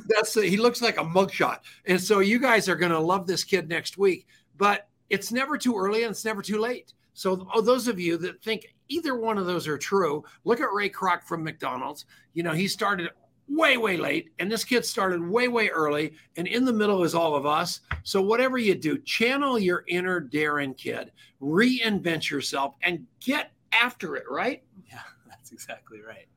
that's 0.08 0.34
he 0.34 0.58
looks 0.58 0.82
like 0.82 0.98
a 0.98 1.04
mugshot. 1.04 1.60
And 1.86 2.00
so 2.00 2.20
you 2.20 2.40
guys 2.40 2.70
are 2.70 2.76
going 2.76 2.92
to 2.92 3.00
love 3.00 3.28
this 3.28 3.44
kid 3.44 3.68
next 3.70 3.98
week. 3.98 4.28
But 4.58 4.88
it's 5.12 5.32
never 5.32 5.58
too 5.58 5.78
early 5.78 6.04
and 6.04 6.12
it's 6.12 6.26
never 6.26 6.42
too 6.42 6.58
late. 6.58 6.94
So, 7.14 7.46
oh, 7.54 7.62
those 7.62 7.90
of 7.90 8.00
you 8.00 8.18
that 8.18 8.42
think 8.42 8.74
either 8.88 9.16
one 9.16 9.38
of 9.38 9.46
those 9.46 9.68
are 9.68 9.78
true, 9.78 10.24
look 10.46 10.62
at 10.62 10.72
Ray 10.74 10.90
Kroc 10.90 11.24
from 11.24 11.44
McDonald's. 11.44 12.06
You 12.34 12.44
know, 12.44 12.54
he 12.54 12.68
started 12.70 13.10
way, 13.50 13.76
way 13.76 13.98
late, 13.98 14.32
and 14.40 14.50
this 14.50 14.64
kid 14.64 14.86
started 14.86 15.22
way, 15.22 15.50
way 15.50 15.68
early, 15.68 16.14
and 16.38 16.48
in 16.48 16.64
the 16.64 16.72
middle 16.72 17.04
is 17.04 17.14
all 17.14 17.36
of 17.36 17.46
us. 17.46 17.82
So, 18.04 18.22
whatever 18.22 18.58
you 18.58 18.74
do, 18.76 18.98
channel 19.00 19.60
your 19.60 19.84
inner 19.90 20.22
Darin 20.22 20.74
Kidd, 20.74 21.12
reinvent 21.42 22.30
yourself, 22.30 22.76
and 22.82 23.06
get 23.20 23.52
after 23.74 24.16
it, 24.16 24.24
right? 24.30 24.64
Yeah, 24.90 25.02
that's 25.28 25.52
exactly 25.52 26.00
right. 26.02 26.28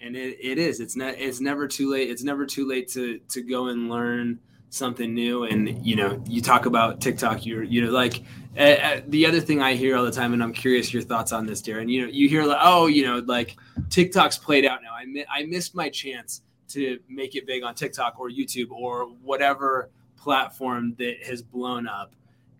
And 0.00 0.16
it, 0.16 0.38
it 0.40 0.58
is. 0.58 0.80
It's 0.80 0.96
not. 0.96 1.14
It's 1.18 1.40
never 1.40 1.68
too 1.68 1.90
late. 1.90 2.10
It's 2.10 2.24
never 2.24 2.46
too 2.46 2.66
late 2.66 2.88
to 2.92 3.18
to 3.18 3.42
go 3.42 3.68
and 3.68 3.90
learn 3.90 4.40
something 4.74 5.14
new. 5.14 5.44
And 5.44 5.84
you 5.86 5.96
know 5.96 6.22
you 6.26 6.40
talk 6.40 6.66
about 6.66 7.00
tiktok 7.00 7.46
you're 7.46 7.62
you 7.62 7.84
know 7.84 7.90
like 7.90 8.24
uh, 8.58 9.00
the 9.08 9.26
other 9.26 9.40
thing 9.40 9.60
i 9.60 9.74
hear 9.74 9.96
all 9.96 10.04
the 10.04 10.12
time 10.12 10.32
and 10.32 10.42
i'm 10.42 10.52
curious 10.52 10.92
your 10.92 11.02
thoughts 11.02 11.32
on 11.32 11.44
this 11.44 11.60
darin 11.60 11.88
you 11.88 12.02
know 12.02 12.08
you 12.08 12.28
hear 12.28 12.44
like 12.44 12.60
oh 12.60 12.86
you 12.86 13.04
know 13.04 13.18
like 13.26 13.56
tiktok's 13.88 14.38
played 14.38 14.64
out 14.64 14.80
now. 14.82 14.94
I, 14.94 15.04
mi- 15.06 15.26
I 15.28 15.44
missed 15.44 15.74
my 15.74 15.88
chance 15.88 16.42
to 16.68 16.98
make 17.08 17.34
it 17.34 17.46
big 17.46 17.62
on 17.62 17.74
tiktok 17.74 18.18
or 18.18 18.30
youtube 18.30 18.70
or 18.70 19.06
whatever 19.22 19.90
platform 20.16 20.94
that 20.98 21.22
has 21.24 21.42
blown 21.42 21.86
up. 21.86 22.14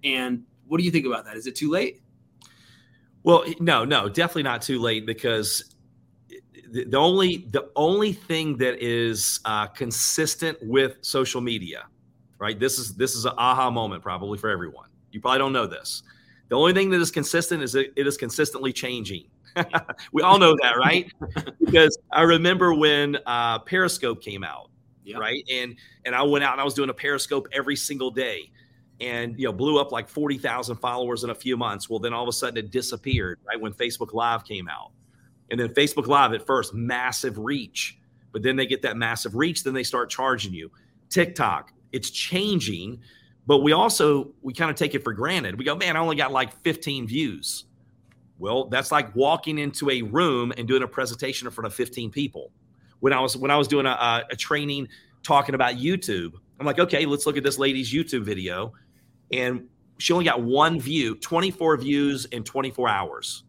And 0.04 0.44
what 0.66 0.78
do 0.78 0.84
you 0.84 0.90
think 0.90 1.06
about 1.06 1.24
that? 1.24 1.36
Is 1.36 1.46
it 1.46 1.56
too 1.56 1.70
late? 1.70 2.02
Well 3.22 3.44
no 3.60 3.84
no 3.84 4.08
definitely 4.08 4.42
not 4.42 4.62
too 4.62 4.78
late 4.78 5.06
because 5.06 5.74
the 6.70 6.98
only 6.98 7.46
the 7.50 7.70
only 7.76 8.12
thing 8.12 8.56
that 8.58 8.82
is 8.82 9.40
uh, 9.44 9.66
consistent 9.68 10.58
with 10.60 10.96
social 11.02 11.40
media 11.40 11.84
right? 12.38 12.58
This 12.58 12.78
is 12.78 12.94
this 12.94 13.14
is 13.14 13.24
an 13.24 13.32
aha 13.36 13.70
moment 13.70 14.02
probably 14.02 14.38
for 14.38 14.50
everyone. 14.50 14.88
You 15.12 15.20
probably 15.20 15.38
don't 15.38 15.52
know 15.52 15.66
this. 15.66 16.02
The 16.48 16.56
only 16.56 16.72
thing 16.72 16.90
that 16.90 17.00
is 17.00 17.10
consistent 17.10 17.62
is 17.62 17.74
it, 17.74 17.92
it 17.96 18.06
is 18.06 18.16
consistently 18.16 18.72
changing. 18.72 19.24
we 20.12 20.22
all 20.22 20.38
know 20.38 20.56
that, 20.62 20.76
right? 20.76 21.10
because 21.64 21.96
I 22.12 22.22
remember 22.22 22.74
when 22.74 23.16
uh, 23.26 23.60
Periscope 23.60 24.20
came 24.22 24.44
out, 24.44 24.70
yep. 25.04 25.20
right? 25.20 25.44
And 25.50 25.76
and 26.04 26.14
I 26.14 26.22
went 26.22 26.44
out 26.44 26.52
and 26.52 26.60
I 26.60 26.64
was 26.64 26.74
doing 26.74 26.90
a 26.90 26.94
Periscope 26.94 27.48
every 27.52 27.76
single 27.76 28.10
day, 28.10 28.50
and 29.00 29.38
you 29.38 29.46
know 29.46 29.52
blew 29.52 29.78
up 29.78 29.92
like 29.92 30.08
forty 30.08 30.38
thousand 30.38 30.76
followers 30.76 31.24
in 31.24 31.30
a 31.30 31.34
few 31.34 31.56
months. 31.56 31.88
Well, 31.88 31.98
then 31.98 32.12
all 32.12 32.22
of 32.22 32.28
a 32.28 32.32
sudden 32.32 32.56
it 32.56 32.70
disappeared, 32.70 33.38
right? 33.46 33.60
When 33.60 33.72
Facebook 33.72 34.12
Live 34.12 34.44
came 34.44 34.68
out, 34.68 34.90
and 35.50 35.60
then 35.60 35.68
Facebook 35.68 36.06
Live 36.06 36.32
at 36.32 36.44
first 36.44 36.74
massive 36.74 37.38
reach, 37.38 37.98
but 38.32 38.42
then 38.42 38.56
they 38.56 38.66
get 38.66 38.82
that 38.82 38.96
massive 38.96 39.36
reach, 39.36 39.62
then 39.62 39.74
they 39.74 39.84
start 39.84 40.10
charging 40.10 40.52
you. 40.52 40.70
TikTok, 41.10 41.72
it's 41.94 42.10
changing 42.10 43.00
but 43.46 43.58
we 43.58 43.72
also 43.72 44.32
we 44.42 44.52
kind 44.52 44.70
of 44.70 44.76
take 44.76 44.94
it 44.94 45.04
for 45.04 45.12
granted. 45.12 45.58
We 45.58 45.64
go 45.64 45.76
man 45.76 45.96
i 45.96 46.00
only 46.00 46.16
got 46.16 46.32
like 46.32 46.52
15 46.62 47.06
views. 47.06 47.64
Well 48.38 48.66
that's 48.66 48.90
like 48.90 49.14
walking 49.14 49.58
into 49.58 49.90
a 49.90 50.02
room 50.02 50.52
and 50.56 50.66
doing 50.66 50.82
a 50.82 50.88
presentation 50.88 51.46
in 51.46 51.52
front 51.52 51.66
of 51.66 51.74
15 51.74 52.10
people. 52.10 52.50
When 53.00 53.12
i 53.12 53.20
was 53.20 53.36
when 53.36 53.50
i 53.50 53.56
was 53.56 53.68
doing 53.68 53.86
a, 53.86 54.24
a 54.30 54.36
training 54.36 54.88
talking 55.22 55.54
about 55.54 55.76
youtube 55.76 56.32
i'm 56.60 56.66
like 56.66 56.78
okay 56.78 57.06
let's 57.06 57.24
look 57.24 57.38
at 57.38 57.42
this 57.42 57.58
lady's 57.58 57.92
youtube 57.92 58.24
video. 58.24 58.72
And 59.32 59.68
she 59.98 60.12
only 60.12 60.24
got 60.24 60.42
one 60.42 60.80
view 60.80 61.14
24 61.16 61.78
views 61.78 62.24
in 62.26 62.44
24 62.44 62.88
hours. 62.88 63.44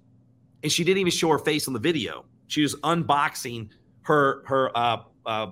And 0.64 0.72
she 0.72 0.84
didn't 0.84 1.00
even 1.00 1.12
show 1.12 1.30
her 1.30 1.40
face 1.40 1.68
on 1.68 1.74
the 1.74 1.80
video. 1.80 2.26
She 2.48 2.62
was 2.62 2.76
unboxing 2.76 3.70
her 4.04 4.44
her 4.46 4.76
uh, 4.78 5.04
uh, 5.26 5.48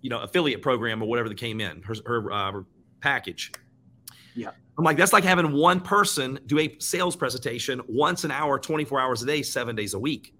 you 0.00 0.10
know 0.10 0.20
affiliate 0.20 0.62
program 0.62 1.02
or 1.02 1.08
whatever 1.08 1.28
that 1.28 1.38
came 1.38 1.60
in 1.60 1.82
her 1.82 1.94
her, 2.06 2.32
uh, 2.32 2.52
package. 3.00 3.52
Yeah. 4.34 4.50
I'm 4.76 4.84
like, 4.84 4.96
that's 4.96 5.12
like 5.12 5.24
having 5.24 5.52
one 5.52 5.80
person 5.80 6.38
do 6.46 6.60
a 6.60 6.76
sales 6.78 7.16
presentation 7.16 7.80
once 7.88 8.22
an 8.22 8.30
hour, 8.30 8.58
24 8.58 9.00
hours 9.00 9.22
a 9.22 9.26
day, 9.26 9.42
seven 9.42 9.74
days 9.74 9.94
a 9.94 9.98
week. 9.98 10.34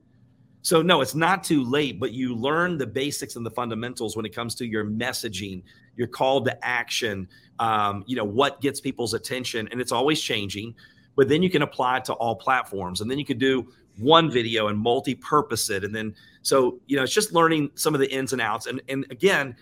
So, 0.63 0.83
no, 0.83 1.01
it's 1.01 1.15
not 1.15 1.43
too 1.43 1.65
late, 1.65 1.99
but 1.99 2.13
you 2.13 2.35
learn 2.35 2.79
the 2.79 2.87
basics 2.87 3.37
and 3.37 3.45
the 3.45 3.51
fundamentals 3.51 4.17
when 4.17 4.25
it 4.25 4.35
comes 4.35 4.55
to 4.57 4.67
your 4.67 4.85
messaging, 4.85 5.63
your 5.97 6.09
call 6.09 6.45
to 6.45 6.65
action, 6.65 7.29
um, 7.59 8.05
you 8.07 8.17
know, 8.17 8.25
what 8.25 8.61
gets 8.61 8.81
people's 8.81 9.15
attention. 9.15 9.69
And 9.73 9.81
it's 9.81 9.93
always 9.93 10.21
changing, 10.21 10.75
but 11.19 11.29
then 11.29 11.43
you 11.43 11.51
can 11.51 11.63
apply 11.63 11.97
it 11.97 12.05
to 12.05 12.13
all 12.15 12.37
platforms. 12.37 13.01
And 13.01 13.11
then 13.11 13.19
you 13.19 13.25
can 13.25 13.39
do 13.39 13.67
one 13.99 14.31
video 14.31 14.69
and 14.69 14.79
multi-purpose 14.79 15.69
it. 15.69 15.83
And 15.83 15.93
then 15.93 16.15
so 16.43 16.79
you 16.87 16.97
know 16.97 17.03
it's 17.03 17.13
just 17.13 17.35
learning 17.35 17.73
some 17.75 17.93
of 17.93 18.01
the 18.01 18.11
ins 18.11 18.33
and 18.33 18.41
outs. 18.41 18.67
And 18.67 18.81
and 18.89 19.05
again 19.11 19.57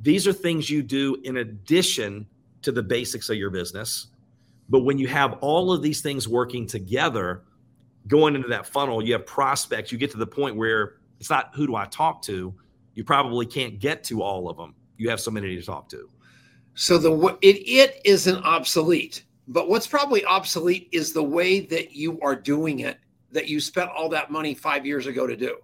these 0.00 0.26
are 0.26 0.32
things 0.32 0.70
you 0.70 0.82
do 0.82 1.16
in 1.24 1.38
addition 1.38 2.26
to 2.62 2.70
the 2.72 2.82
basics 2.82 3.28
of 3.28 3.36
your 3.36 3.50
business. 3.50 4.06
But 4.68 4.84
when 4.84 4.96
you 4.96 5.08
have 5.08 5.34
all 5.40 5.72
of 5.72 5.82
these 5.82 6.00
things 6.00 6.28
working 6.28 6.66
together 6.66 7.42
going 8.06 8.34
into 8.34 8.48
that 8.48 8.66
funnel 8.66 9.00
you 9.00 9.12
have 9.12 9.24
prospects 9.26 9.92
you 9.92 9.98
get 9.98 10.10
to 10.10 10.16
the 10.16 10.26
point 10.26 10.56
where 10.56 10.94
it's 11.20 11.30
not 11.30 11.54
who 11.54 11.68
do 11.68 11.76
i 11.76 11.84
talk 11.84 12.20
to 12.20 12.52
you 12.94 13.04
probably 13.04 13.46
can't 13.46 13.78
get 13.78 14.04
to 14.04 14.22
all 14.22 14.48
of 14.48 14.56
them. 14.56 14.74
You 14.96 15.08
have 15.10 15.20
so 15.20 15.30
many 15.30 15.56
to 15.56 15.62
talk 15.62 15.88
to. 15.90 16.08
So 16.74 16.98
the 16.98 17.38
it, 17.42 17.56
it 17.66 18.00
isn't 18.04 18.44
obsolete 18.44 19.24
but 19.48 19.68
what's 19.68 19.86
probably 19.86 20.24
obsolete 20.24 20.88
is 20.92 21.12
the 21.12 21.22
way 21.22 21.60
that 21.60 21.92
you 21.92 22.20
are 22.20 22.36
doing 22.36 22.80
it 22.80 22.98
that 23.32 23.48
you 23.48 23.60
spent 23.60 23.90
all 23.90 24.08
that 24.10 24.30
money 24.30 24.54
five 24.54 24.86
years 24.86 25.06
ago 25.06 25.26
to 25.26 25.36
do. 25.36 25.56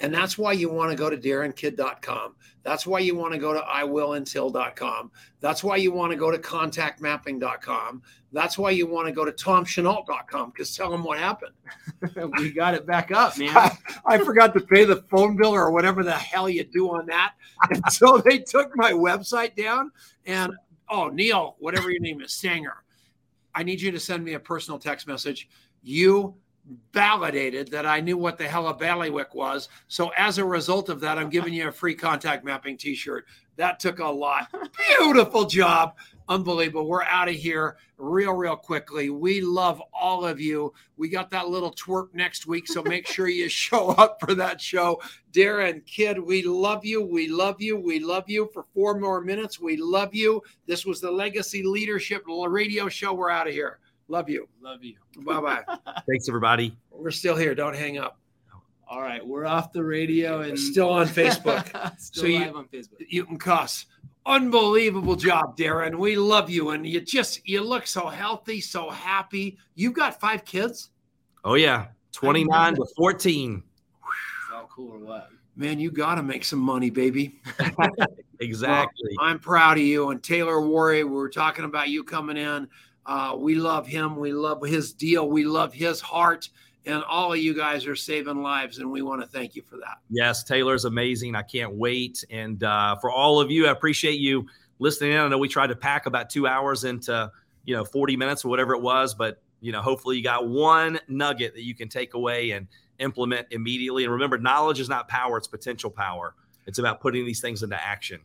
And 0.00 0.12
that's 0.12 0.36
why 0.36 0.52
you 0.52 0.70
want 0.70 0.90
to 0.90 0.96
go 0.96 1.08
to 1.08 1.16
darinkidd.com. 1.16 2.34
That's 2.62 2.86
why 2.86 2.98
you 2.98 3.14
want 3.14 3.32
to 3.32 3.38
go 3.38 3.54
to 3.54 3.60
iwilluntil.com. 3.60 5.10
That's 5.40 5.64
why 5.64 5.76
you 5.76 5.92
want 5.92 6.10
to 6.12 6.16
go 6.16 6.30
to 6.30 6.38
contactmapping.com. 6.38 8.02
That's 8.32 8.58
why 8.58 8.70
you 8.70 8.86
want 8.86 9.06
to 9.06 9.12
go 9.12 9.24
to 9.24 9.32
tomchenault.com 9.32 10.50
because 10.50 10.76
tell 10.76 10.90
them 10.90 11.02
what 11.02 11.18
happened. 11.18 11.54
we 12.38 12.50
got 12.50 12.74
it 12.74 12.86
back 12.86 13.10
up, 13.10 13.38
man. 13.38 13.56
I, 13.56 13.78
I, 14.04 14.18
forgot 14.18 14.52
to 14.54 14.60
pay 14.60 14.84
the 14.84 14.96
phone 15.08 15.36
bill 15.36 15.54
or 15.54 15.70
whatever 15.70 16.02
the 16.02 16.12
hell 16.12 16.48
you 16.48 16.64
do 16.64 16.90
on 16.90 17.06
that. 17.06 17.34
And 17.70 17.82
so 17.90 18.18
they 18.18 18.40
took 18.40 18.76
my 18.76 18.92
website 18.92 19.56
down 19.56 19.90
and 20.26 20.52
oh, 20.90 21.08
Neil, 21.08 21.56
whatever 21.58 21.90
your 21.90 22.00
name 22.00 22.20
is, 22.20 22.32
Sanger, 22.32 22.82
I 23.56 23.62
need 23.62 23.80
you 23.80 23.90
to 23.90 23.98
send 23.98 24.22
me 24.22 24.34
a 24.34 24.40
personal 24.40 24.78
text 24.78 25.08
message. 25.08 25.48
You 25.82 26.34
validated 26.92 27.70
that 27.70 27.86
I 27.86 28.00
knew 28.00 28.18
what 28.18 28.36
the 28.36 28.46
hell 28.46 28.68
a 28.68 28.74
bailiwick 28.74 29.34
was. 29.34 29.68
So 29.88 30.10
as 30.16 30.36
a 30.38 30.44
result 30.44 30.90
of 30.90 31.00
that, 31.00 31.16
I'm 31.16 31.30
giving 31.30 31.54
you 31.54 31.68
a 31.68 31.72
free 31.72 31.94
contact 31.94 32.44
mapping 32.44 32.76
t-shirt. 32.76 33.24
That 33.56 33.80
took 33.80 33.98
a 34.00 34.06
lot. 34.06 34.54
Beautiful 34.98 35.46
job. 35.46 35.94
Unbelievable. 36.28 36.86
We're 36.86 37.04
out 37.04 37.28
of 37.28 37.34
here 37.34 37.76
real, 37.98 38.32
real 38.32 38.56
quickly. 38.56 39.10
We 39.10 39.40
love 39.40 39.80
all 39.92 40.24
of 40.24 40.40
you. 40.40 40.72
We 40.96 41.08
got 41.08 41.30
that 41.30 41.48
little 41.48 41.72
twerp 41.72 42.14
next 42.14 42.46
week. 42.46 42.66
So 42.66 42.82
make 42.82 43.06
sure 43.06 43.28
you 43.28 43.48
show 43.50 43.90
up 43.90 44.18
for 44.20 44.34
that 44.34 44.60
show. 44.60 45.00
Darin, 45.32 45.82
Kidd, 45.86 46.18
we 46.18 46.42
love 46.42 46.84
you. 46.84 47.04
We 47.04 47.28
love 47.28 47.60
you. 47.60 47.78
We 47.78 48.00
love 48.00 48.24
you 48.28 48.50
for 48.52 48.64
four 48.74 48.98
more 48.98 49.20
minutes. 49.20 49.60
We 49.60 49.76
love 49.76 50.14
you. 50.14 50.42
This 50.66 50.84
was 50.84 51.00
the 51.00 51.10
Legacy 51.10 51.62
Leadership 51.62 52.24
Radio 52.26 52.88
Show. 52.88 53.14
We're 53.14 53.30
out 53.30 53.46
of 53.46 53.52
here. 53.52 53.78
Love 54.08 54.28
you. 54.28 54.48
Love 54.60 54.82
you. 54.82 54.96
Bye 55.18 55.40
bye. 55.40 55.64
Thanks, 56.08 56.28
everybody. 56.28 56.76
We're 56.90 57.10
still 57.10 57.36
here. 57.36 57.54
Don't 57.54 57.76
hang 57.76 57.98
up. 57.98 58.18
All 58.88 59.02
right, 59.02 59.26
we're 59.26 59.46
off 59.46 59.72
the 59.72 59.82
radio 59.82 60.42
and 60.42 60.56
still 60.56 60.90
on 60.90 61.08
Facebook. 61.08 61.66
still 61.98 62.22
so 62.22 62.28
live 62.28 62.46
you, 62.46 62.56
on 62.56 62.68
Facebook. 62.68 63.06
You 63.08 63.24
can 63.24 63.36
cuss. 63.36 63.86
Unbelievable 64.26 65.14
job, 65.14 65.56
Darin. 65.56 65.98
We 65.98 66.16
love 66.16 66.50
you, 66.50 66.70
and 66.70 66.84
you 66.84 67.00
just 67.00 67.46
you 67.48 67.62
look 67.62 67.86
so 67.86 68.08
healthy, 68.08 68.60
so 68.60 68.90
happy. 68.90 69.56
You've 69.76 69.92
got 69.92 70.20
five 70.20 70.44
kids. 70.44 70.90
Oh 71.44 71.54
yeah, 71.54 71.86
twenty 72.10 72.42
nine 72.42 72.74
to 72.74 72.84
fourteen. 72.96 73.62
That 74.50 74.68
cool 74.68 74.94
or 74.94 74.98
what? 74.98 75.28
Man, 75.54 75.78
you 75.78 75.92
got 75.92 76.16
to 76.16 76.22
make 76.22 76.44
some 76.44 76.58
money, 76.58 76.90
baby. 76.90 77.40
exactly. 78.40 79.16
Well, 79.16 79.26
I'm 79.26 79.38
proud 79.38 79.78
of 79.78 79.84
you. 79.84 80.10
And 80.10 80.22
Taylor 80.22 80.60
Warrior, 80.60 81.06
we 81.06 81.12
were 81.12 81.30
talking 81.30 81.64
about 81.64 81.88
you 81.88 82.04
coming 82.04 82.36
in. 82.36 82.68
Uh, 83.06 83.36
we 83.38 83.54
love 83.54 83.86
him. 83.86 84.16
We 84.16 84.32
love 84.32 84.62
his 84.62 84.92
deal. 84.92 85.30
We 85.30 85.44
love 85.44 85.72
his 85.72 86.00
heart. 86.00 86.50
And 86.86 87.02
all 87.04 87.32
of 87.32 87.38
you 87.38 87.52
guys 87.52 87.86
are 87.86 87.96
saving 87.96 88.42
lives, 88.42 88.78
and 88.78 88.90
we 88.90 89.02
want 89.02 89.20
to 89.20 89.26
thank 89.26 89.56
you 89.56 89.62
for 89.68 89.76
that. 89.78 89.98
Yes, 90.08 90.44
Taylor's 90.44 90.84
amazing. 90.84 91.34
I 91.34 91.42
can't 91.42 91.74
wait. 91.74 92.24
And 92.30 92.62
uh, 92.62 92.96
for 92.96 93.10
all 93.10 93.40
of 93.40 93.50
you, 93.50 93.66
I 93.66 93.72
appreciate 93.72 94.20
you 94.20 94.46
listening 94.78 95.12
in. 95.12 95.18
I 95.18 95.28
know 95.28 95.38
we 95.38 95.48
tried 95.48 95.68
to 95.68 95.76
pack 95.76 96.06
about 96.06 96.30
two 96.30 96.46
hours 96.46 96.84
into 96.84 97.30
you 97.64 97.74
know 97.74 97.84
40 97.84 98.16
minutes 98.16 98.44
or 98.44 98.48
whatever 98.48 98.72
it 98.74 98.80
was, 98.80 99.14
but 99.14 99.42
you 99.60 99.72
know 99.72 99.82
hopefully 99.82 100.16
you 100.16 100.22
got 100.22 100.48
one 100.48 100.98
nugget 101.08 101.54
that 101.54 101.62
you 101.62 101.74
can 101.74 101.88
take 101.88 102.14
away 102.14 102.52
and 102.52 102.68
implement 103.00 103.48
immediately. 103.50 104.04
And 104.04 104.12
remember, 104.12 104.38
knowledge 104.38 104.78
is 104.78 104.88
not 104.88 105.08
power; 105.08 105.36
it's 105.38 105.48
potential 105.48 105.90
power. 105.90 106.34
It's 106.66 106.78
about 106.78 107.00
putting 107.00 107.26
these 107.26 107.40
things 107.40 107.62
into 107.62 107.82
action. 107.82 108.20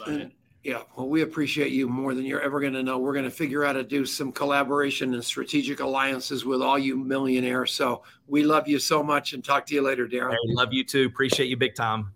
Love 0.00 0.20
it. 0.20 0.32
Yeah, 0.64 0.82
well, 0.96 1.08
we 1.08 1.22
appreciate 1.22 1.70
you 1.70 1.88
more 1.88 2.14
than 2.14 2.24
you're 2.24 2.40
ever 2.40 2.60
going 2.60 2.72
to 2.72 2.82
know. 2.82 2.98
We're 2.98 3.12
going 3.12 3.24
to 3.24 3.30
figure 3.30 3.64
out 3.64 3.74
to 3.74 3.84
do 3.84 4.04
some 4.04 4.32
collaboration 4.32 5.14
and 5.14 5.24
strategic 5.24 5.80
alliances 5.80 6.44
with 6.44 6.60
all 6.60 6.78
you 6.78 6.96
millionaires. 6.96 7.72
So 7.72 8.02
we 8.26 8.42
love 8.42 8.66
you 8.66 8.78
so 8.78 9.02
much 9.02 9.32
and 9.32 9.44
talk 9.44 9.66
to 9.66 9.74
you 9.74 9.82
later, 9.82 10.08
Darin. 10.08 10.36
love 10.48 10.72
you 10.72 10.84
too. 10.84 11.06
Appreciate 11.06 11.46
you 11.46 11.56
big 11.56 11.74
time. 11.74 12.12